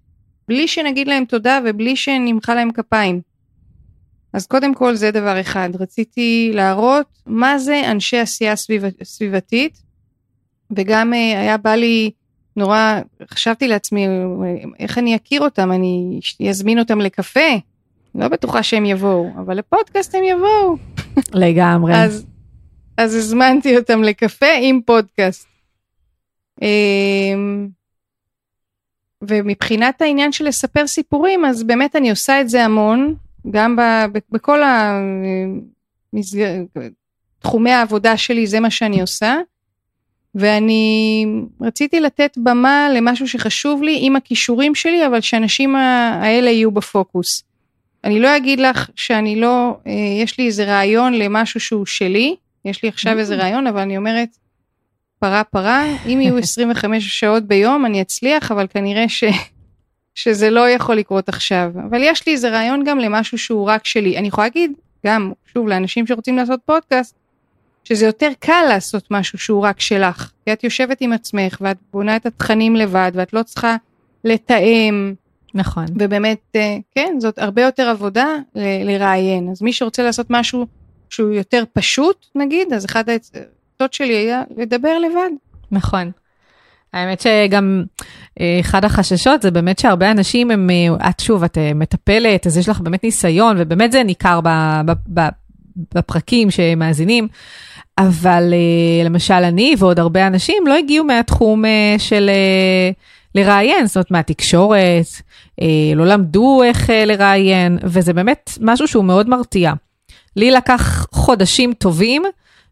בלי 0.48 0.68
שנגיד 0.68 1.08
להם 1.08 1.24
תודה 1.24 1.58
ובלי 1.64 1.96
שנמחא 1.96 2.52
להם 2.52 2.72
כפיים. 2.72 3.20
אז 4.32 4.46
קודם 4.46 4.74
כל 4.74 4.94
זה 4.94 5.10
דבר 5.10 5.40
אחד, 5.40 5.70
רציתי 5.80 6.50
להראות 6.54 7.06
מה 7.26 7.58
זה 7.58 7.82
אנשי 7.90 8.18
עשייה 8.18 8.56
סביב, 8.56 8.82
סביבתית, 9.02 9.82
וגם 10.76 11.14
אה, 11.14 11.40
היה 11.40 11.56
בא 11.56 11.74
לי 11.74 12.10
נורא, 12.56 13.00
חשבתי 13.30 13.68
לעצמי, 13.68 14.06
איך 14.78 14.98
אני 14.98 15.16
אכיר 15.16 15.40
אותם, 15.40 15.72
אני 15.72 16.20
אזמין 16.48 16.78
אותם 16.78 17.00
לקפה? 17.00 17.50
לא 18.14 18.28
בטוחה 18.28 18.62
שהם 18.62 18.84
יבואו, 18.84 19.30
אבל 19.36 19.58
לפודקאסט 19.58 20.14
הם 20.14 20.24
יבואו. 20.24 20.76
לגמרי. 21.34 21.94
אז, 21.94 22.26
אז 22.96 23.14
הזמנתי 23.14 23.76
אותם 23.76 24.02
לקפה 24.02 24.46
עם 24.60 24.80
פודקאסט. 24.86 25.49
אמ, 26.62 27.68
ומבחינת 29.22 30.02
העניין 30.02 30.32
של 30.32 30.44
לספר 30.44 30.86
סיפורים, 30.86 31.44
אז 31.44 31.62
באמת 31.62 31.96
אני 31.96 32.10
עושה 32.10 32.40
את 32.40 32.48
זה 32.48 32.64
המון, 32.64 33.14
גם 33.50 33.78
בכל. 34.30 34.60
תחומי 37.38 37.70
העבודה 37.70 38.16
שלי, 38.16 38.46
זה 38.46 38.60
מה 38.60 38.70
שאני 38.70 39.00
עושה. 39.00 39.36
ואני 40.34 41.26
רציתי 41.60 42.00
לתת 42.00 42.38
במה 42.38 42.88
למשהו 42.94 43.28
שחשוב 43.28 43.82
לי 43.82 43.98
עם 44.00 44.16
הכישורים 44.16 44.74
שלי, 44.74 45.06
אבל 45.06 45.20
שהאנשים 45.20 45.76
האלה 45.76 46.50
יהיו 46.50 46.70
בפוקוס. 46.70 47.42
אני 48.04 48.20
לא 48.20 48.36
אגיד 48.36 48.60
לך 48.60 48.90
שאני 48.96 49.40
לא, 49.40 49.76
אה, 49.86 49.92
יש 50.22 50.38
לי 50.38 50.46
איזה 50.46 50.64
רעיון 50.64 51.14
למשהו 51.14 51.60
שהוא 51.60 51.86
שלי, 51.86 52.36
יש 52.64 52.82
לי 52.82 52.88
עכשיו 52.88 53.18
איזה 53.18 53.36
רעיון, 53.36 53.66
אבל 53.66 53.80
אני 53.80 53.96
אומרת, 53.96 54.36
פרה 55.20 55.44
פרה, 55.44 55.84
אם 56.06 56.20
יהיו 56.20 56.38
25 56.38 57.20
שעות 57.20 57.42
ביום 57.42 57.86
אני 57.86 58.02
אצליח, 58.02 58.52
אבל 58.52 58.66
כנראה 58.66 59.08
ש... 59.08 59.24
שזה 60.14 60.50
לא 60.50 60.68
יכול 60.70 60.96
לקרות 60.96 61.28
עכשיו. 61.28 61.70
אבל 61.88 62.00
יש 62.02 62.26
לי 62.26 62.32
איזה 62.32 62.50
רעיון 62.50 62.84
גם 62.84 62.98
למשהו 62.98 63.38
שהוא 63.38 63.68
רק 63.68 63.86
שלי. 63.86 64.18
אני 64.18 64.28
יכולה 64.28 64.46
להגיד, 64.46 64.72
גם, 65.06 65.32
שוב, 65.54 65.68
לאנשים 65.68 66.06
שרוצים 66.06 66.36
לעשות 66.36 66.60
פודקאסט, 66.64 67.14
שזה 67.84 68.06
יותר 68.06 68.30
קל 68.38 68.64
לעשות 68.68 69.10
משהו 69.10 69.38
שהוא 69.38 69.62
רק 69.62 69.80
שלך. 69.80 70.30
כי 70.44 70.52
את 70.52 70.64
יושבת 70.64 71.00
עם 71.00 71.12
עצמך 71.12 71.58
ואת 71.60 71.76
בונה 71.92 72.16
את 72.16 72.26
התכנים 72.26 72.76
לבד 72.76 73.12
ואת 73.14 73.32
לא 73.32 73.42
צריכה 73.42 73.76
לתאם. 74.24 75.14
נכון. 75.54 75.84
ובאמת, 75.98 76.40
אה, 76.56 76.76
כן, 76.94 77.16
זאת 77.18 77.38
הרבה 77.38 77.62
יותר 77.62 77.88
עבודה 77.88 78.26
ל- 78.54 78.90
לראיין. 78.90 79.48
אז 79.50 79.62
מי 79.62 79.72
שרוצה 79.72 80.02
לעשות 80.02 80.26
משהו 80.30 80.66
שהוא 81.10 81.32
יותר 81.32 81.64
פשוט, 81.72 82.26
נגיד, 82.34 82.72
אז 82.72 82.84
אחד 82.84 83.04
החלטות 83.80 83.92
שלי 83.92 84.14
היה 84.14 84.42
לדבר 84.56 84.98
לבד. 84.98 85.30
נכון. 85.70 86.10
האמת 86.92 87.20
שגם 87.20 87.84
אה, 88.40 88.56
אחד 88.60 88.84
החששות 88.84 89.42
זה 89.42 89.50
באמת 89.50 89.78
שהרבה 89.78 90.10
אנשים 90.10 90.50
הם, 90.50 90.70
אה, 90.70 91.10
את 91.10 91.20
שוב, 91.20 91.44
את 91.44 91.58
אה, 91.58 91.74
מטפלת, 91.74 92.46
אז 92.46 92.58
יש 92.58 92.68
לך 92.68 92.80
באמת 92.80 93.04
ניסיון, 93.04 93.56
ובאמת 93.58 93.92
זה 93.92 94.02
ניכר 94.02 94.40
בפרקים 95.94 96.50
שמאזינים, 96.50 97.28
אבל 97.98 98.54
למשל 99.04 99.34
אני 99.34 99.74
ועוד 99.78 99.98
הרבה 99.98 100.26
אנשים 100.26 100.66
לא 100.66 100.74
הגיעו 100.78 101.04
מהתחום 101.04 101.64
של 101.98 102.30
לראיין, 103.34 103.86
זאת 103.86 103.96
אומרת 103.96 104.10
מהתקשורת, 104.10 105.06
לא 105.94 106.06
למדו 106.06 106.62
איך 106.62 106.90
לראיין, 107.06 107.78
וזה 107.82 108.12
באמת 108.12 108.50
משהו 108.60 108.88
שהוא 108.88 109.04
מאוד 109.04 109.28
מרתיע. 109.28 109.72
לי 110.36 110.50
לקח 110.50 111.06
חודשים 111.12 111.72
טובים 111.72 112.22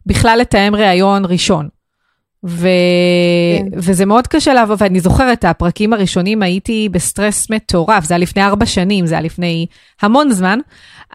בכלל 0.09 0.39
לתאם 0.39 0.75
ראיון 0.75 1.25
ראשון. 1.25 1.69
ו... 2.47 2.69
כן. 3.59 3.79
וזה 3.79 4.07
מאוד 4.07 4.27
קשה 4.27 4.55
לעבור, 4.55 4.77
ואני 4.79 5.01
זוכרת, 5.01 5.45
הפרקים 5.45 5.93
הראשונים 5.93 6.43
הייתי 6.43 6.89
בסטרס 6.93 7.51
מטורף, 7.51 8.05
זה 8.05 8.15
היה 8.15 8.19
לפני 8.19 8.43
ארבע 8.43 8.67
שנים, 8.67 9.07
זה 9.07 9.15
היה 9.15 9.23
לפני 9.23 9.67
המון 10.03 10.31
זמן, 10.31 10.59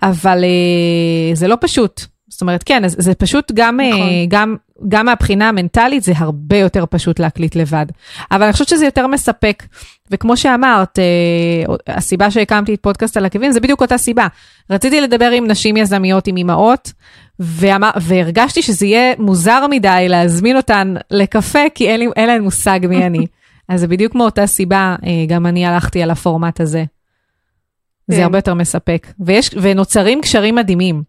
אבל 0.03 0.43
uh, 0.43 1.35
זה 1.35 1.47
לא 1.47 1.57
פשוט. 1.61 2.01
זאת 2.29 2.41
אומרת, 2.41 2.63
כן, 2.63 2.83
זה 2.87 3.13
פשוט 3.13 3.51
גם, 3.55 3.79
נכון. 3.79 4.09
uh, 4.09 4.11
גם, 4.27 4.55
גם 4.87 5.05
מהבחינה 5.05 5.49
המנטלית, 5.49 6.03
זה 6.03 6.13
הרבה 6.15 6.57
יותר 6.57 6.85
פשוט 6.89 7.19
להקליט 7.19 7.55
לבד. 7.55 7.85
אבל 8.31 8.43
אני 8.43 8.53
חושבת 8.53 8.67
שזה 8.67 8.85
יותר 8.85 9.07
מספק. 9.07 9.63
וכמו 10.11 10.37
שאמרת, 10.37 10.99
uh, 10.99 11.71
הסיבה 11.87 12.31
שהקמתי 12.31 12.73
את 12.73 12.79
פודקאסט 12.81 13.17
על 13.17 13.25
עקבים, 13.25 13.51
זה 13.51 13.59
בדיוק 13.59 13.81
אותה 13.81 13.97
סיבה. 13.97 14.27
רציתי 14.69 15.01
לדבר 15.01 15.29
עם 15.29 15.47
נשים 15.47 15.77
יזמיות, 15.77 16.27
עם 16.27 16.37
אימהות, 16.37 16.91
ואמר, 17.39 17.89
והרגשתי 18.01 18.61
שזה 18.61 18.85
יהיה 18.85 19.13
מוזר 19.19 19.67
מדי 19.69 20.05
להזמין 20.09 20.57
אותן 20.57 20.93
לקפה, 21.11 21.59
כי 21.75 21.89
אין, 21.89 21.99
לי, 21.99 22.07
אין 22.15 22.27
להן 22.27 22.41
מושג 22.41 22.79
מי 22.89 23.05
אני. 23.05 23.25
אז 23.69 23.79
זה 23.79 23.87
בדיוק 23.87 24.15
מאותה 24.15 24.47
סיבה, 24.47 24.95
אה, 25.05 25.25
גם 25.27 25.45
אני 25.45 25.65
הלכתי 25.65 26.03
על 26.03 26.11
הפורמט 26.11 26.59
הזה. 26.61 26.83
כן. 28.11 28.15
זה 28.15 28.23
הרבה 28.23 28.37
יותר 28.37 28.53
מספק. 28.53 29.07
ויש, 29.19 29.49
ונוצרים 29.61 30.21
קשרים 30.21 30.55
מדהימים 30.55 31.03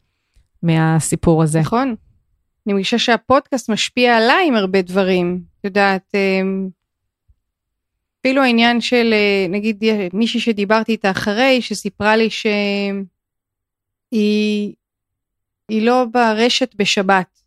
מהסיפור 0.62 1.42
הזה. 1.42 1.60
נכון. 1.60 1.94
אני 2.66 2.72
מרגישה 2.72 2.98
שהפודקאסט 2.98 3.70
משפיע 3.70 4.16
עליי 4.16 4.48
עם 4.48 4.54
הרבה 4.54 4.82
דברים. 4.82 5.40
את 5.60 5.64
יודעת, 5.64 6.14
אה, 6.14 6.40
אפילו 8.20 8.42
העניין 8.42 8.80
של, 8.80 9.10
אה, 9.12 9.46
נגיד, 9.48 9.84
מישהי 10.12 10.40
שדיברתי 10.40 10.92
איתה 10.92 11.10
אחרי, 11.10 11.60
שסיפרה 11.60 12.16
לי 12.16 12.28
שהיא 12.30 12.64
היא 15.68 15.82
לא 15.82 16.04
ברשת 16.12 16.74
בשבת. 16.76 17.40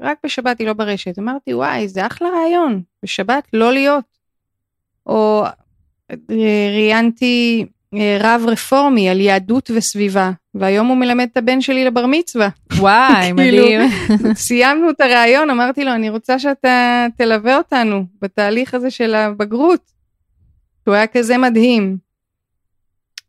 רק 0.00 0.18
בשבת 0.24 0.58
היא 0.58 0.66
לא 0.66 0.72
ברשת. 0.72 1.18
אמרתי, 1.18 1.54
וואי, 1.54 1.88
זה 1.88 2.06
אחלה 2.06 2.28
רעיון, 2.28 2.82
בשבת 3.02 3.44
לא 3.52 3.72
להיות. 3.72 4.04
או 5.06 5.44
ראיינתי 6.74 7.66
אה, 7.94 8.18
רב 8.20 8.42
רפורמי 8.46 9.08
על 9.08 9.20
יהדות 9.20 9.70
וסביבה, 9.74 10.30
והיום 10.54 10.86
הוא 10.86 10.96
מלמד 10.96 11.28
את 11.32 11.36
הבן 11.36 11.60
שלי 11.60 11.84
לבר 11.84 12.06
מצווה. 12.06 12.48
וואי, 12.76 13.32
מדהים. 13.36 13.80
סיימנו 14.34 14.90
את 14.90 15.00
הרעיון, 15.00 15.50
אמרתי 15.50 15.84
לו, 15.84 15.94
אני 15.94 16.10
רוצה 16.10 16.38
שאתה 16.38 17.06
תלווה 17.16 17.56
אותנו 17.56 18.04
בתהליך 18.22 18.74
הזה 18.74 18.90
של 18.90 19.14
הבגרות. 19.14 19.92
הוא 20.86 20.94
היה 20.94 21.06
כזה 21.06 21.38
מדהים. 21.38 21.96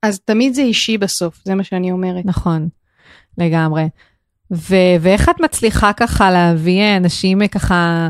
אז 0.02 0.20
תמיד 0.20 0.54
זה 0.54 0.62
אישי 0.62 0.98
בסוף, 0.98 1.42
זה 1.46 1.56
מה 1.56 1.64
שאני 1.64 1.92
אומרת. 1.92 2.26
נכון. 2.26 2.70
לגמרי. 3.38 3.84
ו- 4.52 4.96
ואיך 5.02 5.30
את 5.30 5.40
מצליחה 5.40 5.94
ככה 5.94 6.32
להביא 6.32 6.98
אנשים 6.98 7.42
אה, 7.42 7.48
ככה 7.48 8.10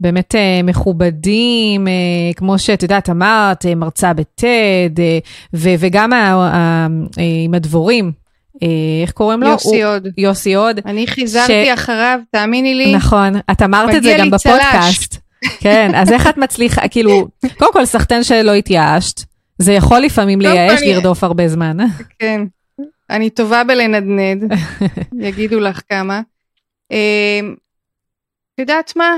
באמת 0.00 0.34
אה, 0.34 0.60
מכובדים, 0.64 1.88
אה, 1.88 1.92
כמו 2.36 2.58
שאת 2.58 2.82
יודעת, 2.82 3.10
אמרת, 3.10 3.66
מרצה 3.66 4.12
בטד, 4.12 5.02
ו- 5.54 5.74
וגם 5.78 6.12
עם 7.16 7.54
הדבורים, 7.54 8.12
איך 9.02 9.10
קוראים 9.10 9.42
לו? 9.42 9.48
יוסי 9.48 9.82
עוד. 9.82 10.08
יוסי 10.18 10.54
עוד. 10.54 10.80
אני 10.86 11.06
חיזרתי 11.06 11.66
ש... 11.66 11.68
אחריו, 11.68 12.18
תאמיני 12.30 12.74
לי. 12.74 12.94
נכון, 12.94 13.34
את 13.50 13.62
אמרת 13.62 13.94
את 13.94 14.02
זה 14.02 14.16
גם 14.18 14.30
בפודקאסט. 14.30 15.16
כן, 15.60 15.90
אז 15.94 16.12
איך 16.12 16.26
את 16.26 16.36
מצליחה, 16.36 16.88
כאילו, 16.88 17.28
קודם 17.58 17.72
כל 17.72 17.84
סחטיין 17.84 18.24
שלא 18.24 18.54
התייאשת, 18.54 19.24
זה 19.58 19.72
יכול 19.72 19.98
לפעמים 19.98 20.40
לייאש, 20.40 20.80
לרדוף 20.82 21.24
הרבה 21.24 21.48
זמן. 21.48 21.76
כן. 22.18 22.42
אני 23.12 23.30
טובה 23.30 23.64
בלנדנד, 23.64 24.52
יגידו 25.28 25.60
לך 25.60 25.80
כמה. 25.88 26.20
אמ, 26.90 27.54
את 28.54 28.58
יודעת 28.58 28.92
מה? 28.96 29.14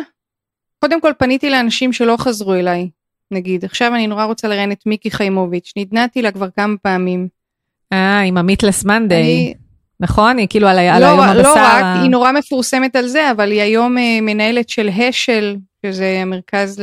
קודם 0.81 1.01
כל 1.01 1.13
פניתי 1.19 1.51
לאנשים 1.51 1.93
שלא 1.93 2.17
חזרו 2.19 2.55
אליי, 2.55 2.89
נגיד. 3.31 3.65
עכשיו 3.65 3.95
אני 3.95 4.07
נורא 4.07 4.25
רוצה 4.25 4.49
לראיין 4.49 4.73
את 4.73 4.87
מיקי 4.87 5.11
חיימוביץ', 5.11 5.73
נדנדתי 5.77 6.23
לה 6.23 6.31
כבר 6.33 6.49
כמה 6.57 6.75
פעמים. 6.83 7.29
אה, 7.93 8.21
עם 8.21 8.37
המיטלס 8.37 8.85
מנדיי. 8.85 9.23
אני- 9.23 9.55
נכון? 10.01 10.39
היא 10.39 10.47
כאילו 10.51 10.69
על, 10.69 10.79
ה- 10.79 10.95
על 10.97 11.03
לא, 11.03 11.07
היום 11.07 11.21
הבשר. 11.21 11.43
לא 11.43 11.55
רק, 11.55 11.83
ה- 11.85 12.01
היא 12.03 12.11
נורא 12.11 12.33
מפורסמת 12.33 12.97
על 12.97 13.07
זה, 13.07 13.31
אבל 13.31 13.51
היא 13.51 13.63
היום 13.63 13.99
אה, 13.99 14.19
מנהלת 14.23 14.69
של 14.69 14.89
השל, 14.89 15.57
שזה 15.87 16.19
המרכז 16.23 16.83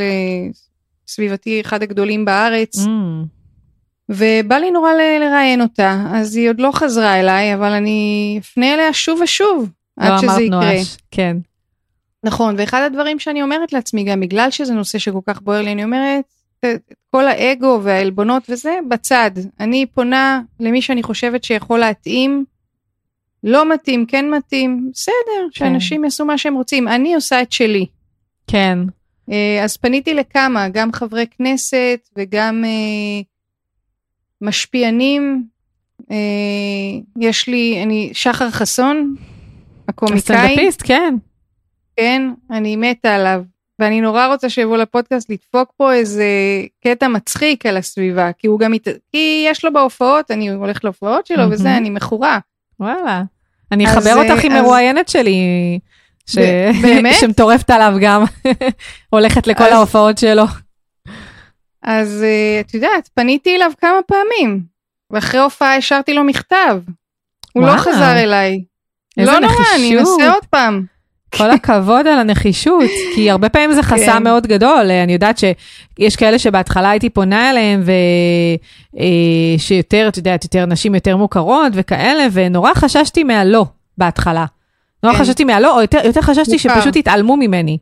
לסביבתי 1.08 1.62
אחד 1.62 1.84
הגדולים 1.84 2.26
בארץ, 2.26 2.78
Mm, 2.78 2.88
ובא 4.12 4.56
לי 4.56 4.72
נורא 4.72 4.92
לראיין 4.94 5.62
אותה, 5.62 6.04
אז 6.14 6.36
היא 6.36 6.50
עוד 6.50 6.60
לא 6.60 6.70
חזרה 6.74 7.20
אליי, 7.20 7.54
אבל 7.56 7.72
אני 7.72 8.38
אפנה 8.42 8.74
אליה 8.74 8.94
שוב 8.94 9.20
ושוב, 9.24 9.70
לא 9.98 10.06
עד 10.06 10.18
שזה 10.18 10.32
אמרת 10.32 10.42
יקרה. 10.42 10.60
נואש. 10.60 10.98
כן. 11.12 11.38
נכון, 12.24 12.56
ואחד 12.58 12.82
הדברים 12.82 13.20
שאני 13.20 13.44
אומרת 13.44 13.74
לעצמי, 13.74 14.04
גם 14.04 14.20
בגלל 14.20 14.52
שזה 14.52 14.74
נושא 14.74 14.98
שכל 14.98 15.20
כך 15.28 15.42
בוער 15.42 15.62
לי, 15.62 15.72
אני 15.72 15.84
אומרת, 15.84 16.24
כל 17.12 17.28
האגו 17.28 17.80
והעלבונות 17.84 18.44
וזה, 18.50 18.80
בצד. 18.90 19.32
אני 19.60 19.86
פונה 19.86 20.42
למי 20.60 20.82
שאני 20.82 21.04
חושבת 21.04 21.44
שיכול 21.44 21.80
להתאים, 21.80 22.46
לא 23.44 23.74
מתאים, 23.74 24.06
כן 24.06 24.30
מתאים, 24.30 24.90
בסדר, 24.94 25.48
שאנשים 25.52 26.04
יעשו 26.04 26.26
מה 26.26 26.38
שהם 26.38 26.56
רוצים, 26.56 26.88
אני 26.88 27.16
עושה 27.16 27.42
את 27.42 27.52
שלי. 27.52 27.86
כן. 28.48 28.80
אה, 29.32 29.64
אז 29.64 29.78
פניתי 29.78 30.14
לכמה, 30.14 30.70
גם 30.70 30.92
חברי 30.94 31.26
כנסת 31.28 32.10
וגם 32.18 32.64
אה, 32.66 33.22
משפיענים. 34.42 35.44
אה, 36.12 36.16
יש 37.20 37.48
לי, 37.48 37.80
אני, 37.84 38.10
שחר 38.14 38.50
חסון, 38.52 39.16
הקומיקאי. 39.88 40.18
הסטנדאפיסט, 40.18 40.82
כן. 40.86 41.16
כן, 41.98 42.22
אני 42.52 42.76
מתה 42.76 43.16
עליו. 43.16 43.42
ואני 43.80 44.02
נורא 44.02 44.28
רוצה 44.28 44.50
שיבוא 44.50 44.78
לפודקאסט 44.78 45.30
לדפוק 45.30 45.72
פה 45.78 45.94
איזה 45.94 46.26
קטע 46.84 47.08
מצחיק 47.08 47.66
על 47.66 47.78
הסביבה, 47.78 48.32
כי 48.38 48.48
הוא 48.48 48.60
גם, 48.60 48.72
מת... 48.72 48.88
כי 49.12 49.46
יש 49.48 49.66
לו 49.66 49.74
בהופעות, 49.74 50.32
אני 50.32 50.50
הולך 50.50 50.84
להופעות 50.84 51.28
שלו 51.28 51.38
מהמם. 51.38 51.52
וזה, 51.54 51.78
אני 51.78 51.90
מכורה. 51.90 52.40
וואלה. 52.80 53.24
אני 53.72 53.86
אחבר 53.86 54.14
אותך 54.16 54.44
עם 54.44 54.52
אה, 54.52 54.58
אז- 54.58 54.64
מרואיינת 54.64 55.10
שלי. 55.10 55.34
ש... 56.26 56.38
ב-? 56.38 57.14
שמטורפת 57.22 57.70
עליו 57.70 57.94
גם. 58.02 58.24
הולכת 59.10 59.48
לכל 59.48 59.64
אז- 59.64 59.72
ההופעות 59.74 60.18
שלו. 60.18 60.44
אז 61.84 62.24
אה, 62.24 62.60
את 62.60 62.74
יודעת, 62.74 63.10
פניתי 63.14 63.56
אליו 63.56 63.72
כמה 63.82 64.00
פעמים, 64.08 64.62
ואחרי 65.12 65.40
הופעה 65.40 65.76
השארתי 65.76 66.14
לו 66.14 66.24
מכתב. 66.24 66.80
הוא 67.54 67.64
לא 67.64 67.68
וואו. 67.68 67.78
חזר 67.78 68.18
אליי. 68.18 68.64
לא 69.18 69.40
נורא, 69.40 69.54
אני. 69.76 70.00
אנסה 70.00 70.34
עוד 70.34 70.46
פעם. 70.50 70.86
כל 71.38 71.52
הכבוד 71.52 72.08
על 72.08 72.20
הנחישות, 72.20 72.90
כי 73.16 73.32
הרבה 73.32 73.50
פעמים 73.50 73.74
זה 73.74 73.84
חסם 73.84 74.06
כן. 74.06 74.24
מאוד 74.24 74.48
גדול. 74.48 74.92
אני 75.04 75.14
יודעת 75.14 75.38
שיש 75.38 76.16
כאלה 76.16 76.40
שבהתחלה 76.40 76.90
הייתי 76.90 77.10
פונה 77.10 77.50
אליהם, 77.50 77.84
ושיותר, 78.94 80.08
את 80.08 80.18
יודעת, 80.18 80.44
יותר 80.44 80.66
נשים 80.66 80.96
יותר 80.96 81.18
מוכרות 81.18 81.72
וכאלה, 81.76 82.28
ונורא 82.32 82.74
חששתי 82.74 83.24
מהלא 83.24 83.66
בהתחלה. 83.98 84.46
נורא 85.04 85.16
כן. 85.16 85.22
חששתי 85.22 85.44
מהלא, 85.44 85.76
או 85.76 85.82
יותר, 85.82 86.00
יותר 86.06 86.22
חששתי. 86.22 86.60
שפשוט 86.60 86.96
יתעלמו 86.96 87.38
ממני. 87.38 87.78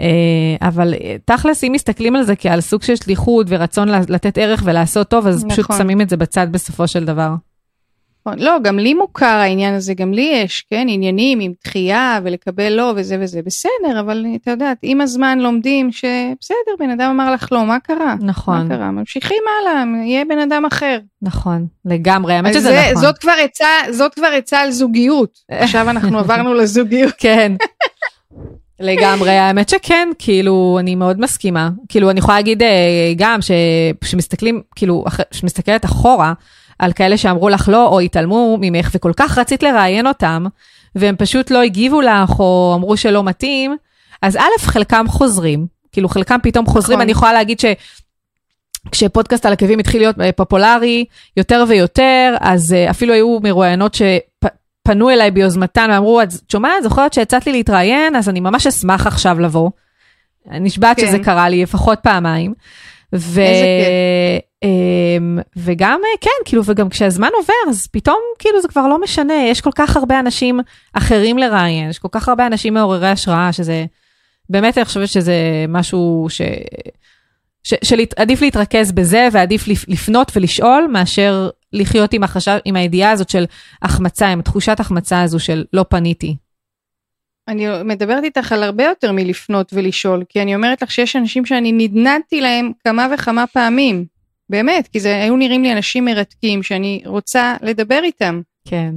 אה, 0.00 0.06
אבל 0.68 0.94
אה, 0.94 1.16
תכלס, 1.24 1.64
אם 1.64 1.72
מסתכלים 1.74 2.16
על 2.16 2.22
זה 2.22 2.36
כעל 2.36 2.60
סוג 2.60 2.82
של 2.82 2.96
שליחות 2.96 3.46
ורצון 3.48 3.88
לתת 3.88 4.38
ערך 4.38 4.62
ולעשות 4.66 5.08
טוב, 5.08 5.26
אז 5.26 5.44
פשוט 5.48 5.64
נכון. 5.64 5.78
שמים 5.78 6.00
את 6.00 6.08
זה 6.08 6.16
בצד 6.16 6.46
בסופו 6.50 6.88
של 6.88 7.04
דבר. 7.04 7.30
נכון. 8.26 8.38
לא, 8.38 8.56
גם 8.62 8.78
לי 8.78 8.94
מוכר 8.94 9.26
העניין 9.26 9.74
הזה, 9.74 9.94
גם 9.94 10.12
לי 10.12 10.30
יש, 10.44 10.64
כן, 10.70 10.86
עניינים 10.90 11.40
עם 11.40 11.52
דחייה 11.64 12.20
ולקבל 12.24 12.68
לא 12.72 12.92
וזה 12.96 13.16
וזה, 13.20 13.40
בסדר, 13.42 14.00
אבל 14.00 14.26
אתה 14.42 14.50
יודעת, 14.50 14.78
עם 14.82 15.00
הזמן 15.00 15.38
לומדים 15.38 15.92
שבסדר, 15.92 16.56
בן 16.78 16.90
אדם 16.90 17.10
אמר 17.10 17.32
לך 17.32 17.48
לא, 17.52 17.66
מה 17.66 17.80
קרה? 17.80 18.14
נכון, 18.20 18.68
מה 18.68 18.76
קרה? 18.76 18.90
ממשיכים 18.90 19.42
הלאה, 19.62 19.84
יהיה 20.06 20.24
בן 20.24 20.38
אדם 20.38 20.64
אחר. 20.64 20.98
נכון, 21.22 21.66
לגמרי, 21.84 22.34
האמת 22.34 22.52
שזה 22.54 22.60
זה- 22.60 22.82
נכון. 22.90 23.02
זאת 23.02 23.18
כבר 23.18 23.34
עצה, 23.44 23.66
זאת 23.90 24.14
כבר 24.14 24.28
עצה 24.36 24.60
על 24.60 24.70
זוגיות. 24.70 25.30
עכשיו 25.50 25.90
אנחנו 25.90 26.18
עברנו 26.18 26.54
לזוגיות. 26.54 27.14
כן. 27.18 27.52
לגמרי, 28.80 29.30
האמת 29.30 29.68
שכן, 29.68 30.08
כאילו, 30.18 30.76
אני 30.80 30.94
מאוד 30.94 31.20
מסכימה. 31.20 31.70
כאילו, 31.88 32.10
אני 32.10 32.18
יכולה 32.18 32.36
להגיד 32.36 32.62
אה, 32.62 32.68
גם 33.16 33.42
ש- 33.42 33.50
שמסתכלים, 34.04 34.62
כאילו, 34.76 35.04
אח- 35.08 35.20
שמסתכלת 35.32 35.84
אחורה 35.84 36.32
על 36.78 36.92
כאלה 36.92 37.16
שאמרו 37.16 37.48
לך 37.48 37.68
לא, 37.68 37.86
או 37.86 38.00
התעלמו 38.00 38.58
ממך, 38.60 38.90
וכל 38.94 39.12
כך 39.16 39.38
רצית 39.38 39.62
לראיין 39.62 40.06
אותם, 40.06 40.44
והם 40.94 41.16
פשוט 41.18 41.50
לא 41.50 41.62
הגיבו 41.62 42.00
לך, 42.00 42.30
או 42.40 42.72
אמרו 42.76 42.96
שלא 42.96 43.24
מתאים, 43.24 43.76
אז 44.22 44.36
א', 44.36 44.40
חלקם 44.60 45.04
חוזרים, 45.08 45.66
כאילו, 45.92 46.08
חלקם 46.08 46.36
פתאום 46.42 46.66
חוזרים, 46.66 46.96
נכון. 46.98 47.02
אני 47.02 47.12
יכולה 47.12 47.32
להגיד 47.32 47.60
ש... 47.60 47.64
כשפודקאסט 48.92 49.46
על 49.46 49.52
עקבים 49.52 49.78
התחיל 49.78 50.00
להיות 50.00 50.20
אה, 50.20 50.32
פופולרי 50.32 51.04
יותר 51.36 51.64
ויותר, 51.68 52.34
אז 52.40 52.72
אה, 52.72 52.90
אפילו 52.90 53.14
היו 53.14 53.38
מרואיינות 53.42 53.94
שפנו 54.90 55.10
אליי 55.10 55.30
ביוזמתן 55.30 55.88
ואמרו, 55.92 56.22
את 56.22 56.28
שומעת, 56.52 56.82
זוכרת 56.82 57.12
שהצעת 57.12 57.46
לי 57.46 57.52
להתראיין, 57.52 58.16
אז 58.16 58.28
אני 58.28 58.40
ממש 58.40 58.66
אשמח 58.66 59.06
עכשיו 59.06 59.40
לבוא. 59.40 59.70
נשבעת 60.46 61.00
כן. 61.00 61.06
שזה 61.06 61.18
קרה 61.18 61.48
לי 61.48 61.62
לפחות 61.62 61.98
פעמיים. 62.02 62.54
ו... 63.14 63.40
אמ, 64.62 65.38
וגם, 65.56 66.00
אה, 66.04 66.18
כן, 66.20 66.30
כאילו, 66.44 66.62
וגם 66.64 66.88
כשהזמן 66.88 67.28
עובר, 67.36 67.52
אז 67.68 67.86
פתאום, 67.86 68.18
כאילו, 68.38 68.62
זה 68.62 68.68
כבר 68.68 68.88
לא 68.88 69.00
משנה, 69.00 69.34
יש 69.48 69.60
כל 69.60 69.70
כך 69.74 69.96
הרבה 69.96 70.20
אנשים 70.20 70.60
אחרים 70.92 71.38
לראיין, 71.38 71.90
יש 71.90 71.98
כל 71.98 72.08
כך 72.12 72.28
הרבה 72.28 72.46
אנשים 72.46 72.74
מעוררי 72.74 73.08
השראה, 73.08 73.52
שזה, 73.52 73.84
באמת, 74.50 74.78
אני 74.78 74.84
חושבת 74.84 75.08
שזה 75.08 75.34
משהו 75.68 76.26
ש... 76.30 76.40
ש- 77.62 77.74
שעדיף 77.84 78.42
להתרכז 78.42 78.92
בזה 78.92 79.28
ועדיף 79.32 79.68
לפ- 79.68 79.88
לפנות 79.88 80.32
ולשאול 80.36 80.88
מאשר 80.92 81.48
לחיות 81.72 82.12
עם, 82.12 82.22
החשש, 82.22 82.58
עם 82.64 82.76
הידיעה 82.76 83.10
הזאת 83.10 83.30
של 83.30 83.44
החמצה, 83.82 84.28
עם 84.28 84.42
תחושת 84.42 84.80
החמצה 84.80 85.22
הזו 85.22 85.38
של 85.38 85.64
לא 85.72 85.84
פניתי. 85.88 86.36
אני 87.48 87.66
מדברת 87.84 88.24
איתך 88.24 88.52
על 88.52 88.62
הרבה 88.62 88.84
יותר 88.84 89.12
מלפנות 89.12 89.72
ולשאול, 89.72 90.24
כי 90.28 90.42
אני 90.42 90.54
אומרת 90.54 90.82
לך 90.82 90.90
שיש 90.90 91.16
אנשים 91.16 91.46
שאני 91.46 91.72
נדנדתי 91.72 92.40
להם 92.40 92.72
כמה 92.84 93.06
וכמה 93.14 93.46
פעמים. 93.46 94.04
באמת, 94.50 94.88
כי 94.88 95.00
זה 95.00 95.22
היו 95.22 95.36
נראים 95.36 95.62
לי 95.62 95.72
אנשים 95.72 96.04
מרתקים 96.04 96.62
שאני 96.62 97.02
רוצה 97.06 97.56
לדבר 97.62 98.00
איתם. 98.02 98.40
כן, 98.68 98.94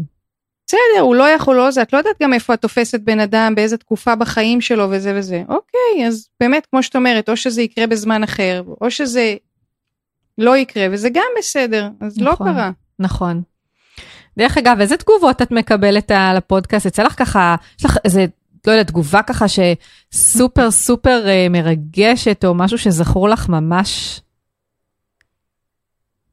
בסדר, 0.67 1.01
הוא 1.01 1.15
לא 1.15 1.29
יכול 1.29 1.55
לא 1.55 1.71
זה, 1.71 1.81
את 1.81 1.93
לא 1.93 1.97
יודעת 1.97 2.15
גם 2.21 2.33
איפה 2.33 2.53
את 2.53 2.61
תופסת 2.61 2.99
בן 2.99 3.19
אדם, 3.19 3.55
באיזה 3.55 3.77
תקופה 3.77 4.15
בחיים 4.15 4.61
שלו 4.61 4.87
וזה 4.89 5.13
וזה. 5.15 5.43
אוקיי, 5.49 6.07
אז 6.07 6.27
באמת, 6.39 6.65
כמו 6.65 6.83
שאת 6.83 6.95
אומרת, 6.95 7.29
או 7.29 7.37
שזה 7.37 7.61
יקרה 7.61 7.87
בזמן 7.87 8.23
אחר, 8.23 8.63
או 8.81 8.91
שזה 8.91 9.35
לא 10.37 10.57
יקרה, 10.57 10.87
וזה 10.91 11.09
גם 11.09 11.27
בסדר, 11.37 11.89
אז 12.01 12.17
לא 12.21 12.31
נכון. 12.31 12.53
קרה. 12.53 12.71
נכון. 12.99 13.41
דרך 14.37 14.57
אגב, 14.57 14.79
איזה 14.79 14.97
תגובות 14.97 15.41
את 15.41 15.51
מקבלת 15.51 16.11
על 16.11 16.37
הפודקאסט? 16.37 16.85
יצא 16.85 17.03
לך 17.03 17.19
ככה, 17.19 17.55
יש 17.79 17.85
לך 17.85 17.97
איזה, 18.05 18.25
לא 18.67 18.71
יודעת, 18.71 18.87
תגובה 18.87 19.21
ככה 19.23 19.45
שסופר 19.47 20.71
סופר 20.71 21.29
אה, 21.29 21.47
מרגשת, 21.49 22.45
או 22.45 22.53
משהו 22.53 22.77
שזכור 22.77 23.29
לך 23.29 23.49
ממש? 23.49 24.21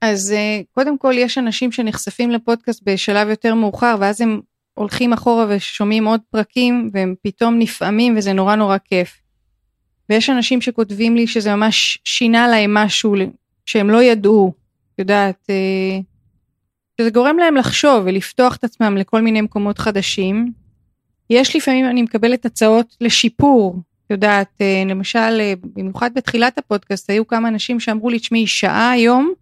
אז 0.00 0.34
uh, 0.36 0.64
קודם 0.74 0.98
כל 0.98 1.14
יש 1.16 1.38
אנשים 1.38 1.72
שנחשפים 1.72 2.30
לפודקאסט 2.30 2.82
בשלב 2.86 3.28
יותר 3.28 3.54
מאוחר 3.54 3.96
ואז 4.00 4.20
הם 4.20 4.40
הולכים 4.74 5.12
אחורה 5.12 5.46
ושומעים 5.48 6.04
עוד 6.06 6.20
פרקים 6.30 6.90
והם 6.92 7.14
פתאום 7.22 7.58
נפעמים 7.58 8.14
וזה 8.16 8.32
נורא 8.32 8.56
נורא 8.56 8.76
כיף. 8.84 9.20
ויש 10.10 10.30
אנשים 10.30 10.60
שכותבים 10.60 11.16
לי 11.16 11.26
שזה 11.26 11.56
ממש 11.56 11.98
שינה 12.04 12.48
להם 12.48 12.74
משהו 12.74 13.14
שהם 13.70 13.90
לא 13.90 14.02
ידעו, 14.02 14.52
את 14.94 14.98
יודעת, 14.98 15.46
uh, 15.46 16.02
שזה 17.00 17.10
גורם 17.10 17.38
להם 17.38 17.56
לחשוב 17.56 18.02
ולפתוח 18.04 18.56
את 18.56 18.64
עצמם 18.64 18.96
לכל 18.96 19.22
מיני 19.22 19.40
מקומות 19.40 19.78
חדשים. 19.78 20.52
יש 21.30 21.56
לפעמים 21.56 21.86
אני 21.86 22.02
מקבלת 22.02 22.46
הצעות 22.46 22.96
לשיפור, 23.00 23.76
את 24.06 24.10
יודעת, 24.10 24.48
uh, 24.58 24.90
למשל 24.90 25.40
uh, 25.40 25.68
במיוחד 25.76 26.10
בתחילת 26.14 26.58
הפודקאסט 26.58 27.10
היו 27.10 27.26
כמה 27.26 27.48
אנשים 27.48 27.80
שאמרו 27.80 28.10
לי 28.10 28.18
תשמעי 28.18 28.46
שעה 28.46 28.90
היום 28.90 29.32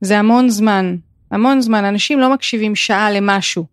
זה 0.00 0.18
המון 0.18 0.48
זמן, 0.48 0.96
המון 1.30 1.60
זמן, 1.60 1.84
אנשים 1.84 2.18
לא 2.18 2.34
מקשיבים 2.34 2.74
שעה 2.76 3.10
למשהו. 3.10 3.66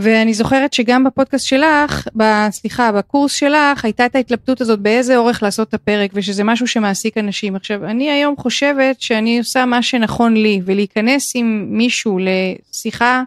ואני 0.00 0.34
זוכרת 0.34 0.72
שגם 0.72 1.04
בפודקאסט 1.04 1.46
שלך, 1.46 2.08
סליחה, 2.50 2.92
בקורס 2.92 3.32
שלך, 3.32 3.84
הייתה 3.84 4.06
את 4.06 4.16
ההתלבטות 4.16 4.60
הזאת 4.60 4.80
באיזה 4.80 5.16
אורך 5.16 5.42
לעשות 5.42 5.68
את 5.68 5.74
הפרק, 5.74 6.10
ושזה 6.14 6.44
משהו 6.44 6.66
שמעסיק 6.66 7.18
אנשים. 7.18 7.56
עכשיו, 7.56 7.84
אני 7.84 8.10
היום 8.10 8.36
חושבת 8.36 9.00
שאני 9.00 9.38
עושה 9.38 9.64
מה 9.64 9.82
שנכון 9.82 10.34
לי, 10.36 10.60
ולהיכנס 10.64 11.32
עם 11.34 11.66
מישהו 11.68 12.18
לשיחה 12.18 13.22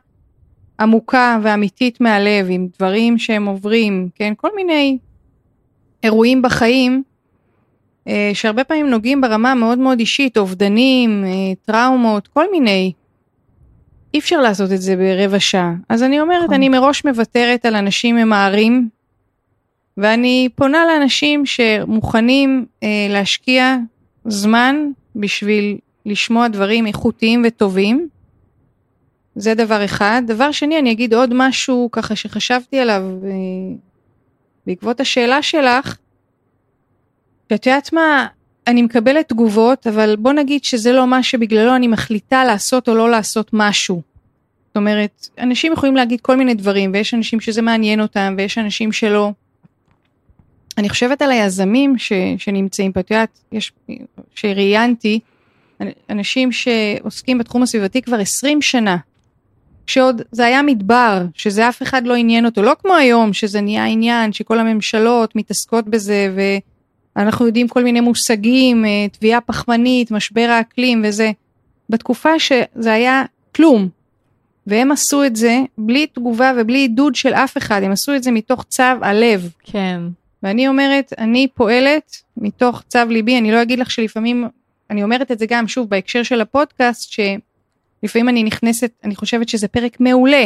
עמוקה 0.80 1.39
ואמיתית 1.41 2.01
מהלב, 2.01 2.47
עם 2.49 2.67
דברים 2.78 3.17
שהם 3.17 3.45
עוברים, 3.45 4.09
כן, 4.15 4.34
כל 4.38 4.49
מיני 4.55 4.97
אירועים 6.03 6.41
בחיים, 6.41 7.03
אה, 8.07 8.32
שהרבה 8.34 8.63
פעמים 8.63 8.89
נוגעים 8.89 9.22
ברמה 9.22 9.55
מאוד 9.55 9.78
מאוד 9.78 9.99
אישית, 9.99 10.38
אובדנים, 10.38 11.24
אה, 11.26 11.30
טראומות, 11.65 12.28
כל 12.28 12.51
מיני. 12.51 12.91
אי 14.14 14.20
אפשר 14.20 14.41
לעשות 14.41 14.72
את 14.72 14.82
זה 14.82 14.95
ברבע 14.95 15.39
שעה. 15.39 15.74
אז 15.89 16.03
אני 16.03 16.22
אומרת, 16.22 16.43
נכון. 16.43 16.55
אני 16.55 16.70
מראש 16.70 17.05
מוותרת 17.05 17.66
על 17.66 17.76
אנשים 17.76 18.16
ממהרים, 18.16 18.89
ואני 19.97 20.49
פונה 20.55 20.86
לאנשים 20.86 21.45
שמוכנים 21.45 22.66
אה, 22.84 23.07
להשקיע 23.09 23.78
זמן 24.26 24.76
בשביל 25.16 25.78
לשמוע 26.05 26.47
דברים 26.47 26.88
איכותיים 26.88 27.43
וטובים. 27.47 28.07
זה 29.36 29.53
דבר 29.53 29.86
אחד. 29.86 30.22
דבר 30.28 30.51
שני, 30.51 30.80
אני 30.80 30.91
אגיד 30.91 31.14
עוד 31.14 31.30
משהו 31.34 31.89
ככה 31.91 32.16
שחשבתי 32.16 32.80
עליו 32.80 33.01
אה, 33.24 33.30
בעקבות 34.68 34.99
השאלה 34.99 35.41
שלך. 35.41 35.97
את 37.53 37.66
יודעת 37.66 37.93
מה, 37.93 38.28
אני 38.68 38.82
מקבלת 38.82 39.30
תגובות, 39.30 39.88
אבל 39.88 40.16
בוא 40.16 40.34
נגיד 40.34 40.64
שזה 40.64 40.91
לא 40.91 41.07
מה 41.07 41.24
שבגללו 41.24 41.76
אני 41.76 41.88
מחליטה 41.88 42.43
לעשות 42.43 42.89
או 42.89 42.95
לא 42.95 43.12
לעשות 43.12 43.49
משהו. 43.53 44.01
זאת 44.68 44.78
אומרת, 44.78 45.28
אנשים 45.39 45.74
יכולים 45.74 45.95
להגיד 45.95 46.22
כל 46.22 46.38
מיני 46.38 46.53
דברים, 46.53 46.91
ויש 46.93 47.14
אנשים 47.14 47.39
שזה 47.39 47.62
מעניין 47.62 48.01
אותם, 48.01 48.36
ויש 48.38 48.57
אנשים 48.57 48.91
שלא. 48.91 49.32
אני 50.78 50.89
חושבת 50.89 51.22
על 51.22 51.32
היזמים 51.32 51.97
ש, 51.97 52.14
שנמצאים 52.38 52.91
פה, 52.91 52.99
את 52.99 53.12
יודעת, 53.12 53.39
יש, 53.51 53.72
שראיינתי, 54.36 55.20
אנשים 56.09 56.51
שעוסקים 56.51 57.38
בתחום 57.38 57.64
הסביבתי 57.64 58.01
כבר 58.01 58.20
20 58.20 58.62
שנה, 58.62 58.97
שעוד 59.88 60.22
זה 60.32 60.45
היה 60.45 60.62
מדבר, 60.62 61.26
שזה 61.34 61.70
אף 61.70 61.82
אחד 61.82 62.05
לא 62.05 62.16
עניין 62.16 62.45
אותו, 62.45 62.62
לא 62.62 62.74
כמו 62.82 62.93
היום, 62.93 63.34
שזה 63.34 63.62
נהיה 63.62 63.86
עניין, 63.86 64.34
שכל 64.34 64.59
הממשלות 64.59 65.36
מתעסקות 65.36 65.86
בזה, 65.86 66.34
ואנחנו 67.16 67.45
יודעים 67.45 67.68
כל 67.68 67.84
מיני 67.84 67.99
מושגים, 67.99 68.86
אה, 68.86 69.05
תביעה 69.12 69.41
פחמנית, 69.41 70.12
משבר 70.12 70.47
האקלים 70.49 71.01
וזה. 71.05 71.32
בתקופה 71.89 72.39
שזה 72.39 72.93
היה 72.93 73.24
כלום, 73.55 73.89
והם 74.68 74.91
עשו 74.91 75.24
את 75.24 75.36
זה 75.36 75.59
בלי 75.78 76.07
תגובה 76.07 76.51
ובלי 76.57 76.78
עידוד 76.78 77.16
של 77.16 77.34
אף 77.34 77.57
אחד, 77.57 77.84
הם 77.84 77.91
עשו 77.91 78.16
את 78.16 78.24
זה 78.24 78.32
מתוך 78.32 78.64
צו 78.70 78.84
הלב. 79.01 79.49
כן. 79.64 80.01
ואני 80.43 80.68
אומרת, 80.68 81.14
אני 81.18 81.47
פועלת 81.53 82.16
מתוך 82.38 82.84
צו 82.88 82.99
ליבי, 83.09 83.38
אני 83.38 83.51
לא 83.51 83.62
אגיד 83.62 83.80
לך 83.80 83.91
שלפעמים, 83.91 84.47
אני 84.89 85.03
אומרת 85.03 85.32
את 85.32 85.39
זה 85.39 85.45
גם 85.49 85.68
שוב 85.68 85.89
בהקשר 85.89 86.24
של 86.24 86.41
הפודקאסט, 86.41 87.12
שלפעמים 87.12 88.30
אני 88.30 88.43
נכנסת, 88.43 88.91
אני 89.03 89.16
חושבת 89.16 89.49
שזה 89.49 89.68
פרק 89.68 89.99
מעולה, 89.99 90.45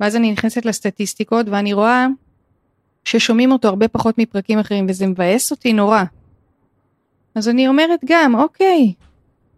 ואז 0.00 0.16
אני 0.16 0.32
נכנסת 0.32 0.64
לסטטיסטיקות 0.64 1.46
ואני 1.48 1.72
רואה 1.72 2.06
ששומעים 3.04 3.52
אותו 3.52 3.68
הרבה 3.68 3.88
פחות 3.88 4.18
מפרקים 4.18 4.58
אחרים 4.58 4.86
וזה 4.88 5.06
מבאס 5.06 5.50
אותי 5.50 5.72
נורא. 5.72 6.02
אז 7.34 7.48
אני 7.48 7.68
אומרת 7.68 8.00
גם, 8.04 8.34
אוקיי, 8.34 8.92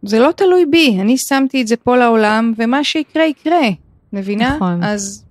זה 0.02 0.18
לא 0.20 0.30
תלוי 0.32 0.66
בי, 0.66 0.96
אני 1.00 1.18
שמתי 1.18 1.62
את 1.62 1.66
זה 1.66 1.76
פה 1.76 1.96
לעולם 1.96 2.52
ומה 2.56 2.84
שיקרה 2.84 3.24
יקרה, 3.24 3.68
מבינה? 4.12 4.56
נכון. 4.56 4.84
אז 4.84 5.24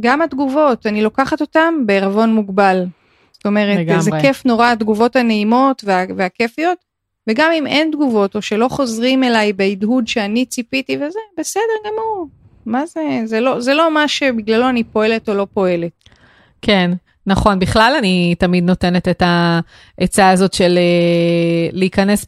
גם 0.00 0.22
התגובות, 0.22 0.86
אני 0.86 1.02
לוקחת 1.02 1.40
אותן 1.40 1.74
בערבון 1.86 2.34
מוגבל. 2.34 2.84
זאת 3.32 3.46
אומרת, 3.46 3.78
לגמרי. 3.78 4.02
זה 4.02 4.10
כיף 4.20 4.46
נורא 4.46 4.72
התגובות 4.72 5.16
הנעימות 5.16 5.82
וה, 5.84 6.04
והכיפיות, 6.16 6.78
וגם 7.28 7.50
אם 7.52 7.66
אין 7.66 7.90
תגובות 7.92 8.36
או 8.36 8.42
שלא 8.42 8.68
חוזרים 8.68 9.24
אליי 9.24 9.52
בהדהוד 9.52 10.08
שאני 10.08 10.46
ציפיתי 10.46 10.96
וזה, 10.96 11.18
בסדר 11.38 11.62
גמור. 11.86 12.26
מה 12.66 12.86
זה, 12.86 13.20
זה 13.24 13.40
לא, 13.40 13.60
זה 13.60 13.74
לא 13.74 13.94
מה 13.94 14.08
שבגללו 14.08 14.68
אני 14.68 14.84
פועלת 14.84 15.28
או 15.28 15.34
לא 15.34 15.46
פועלת. 15.54 15.92
כן, 16.62 16.90
נכון. 17.26 17.58
בכלל 17.58 17.94
אני 17.98 18.34
תמיד 18.38 18.64
נותנת 18.64 19.08
את 19.08 19.22
העצה 20.00 20.30
הזאת 20.30 20.52
של 20.52 20.78
אה, 20.78 21.68
להיכנס 21.72 22.26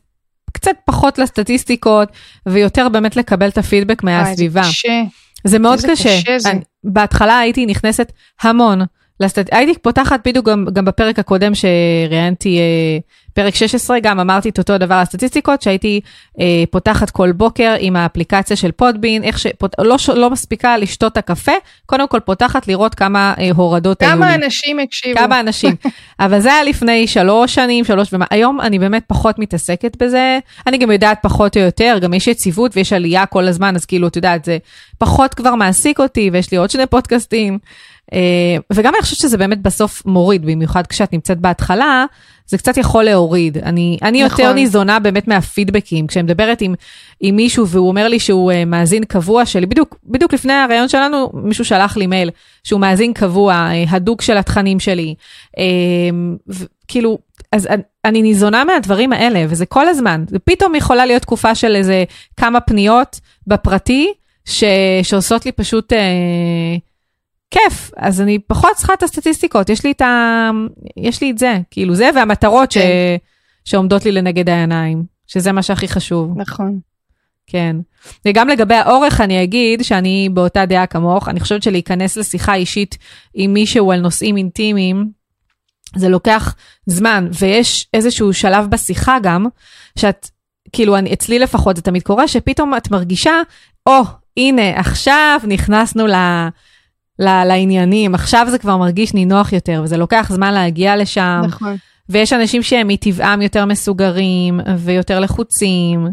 קצת 0.53 0.70
פחות 0.84 1.18
לסטטיסטיקות, 1.18 2.09
ויותר 2.46 2.88
באמת 2.88 3.16
לקבל 3.16 3.49
את 3.49 3.59
הפידבק 3.59 4.03
מהסביבה. 4.03 4.62
זה 4.62 4.68
קשה. 4.68 5.03
זה 5.44 5.59
מאוד 5.59 5.78
קשה. 5.90 6.20
קשה 6.22 6.38
זה. 6.38 6.51
אני, 6.51 6.61
בהתחלה 6.84 7.38
הייתי 7.38 7.66
נכנסת 7.66 8.12
המון. 8.42 8.80
לסטט... 9.20 9.49
הייתי 9.53 9.78
פותחת 9.82 10.20
בדיוק 10.28 10.49
גם, 10.49 10.66
גם 10.72 10.84
בפרק 10.84 11.18
הקודם 11.18 11.53
שראיינתי, 11.55 12.59
אה, 12.59 12.99
פרק 13.39 13.55
16, 13.55 14.01
גם 14.01 14.20
אמרתי 14.20 14.49
את 14.49 14.59
אותו 14.59 14.78
דבר 14.78 15.01
לסטטיסטיקות, 15.03 15.62
שהייתי 15.62 16.01
אה, 16.41 16.64
פותחת 16.70 17.11
כל 17.11 17.32
בוקר 17.32 17.74
עם 17.78 17.97
האפליקציה 17.97 18.57
של 18.57 18.72
פודבין, 18.72 19.24
איך 19.24 19.39
ש... 19.39 19.47
פות... 19.59 19.74
לא, 19.78 19.99
ש... 19.99 20.09
לא 20.09 20.30
מספיקה 20.30 20.78
לשתות 20.78 21.16
הקפה, 21.16 21.53
קודם 21.86 22.09
כל 22.09 22.20
פותחת 22.20 22.68
לראות 22.68 22.95
כמה 22.95 23.34
אה, 23.39 23.51
הורדות 23.57 24.03
היו 24.03 24.11
לי. 24.11 24.16
כמה 24.16 24.34
אנשים 24.34 24.78
הקשיבו. 24.78 25.18
כמה 25.18 25.41
אנשים. 25.41 25.74
אבל 26.20 26.41
זה 26.41 26.53
היה 26.53 26.64
לפני 26.64 27.07
שלוש 27.07 27.55
שנים, 27.55 27.84
שלוש 27.84 28.12
ומה, 28.12 28.24
היום 28.30 28.61
אני 28.61 28.78
באמת 28.78 29.03
פחות 29.07 29.39
מתעסקת 29.39 30.03
בזה, 30.03 30.39
אני 30.66 30.78
גם 30.78 30.91
יודעת 30.91 31.18
פחות 31.22 31.57
או 31.57 31.62
יותר, 31.62 31.99
גם 32.01 32.14
יש 32.14 32.26
יציבות 32.26 32.76
ויש 32.76 32.93
עלייה 32.93 33.26
כל 33.26 33.49
הזמן, 33.49 33.76
אז 33.76 33.84
כאילו, 33.84 34.09
את 34.09 34.16
יודעת, 34.16 34.45
זה 34.45 34.59
פחות 34.99 35.34
כבר 35.34 35.55
מעסיק 35.55 36.01
אותי, 36.01 36.30
ויש 36.32 36.53
לי 36.53 36.59
עוד 36.59 36.70
שני 36.70 36.86
פודקאסטים. 36.86 37.59
אה, 38.12 38.56
וגם 38.72 38.94
אני 38.94 39.02
חושבת 39.02 39.18
שזה 39.18 39.36
באמת 39.36 39.62
בסוף 39.62 40.02
מוריד, 40.06 40.46
במיוחד 40.46 40.86
כשאת 40.86 41.12
נמצאת 41.12 41.38
בהתחלה, 41.38 42.04
זה 42.46 42.59
קצת 42.59 42.76
יכול 42.76 43.04
להוריד. 43.04 43.59
אני, 43.59 43.98
אני 44.02 44.24
נכון. 44.24 44.40
יותר 44.40 44.52
ניזונה 44.52 44.98
באמת 44.98 45.28
מהפידבקים, 45.28 46.06
כשאני 46.06 46.22
מדברת 46.22 46.61
עם, 46.61 46.74
עם 47.20 47.36
מישהו 47.36 47.68
והוא 47.68 47.88
אומר 47.88 48.09
לי 48.09 48.20
שהוא 48.20 48.52
uh, 48.52 48.54
מאזין 48.66 49.04
קבוע 49.04 49.46
שלי, 49.46 49.66
בדיוק, 49.66 49.96
בדיוק 50.04 50.34
לפני 50.34 50.52
הראיון 50.52 50.88
שלנו, 50.88 51.30
מישהו 51.34 51.64
שלח 51.64 51.96
לי 51.96 52.06
מייל 52.06 52.30
שהוא 52.64 52.80
מאזין 52.80 53.12
קבוע, 53.12 53.70
uh, 53.70 53.90
הדוק 53.90 54.22
של 54.22 54.36
התכנים 54.36 54.80
שלי. 54.80 55.14
Uh, 55.56 55.61
ו- 56.48 56.64
כאילו, 56.88 57.18
אז 57.52 57.66
אני, 57.66 57.82
אני 58.04 58.22
ניזונה 58.22 58.64
מהדברים 58.64 59.12
האלה, 59.12 59.44
וזה 59.48 59.66
כל 59.66 59.88
הזמן. 59.88 60.24
פתאום 60.44 60.74
יכולה 60.74 61.06
להיות 61.06 61.22
תקופה 61.22 61.54
של 61.54 61.76
איזה 61.76 62.04
כמה 62.36 62.61
פניות 62.61 63.20
בפרטי, 63.46 64.12
ש, 64.44 64.64
שעושות 65.02 65.46
לי 65.46 65.52
פשוט... 65.52 65.92
Uh, 65.92 66.88
כיף, 67.51 67.90
אז 67.96 68.20
אני 68.20 68.38
פחות 68.38 68.70
צריכה 68.76 68.94
את 68.94 69.03
הסטטיסטיקות, 69.03 69.68
יש 69.68 69.84
לי 69.84 69.90
את, 69.90 70.01
ה... 70.01 70.51
יש 70.96 71.22
לי 71.22 71.30
את 71.30 71.38
זה, 71.38 71.59
כאילו 71.70 71.94
זה 71.94 72.11
והמטרות 72.14 72.72
ש... 72.72 72.78
כן. 72.78 73.16
שעומדות 73.64 74.05
לי 74.05 74.12
לנגד 74.12 74.49
העיניים, 74.49 75.05
שזה 75.26 75.53
מה 75.53 75.62
שהכי 75.62 75.88
חשוב, 75.88 76.32
נכון. 76.36 76.80
כן. 77.46 77.76
וגם 78.24 78.49
לגבי 78.49 78.74
האורך 78.74 79.20
אני 79.20 79.42
אגיד 79.42 79.84
שאני 79.84 80.28
באותה 80.32 80.66
דעה 80.66 80.86
כמוך, 80.86 81.28
אני 81.28 81.40
חושבת 81.40 81.62
שלהיכנס 81.62 82.16
לשיחה 82.16 82.55
אישית 82.55 82.99
עם 83.34 83.53
מישהו 83.53 83.92
על 83.92 84.01
נושאים 84.01 84.36
אינטימיים, 84.36 85.11
זה 85.96 86.09
לוקח 86.09 86.55
זמן, 86.86 87.28
ויש 87.38 87.88
איזשהו 87.94 88.32
שלב 88.32 88.66
בשיחה 88.70 89.16
גם, 89.22 89.46
שאת, 89.99 90.30
כאילו, 90.72 90.96
אני, 90.96 91.12
אצלי 91.12 91.38
לפחות 91.38 91.76
זה 91.76 91.82
תמיד 91.82 92.03
קורה, 92.03 92.28
שפתאום 92.28 92.76
את 92.76 92.90
מרגישה, 92.90 93.34
או, 93.86 94.03
oh, 94.03 94.07
הנה, 94.36 94.80
עכשיו 94.80 95.40
נכנסנו 95.49 96.07
ל... 96.07 96.14
לעניינים, 97.18 98.14
עכשיו 98.14 98.46
זה 98.50 98.58
כבר 98.58 98.76
מרגיש 98.76 99.14
נינוח 99.14 99.52
יותר, 99.52 99.80
וזה 99.84 99.96
לוקח 99.96 100.30
זמן 100.32 100.54
להגיע 100.54 100.96
לשם. 100.96 101.42
נכון. 101.44 101.76
ויש 102.08 102.32
אנשים 102.32 102.62
שהם 102.62 102.88
מטבעם 102.88 103.42
יותר 103.42 103.64
מסוגרים 103.64 104.60
ויותר 104.78 105.20
לחוצים, 105.20 106.06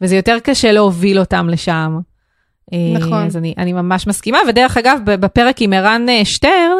וזה 0.00 0.16
יותר 0.16 0.38
קשה 0.42 0.72
להוביל 0.72 1.18
אותם 1.18 1.48
לשם. 1.48 1.98
נכון. 2.94 3.12
אה, 3.12 3.26
אז 3.26 3.36
אני, 3.36 3.54
אני 3.58 3.72
ממש 3.72 4.06
מסכימה, 4.06 4.38
ודרך 4.48 4.76
אגב, 4.76 4.98
בפרק 5.04 5.62
עם 5.62 5.72
ערן 5.72 6.08
אה, 6.08 6.24
שטרן, 6.24 6.76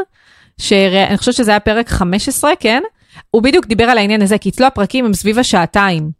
שאני 0.60 1.16
חושבת 1.16 1.34
שזה 1.34 1.50
היה 1.50 1.60
פרק 1.60 1.88
15, 1.88 2.50
כן? 2.60 2.82
הוא 3.30 3.42
בדיוק 3.42 3.66
דיבר 3.66 3.84
על 3.84 3.98
העניין 3.98 4.22
הזה, 4.22 4.38
כי 4.38 4.48
אצלו 4.48 4.66
הפרקים 4.66 5.04
הם 5.04 5.14
סביב 5.14 5.38
השעתיים. 5.38 6.10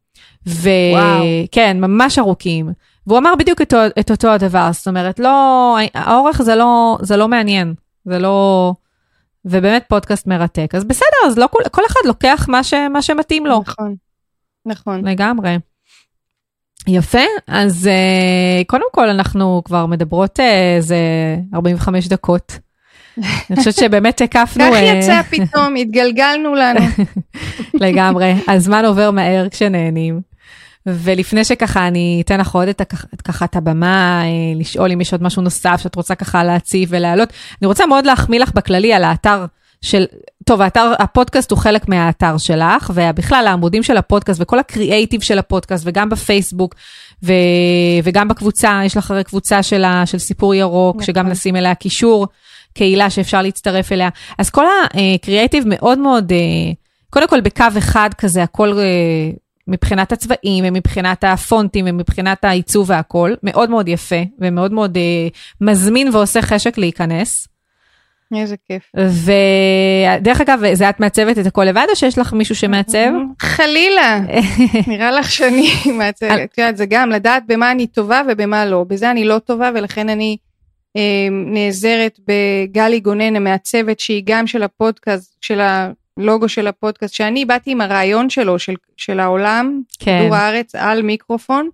וואו. 0.47 1.25
וכן, 1.45 1.81
ממש 1.81 2.19
ארוכים. 2.19 2.71
והוא 3.07 3.19
אמר 3.19 3.35
בדיוק 3.39 3.63
את, 3.63 3.75
את 4.01 4.11
אותו 4.11 4.29
הדבר, 4.29 4.69
זאת 4.73 4.89
אומרת, 4.89 5.19
לא, 5.19 5.77
האורך 5.95 6.43
זה 6.43 6.55
לא, 6.55 6.99
זה 7.03 7.17
לא 7.17 7.29
מעניין, 7.29 7.75
זה 8.05 8.19
לא... 8.19 8.73
ובאמת 9.45 9.85
פודקאסט 9.89 10.27
מרתק. 10.27 10.71
אז 10.75 10.85
בסדר, 10.85 11.27
אז 11.27 11.39
לא 11.39 11.47
כל, 11.51 11.59
כל 11.71 11.83
אחד 11.87 12.01
לוקח 12.05 12.47
מה, 12.49 12.65
ש, 12.65 12.75
מה 12.75 13.03
שמתאים 13.03 13.47
לו. 13.47 13.63
נכון. 13.67 13.95
נכון. 14.67 15.09
לגמרי. 15.09 15.59
יפה, 16.87 17.23
אז 17.47 17.87
uh, 17.87 18.65
קודם 18.67 18.85
כל 18.93 19.09
אנחנו 19.09 19.63
כבר 19.65 19.87
מדברות 19.87 20.39
uh, 20.39 20.43
איזה 20.77 20.97
45 21.55 22.09
דקות. 22.09 22.59
אני 23.51 23.57
חושבת 23.57 23.75
שבאמת 23.75 24.21
הקפנו... 24.21 24.65
כך 24.65 24.73
אה, 24.73 24.81
יצא 24.81 25.23
פתאום, 25.23 25.77
התגלגלנו 25.77 26.55
לנו. 26.55 26.81
לגמרי, 27.85 28.35
הזמן 28.49 28.85
עובר 28.85 29.11
מהר 29.11 29.49
כשנהנים. 29.49 30.21
ולפני 30.87 31.45
שככה 31.45 31.87
אני 31.87 32.23
אתן 32.25 32.41
לך 32.41 32.55
עוד 32.55 32.69
את, 32.69 32.81
את 33.15 33.23
ככה 33.23 33.45
את 33.45 33.57
הבמה, 33.57 34.23
אה, 34.25 34.29
לשאול 34.59 34.93
אם 34.93 35.01
יש 35.01 35.13
עוד 35.13 35.23
משהו 35.23 35.43
נוסף 35.43 35.81
שאת 35.83 35.95
רוצה 35.95 36.15
ככה 36.15 36.45
להציב 36.45 36.89
ולהעלות. 36.93 37.33
אני 37.63 37.67
רוצה 37.67 37.87
מאוד 37.87 38.07
להחמיא 38.07 38.41
לך 38.41 38.53
בכללי 38.55 38.93
על 38.93 39.05
האתר 39.05 39.45
של, 39.83 40.05
טוב, 40.45 40.61
האתר, 40.61 40.93
הפודקאסט 40.99 41.51
הוא 41.51 41.59
חלק 41.59 41.89
מהאתר 41.89 42.39
שלך, 42.39 42.91
ובכלל 42.95 43.47
העמודים 43.47 43.83
של 43.83 43.97
הפודקאסט 43.97 44.41
וכל 44.41 44.59
הקריאייטיב 44.59 45.21
של 45.21 45.39
הפודקאסט, 45.39 45.85
וגם 45.87 46.09
בפייסבוק, 46.09 46.75
ו, 47.23 47.33
וגם 48.05 48.29
בקבוצה, 48.29 48.81
יש 48.85 48.97
לך 48.97 49.11
הרי 49.11 49.25
קבוצה 49.25 49.63
של, 49.63 49.85
ה, 49.85 50.07
של 50.07 50.19
סיפור 50.19 50.55
ירוק, 50.55 50.97
נכון. 50.97 51.07
שגם 51.07 51.29
נשים 51.29 51.57
אליה 51.57 51.75
קישור, 51.75 52.27
קהילה 52.75 53.11
שאפשר 53.11 53.43
להצטרף 53.43 53.93
אליה. 53.93 54.09
אז 54.39 54.51
כל 54.51 54.65
הקריאייטיב 54.95 55.65
מאוד 55.67 55.99
מאוד, 55.99 56.33
אה, 56.33 56.73
קודם 57.11 57.29
כל 57.29 57.41
בקו 57.41 57.65
אחד 57.79 58.11
כזה, 58.19 58.43
הכל... 58.43 58.79
מבחינת 59.69 60.13
הצבעים 60.13 60.65
ומבחינת 60.69 61.25
הפונטים 61.25 61.85
ומבחינת 61.89 62.45
העיצוב 62.45 62.91
והכל, 62.91 63.35
מאוד 63.43 63.71
מאוד 63.71 63.89
יפה 63.89 64.23
ומאוד 64.39 64.73
מאוד 64.73 64.97
אה, 64.97 65.29
מזמין 65.61 66.09
ועושה 66.13 66.43
חשק 66.43 66.79
להיכנס. 66.79 67.49
איזה 68.35 68.57
כיף. 68.69 68.93
ודרך 68.97 70.41
אגב, 70.41 70.61
זה 70.73 70.89
את 70.89 71.01
מעצבת 71.01 71.39
את 71.39 71.47
הכל 71.47 71.65
לבד 71.65 71.87
או 71.91 71.97
שיש 71.97 72.19
לך 72.19 72.33
מישהו 72.33 72.55
שמעצב? 72.55 73.11
חלילה, 73.43 74.21
נראה 74.89 75.11
לך 75.11 75.31
שאני 75.31 75.69
מעצבת. 75.99 76.39
את 76.45 76.59
יודעת, 76.59 76.77
זה 76.77 76.87
גם 76.87 77.11
לדעת 77.11 77.43
במה 77.47 77.71
אני 77.71 77.87
טובה 77.87 78.23
ובמה 78.29 78.67
לא. 78.67 78.85
בזה 78.89 79.11
אני 79.11 79.25
לא 79.25 79.39
טובה 79.39 79.71
ולכן 79.75 80.09
אני 80.09 80.37
אה, 80.97 81.29
נעזרת 81.31 82.19
בגלי 82.29 83.01
גונן 83.01 83.37
המעצבת 83.37 84.01
שהיא 84.01 84.23
גם 84.27 84.47
של 84.47 84.63
הפודקאסט, 84.63 85.37
של 85.41 85.61
הלוגו 86.19 86.49
של 86.49 86.67
הפודקאסט, 86.67 87.15
שאני 87.15 87.45
באתי 87.45 87.71
עם 87.71 87.81
הרעיון 87.81 88.31
שלו, 88.31 88.59
של, 88.59 88.75
של 88.97 89.21
העולם, 89.21 89.81
כן. 89.99 90.21
כדור 90.21 90.35
הארץ 90.35 90.75
על 90.75 91.03
מיקרופון. 91.03 91.69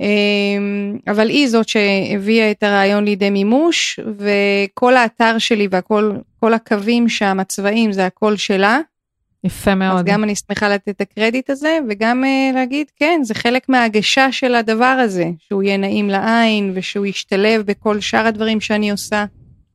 אמ, 0.00 0.98
אבל 1.06 1.28
היא 1.28 1.48
זאת 1.48 1.68
שהביאה 1.68 2.50
את 2.50 2.62
הרעיון 2.62 3.04
לידי 3.04 3.30
מימוש 3.30 4.00
וכל 4.18 4.96
האתר 4.96 5.38
שלי 5.38 5.68
והכל 5.70 6.12
כל 6.40 6.54
הקווים 6.54 7.08
שם 7.08 7.40
הצבעים 7.40 7.92
זה 7.92 8.06
הכל 8.06 8.36
שלה. 8.36 8.80
יפה 9.44 9.74
מאוד. 9.74 9.98
אז 9.98 10.04
גם 10.04 10.24
אני 10.24 10.34
שמחה 10.34 10.68
לתת 10.68 10.88
את 10.88 11.00
הקרדיט 11.00 11.50
הזה 11.50 11.78
וגם 11.88 12.24
אה, 12.24 12.54
להגיד 12.54 12.86
כן 12.96 13.20
זה 13.22 13.34
חלק 13.34 13.68
מההגשה 13.68 14.32
של 14.32 14.54
הדבר 14.54 14.84
הזה 14.84 15.30
שהוא 15.38 15.62
יהיה 15.62 15.76
נעים 15.76 16.08
לעין 16.10 16.72
ושהוא 16.74 17.06
ישתלב 17.06 17.62
בכל 17.62 18.00
שאר 18.00 18.26
הדברים 18.26 18.60
שאני 18.60 18.90
עושה. 18.90 19.24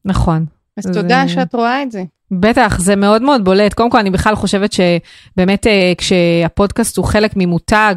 נכון. 0.05 0.45
אז 0.77 0.83
זה... 0.83 0.93
תודה 0.93 1.27
שאת 1.27 1.55
רואה 1.55 1.83
את 1.83 1.91
זה. 1.91 2.03
בטח, 2.31 2.79
זה 2.79 2.95
מאוד 2.95 3.21
מאוד 3.21 3.43
בולט. 3.43 3.73
קודם 3.73 3.89
כל, 3.89 3.97
אני 3.97 4.09
בכלל 4.09 4.35
חושבת 4.35 4.73
שבאמת 4.73 5.67
אה, 5.67 5.93
כשהפודקאסט 5.97 6.97
הוא 6.97 7.05
חלק 7.05 7.31
ממותג, 7.35 7.95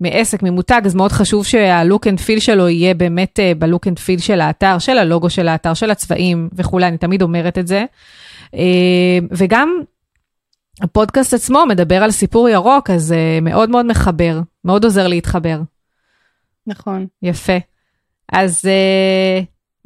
מעסק, 0.00 0.42
ממותג, 0.42 0.80
אז 0.84 0.94
מאוד 0.94 1.12
חשוב 1.12 1.46
שה 1.46 1.72
look 1.72 2.06
and 2.06 2.20
feel 2.20 2.40
שלו 2.40 2.68
יהיה 2.68 2.94
באמת 2.94 3.38
ב 3.58 3.64
look 3.64 3.86
and 3.86 3.98
feel 3.98 4.18
של 4.18 4.40
האתר, 4.40 4.78
של 4.78 4.98
הלוגו 4.98 5.30
של 5.30 5.48
האתר, 5.48 5.74
של 5.74 5.90
הצבעים 5.90 6.48
וכולי, 6.52 6.86
אני 6.86 6.98
תמיד 6.98 7.22
אומרת 7.22 7.58
את 7.58 7.66
זה. 7.66 7.84
Uh, 8.44 8.54
וגם 9.30 9.80
הפודקאסט 10.80 11.34
עצמו 11.34 11.66
מדבר 11.68 12.02
על 12.02 12.10
סיפור 12.10 12.48
ירוק, 12.48 12.90
אז 12.90 13.12
uh, 13.12 13.44
מאוד 13.44 13.70
מאוד 13.70 13.86
מחבר, 13.86 14.40
מאוד 14.64 14.84
עוזר 14.84 15.06
להתחבר. 15.06 15.60
נכון. 16.66 17.06
יפה. 17.22 17.56
אז 18.32 18.64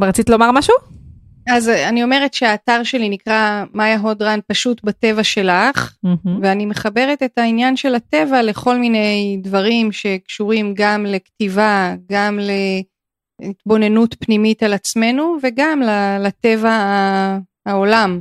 רצית 0.00 0.30
לומר 0.30 0.50
משהו? 0.52 0.95
אז 1.48 1.68
אני 1.68 2.02
אומרת 2.02 2.34
שהאתר 2.34 2.82
שלי 2.82 3.08
נקרא 3.08 3.64
מאיה 3.74 3.98
הודרן 3.98 4.38
פשוט 4.46 4.84
בטבע 4.84 5.24
שלך, 5.24 5.96
mm-hmm. 6.06 6.28
ואני 6.42 6.66
מחברת 6.66 7.22
את 7.22 7.38
העניין 7.38 7.76
של 7.76 7.94
הטבע 7.94 8.42
לכל 8.42 8.78
מיני 8.78 9.38
דברים 9.42 9.92
שקשורים 9.92 10.74
גם 10.76 11.06
לכתיבה, 11.06 11.94
גם 12.12 12.38
להתבוננות 13.42 14.14
פנימית 14.18 14.62
על 14.62 14.72
עצמנו, 14.72 15.36
וגם 15.42 15.82
לטבע 16.20 16.78
העולם. 17.66 18.20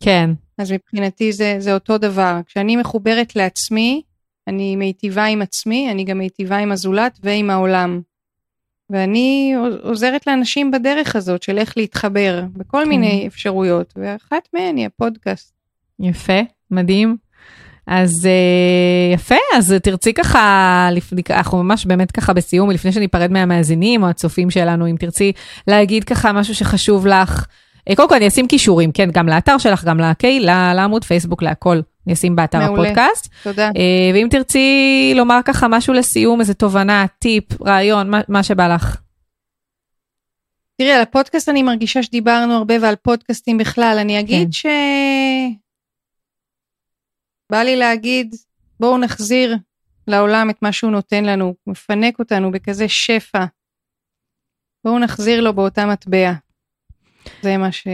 כן. 0.00 0.30
אז 0.58 0.72
מבחינתי 0.72 1.32
זה, 1.32 1.56
זה 1.58 1.74
אותו 1.74 1.98
דבר. 1.98 2.40
כשאני 2.46 2.76
מחוברת 2.76 3.36
לעצמי, 3.36 4.02
אני 4.48 4.76
מיטיבה 4.76 5.24
עם 5.24 5.42
עצמי, 5.42 5.90
אני 5.90 6.04
גם 6.04 6.18
מיטיבה 6.18 6.56
עם 6.56 6.72
הזולת 6.72 7.18
ועם 7.22 7.50
העולם. 7.50 8.00
ואני 8.90 9.54
עוזרת 9.82 10.26
לאנשים 10.26 10.70
בדרך 10.70 11.16
הזאת 11.16 11.42
של 11.42 11.58
איך 11.58 11.76
להתחבר 11.76 12.42
בכל 12.52 12.80
כן. 12.82 12.88
מיני 12.88 13.24
אפשרויות, 13.26 13.94
ואחת 13.96 14.48
מהן 14.52 14.76
היא 14.76 14.86
הפודקאסט. 14.86 15.52
יפה, 16.00 16.40
מדהים. 16.70 17.16
אז 17.86 18.12
uh, 18.24 19.14
יפה, 19.14 19.34
אז 19.56 19.74
תרצי 19.82 20.14
ככה, 20.14 20.88
אנחנו 21.30 21.62
ממש 21.62 21.86
באמת 21.86 22.10
ככה 22.10 22.32
בסיום, 22.32 22.70
לפני 22.70 22.92
שניפרד 22.92 23.32
מהמאזינים 23.32 24.02
או 24.02 24.08
הצופים 24.08 24.50
שלנו, 24.50 24.90
אם 24.90 24.96
תרצי 24.98 25.32
להגיד 25.68 26.04
ככה 26.04 26.32
משהו 26.32 26.54
שחשוב 26.54 27.06
לך. 27.06 27.46
Uh, 27.90 27.94
קודם 27.96 28.08
כל 28.08 28.14
אני 28.14 28.28
אשים 28.28 28.48
כישורים, 28.48 28.92
כן, 28.92 29.10
גם 29.12 29.28
לאתר 29.28 29.58
שלך, 29.58 29.84
גם 29.84 30.00
לקהילה, 30.00 30.74
לעמוד 30.74 31.04
פייסבוק, 31.04 31.42
להכל. 31.42 31.80
אני 32.06 32.14
אשים 32.14 32.36
באתר 32.36 32.58
מעולה. 32.58 32.82
הפודקאסט. 32.82 33.28
תודה. 33.42 33.70
Uh, 33.70 34.14
ואם 34.14 34.26
תרצי 34.30 35.12
לומר 35.16 35.40
ככה 35.44 35.68
משהו 35.68 35.94
לסיום, 35.94 36.40
איזה 36.40 36.54
תובנה, 36.54 37.06
טיפ, 37.18 37.62
רעיון, 37.62 38.10
מה, 38.10 38.20
מה 38.28 38.42
שבא 38.42 38.74
לך. 38.74 39.00
תראי, 40.78 40.92
על 40.92 41.02
הפודקאסט 41.02 41.48
אני 41.48 41.62
מרגישה 41.62 42.02
שדיברנו 42.02 42.54
הרבה 42.54 42.74
ועל 42.82 42.96
פודקאסטים 42.96 43.58
בכלל. 43.58 43.96
אני 44.00 44.20
אגיד 44.20 44.46
כן. 44.46 44.52
ש... 44.52 44.66
בא 47.50 47.62
לי 47.62 47.76
להגיד, 47.76 48.34
בואו 48.80 48.98
נחזיר 48.98 49.56
לעולם 50.06 50.50
את 50.50 50.62
מה 50.62 50.72
שהוא 50.72 50.90
נותן 50.90 51.24
לנו, 51.24 51.54
מפנק 51.66 52.18
אותנו 52.18 52.50
בכזה 52.50 52.88
שפע. 52.88 53.44
בואו 54.84 54.98
נחזיר 54.98 55.40
לו 55.40 55.52
באותה 55.52 55.86
מטבע. 55.86 56.32
זה 57.42 57.56
מה 57.56 57.72
ש... 57.72 57.86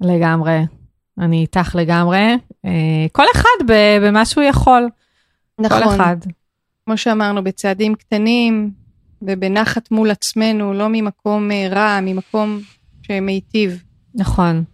לגמרי. 0.00 0.58
אני 1.18 1.40
איתך 1.40 1.74
לגמרי. 1.74 2.36
אה, 2.64 3.06
כל 3.12 3.24
אחד 3.34 3.66
במה 4.02 4.24
שהוא 4.24 4.44
יכול. 4.44 4.88
נכון. 5.60 5.82
כל 5.82 5.94
אחד. 5.94 6.16
כמו 6.86 6.96
שאמרנו, 6.96 7.44
בצעדים 7.44 7.94
קטנים 7.94 8.70
ובנחת 9.22 9.90
מול 9.90 10.10
עצמנו, 10.10 10.74
לא 10.74 10.88
ממקום 10.88 11.50
אה, 11.50 11.68
רע, 11.70 11.98
ממקום 12.02 12.60
שמיטיב. 13.02 13.82
נכון. 14.14 14.64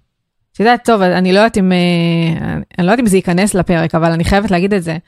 את 0.53 0.61
יודעת, 0.61 0.84
טוב, 0.84 1.03
אני 1.03 1.32
לא 1.32 1.38
יודעת 1.38 1.59
אם, 1.59 1.72
אה, 1.72 2.55
אני 2.78 2.86
לא 2.86 2.93
יודעת 2.93 3.01
אם 3.01 3.07
זה 3.07 3.16
ייכנס 3.16 3.55
לפרק, 3.55 3.95
אבל 3.95 4.12
אני 4.12 4.24
חייבת 4.24 4.51
להגיד 4.51 4.74
את 4.74 4.82
זה. 4.82 4.99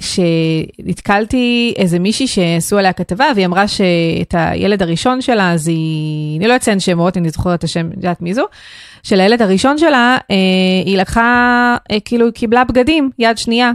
שנתקלתי 0.00 1.74
איזה 1.76 1.98
מישהי 1.98 2.26
שעשו 2.26 2.78
עליה 2.78 2.92
כתבה, 2.92 3.26
והיא 3.34 3.46
אמרה 3.46 3.68
שאת 3.68 4.34
הילד 4.38 4.82
הראשון 4.82 5.20
שלה, 5.20 5.52
אז 5.52 5.68
היא, 5.68 6.38
אני 6.38 6.48
לא 6.48 6.56
אציין 6.56 6.80
שמות, 6.80 7.16
אני 7.16 7.30
זוכרת 7.30 7.58
את 7.58 7.64
השם, 7.64 7.88
יודעת 7.96 8.22
מי 8.22 8.34
זו, 8.34 8.44
של 9.02 9.20
הילד 9.20 9.42
הראשון 9.42 9.78
שלה, 9.78 10.18
אה, 10.30 10.36
היא 10.84 10.98
לקחה, 10.98 11.76
אה, 11.90 12.00
כאילו, 12.04 12.26
היא 12.26 12.32
קיבלה 12.32 12.64
בגדים, 12.64 13.10
יד 13.18 13.38
שנייה, 13.38 13.72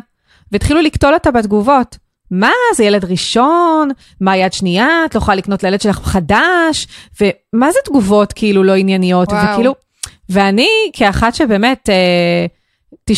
והתחילו 0.51 0.81
לקטול 0.81 1.13
אותה 1.13 1.31
בתגובות. 1.31 1.97
מה, 2.31 2.51
זה 2.75 2.83
ילד 2.83 3.05
ראשון? 3.05 3.89
מה 4.21 4.37
יד 4.37 4.53
שנייה? 4.53 4.87
את 5.05 5.15
לא 5.15 5.19
יכולה 5.19 5.35
לקנות 5.35 5.63
לילד 5.63 5.81
שלך 5.81 5.97
חדש? 5.97 6.87
ומה 7.21 7.71
זה 7.71 7.79
תגובות 7.85 8.33
כאילו 8.33 8.63
לא 8.63 8.75
ענייניות? 8.75 9.31
וואו. 9.31 9.53
וכאילו, 9.53 9.75
ואני, 10.29 10.69
כאחת 10.93 11.35
שבאמת, 11.35 11.89
אה, 11.89 12.45
99% 13.11 13.15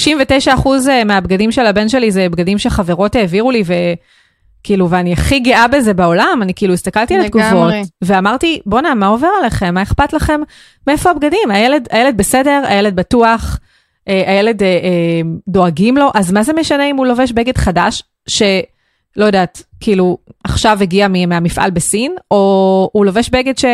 אה, 0.89 1.03
מהבגדים 1.03 1.51
של 1.51 1.65
הבן 1.65 1.89
שלי 1.89 2.11
זה 2.11 2.30
בגדים 2.30 2.57
שחברות 2.57 3.15
העבירו 3.15 3.51
לי, 3.51 3.63
וכאילו, 3.63 4.89
ואני 4.89 5.13
הכי 5.13 5.39
גאה 5.39 5.67
בזה 5.67 5.93
בעולם, 5.93 6.39
אני 6.41 6.53
כאילו 6.53 6.73
הסתכלתי 6.73 7.15
על 7.15 7.21
התגובות, 7.21 7.73
ואמרתי, 8.01 8.59
בואנה, 8.65 8.95
מה 8.95 9.07
עובר 9.07 9.30
עליכם? 9.41 9.73
מה 9.73 9.82
אכפת 9.82 10.13
לכם? 10.13 10.41
מאיפה 10.88 11.11
הבגדים? 11.11 11.51
הילד, 11.51 11.88
הילד 11.91 12.17
בסדר, 12.17 12.61
הילד 12.67 12.95
בטוח, 12.95 13.59
אה, 14.07 14.23
הילד 14.28 14.63
אה, 14.63 14.69
דואגים 15.47 15.97
לו, 15.97 16.11
אז 16.13 16.32
מה 16.32 16.43
זה 16.43 16.53
משנה 16.53 16.86
אם 16.86 16.97
הוא 16.97 17.05
לובש 17.05 17.32
בגד 17.32 17.57
חדש, 17.57 18.03
שלא 18.28 19.25
יודעת, 19.25 19.63
כאילו, 19.80 20.17
עכשיו 20.43 20.78
הגיע 20.82 21.07
מהמפעל 21.07 21.71
בסין, 21.71 22.15
או 22.32 22.89
הוא 22.93 23.05
לובש 23.05 23.30
בגד 23.30 23.57
ש... 23.57 23.65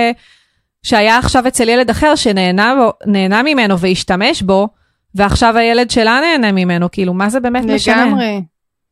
שהיה 0.83 1.17
עכשיו 1.17 1.47
אצל 1.47 1.69
ילד 1.69 1.89
אחר 1.89 2.15
שנהנה 2.15 3.43
ממנו 3.43 3.79
והשתמש 3.79 4.41
בו, 4.41 4.67
ועכשיו 5.15 5.57
הילד 5.57 5.91
שלה 5.91 6.19
נהנה 6.21 6.51
ממנו, 6.51 6.91
כאילו, 6.91 7.13
מה 7.13 7.29
זה 7.29 7.39
באמת 7.39 7.63
לגמרי, 7.63 7.75
משנה? 7.75 8.05
לגמרי, 8.05 8.41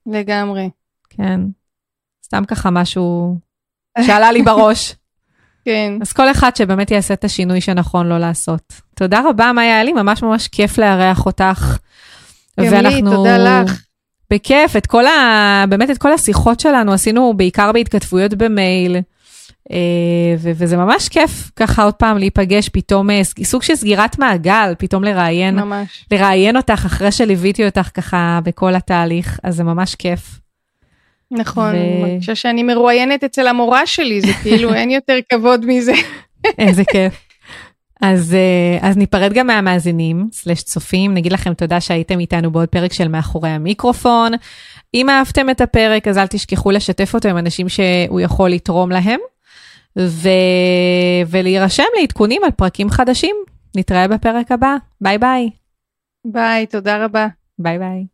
לגמרי. 0.05 0.69
כן. 1.09 1.39
סתם 2.25 2.45
ככה 2.45 2.69
משהו 2.69 3.37
שעלה 4.01 4.31
לי 4.31 4.41
בראש. 4.41 4.95
כן. 5.65 5.93
אז 6.01 6.13
כל 6.13 6.31
אחד 6.31 6.55
שבאמת 6.55 6.91
יעשה 6.91 7.13
את 7.13 7.23
השינוי 7.23 7.61
שנכון 7.61 8.09
לו 8.09 8.17
לעשות. 8.17 8.73
תודה 8.95 9.21
רבה, 9.29 9.51
מאיה, 9.53 9.75
היה 9.75 9.83
לי 9.83 9.93
ממש 9.93 10.23
ממש 10.23 10.47
כיף 10.47 10.77
לארח 10.77 11.25
אותך. 11.25 11.77
גם 12.59 12.65
ואנחנו... 12.71 13.11
תודה 13.15 13.37
לך. 13.37 13.81
בכיף, 14.31 14.75
את 14.77 14.85
כל 14.85 15.05
ה... 15.05 15.65
באמת 15.69 15.89
את 15.89 15.97
כל 15.97 16.13
השיחות 16.13 16.59
שלנו 16.59 16.93
עשינו 16.93 17.33
בעיקר 17.37 17.71
בהתכתבויות 17.71 18.33
במייל. 18.33 18.97
אה, 19.71 20.35
וזה 20.37 20.77
ממש 20.77 21.09
כיף 21.09 21.51
ככה 21.55 21.83
עוד 21.83 21.93
פעם 21.93 22.17
להיפגש 22.17 22.69
פתאום, 22.69 23.09
אה, 23.09 23.21
סוג 23.43 23.63
של 23.63 23.75
סגירת 23.75 24.19
מעגל, 24.19 24.73
פתאום 24.77 25.03
לראיין, 25.03 25.55
ממש. 25.55 26.05
לראיין 26.11 26.57
אותך 26.57 26.83
אחרי 26.85 27.11
שליוויתי 27.11 27.65
אותך 27.65 27.89
ככה 27.93 28.39
בכל 28.43 28.75
התהליך, 28.75 29.39
אז 29.43 29.55
זה 29.55 29.63
ממש 29.63 29.95
כיף. 29.95 30.39
נכון, 31.31 31.73
ו... 31.75 32.05
אני 32.05 32.19
חושבת 32.19 32.35
שאני 32.37 32.63
מרואיינת 32.63 33.23
אצל 33.23 33.47
המורה 33.47 33.85
שלי, 33.85 34.21
זה 34.21 34.33
כאילו 34.43 34.73
אין 34.75 34.91
יותר 34.91 35.17
כבוד 35.29 35.65
מזה. 35.65 35.93
איזה 36.57 36.83
כיף. 36.91 37.13
אז, 38.01 38.33
אה, 38.33 38.89
אז 38.89 38.97
ניפרד 38.97 39.33
גם 39.33 39.47
מהמאזינים, 39.47 40.29
slash 40.33 40.61
צופים, 40.61 41.13
נגיד 41.13 41.33
לכם 41.33 41.53
תודה 41.53 41.81
שהייתם 41.81 42.19
איתנו 42.19 42.51
בעוד 42.51 42.69
פרק 42.69 42.93
של 42.93 43.07
מאחורי 43.07 43.49
המיקרופון. 43.49 44.31
אם 44.93 45.09
אהבתם 45.09 45.49
את 45.49 45.61
הפרק, 45.61 46.07
אז 46.07 46.17
אל 46.17 46.27
תשכחו 46.27 46.71
לשתף 46.71 47.13
אותו 47.13 47.29
עם 47.29 47.37
אנשים 47.37 47.69
שהוא 47.69 48.19
יכול 48.19 48.49
לתרום 48.49 48.91
להם. 48.91 49.19
ו... 49.99 50.29
ולהירשם 51.27 51.83
לעדכונים 51.99 52.43
על 52.43 52.51
פרקים 52.51 52.89
חדשים. 52.89 53.35
נתראה 53.77 54.07
בפרק 54.07 54.51
הבא. 54.51 54.75
ביי 55.01 55.17
ביי. 55.17 55.49
ביי, 56.25 56.65
תודה 56.65 57.05
רבה. 57.05 57.27
ביי 57.59 57.79
ביי. 57.79 58.05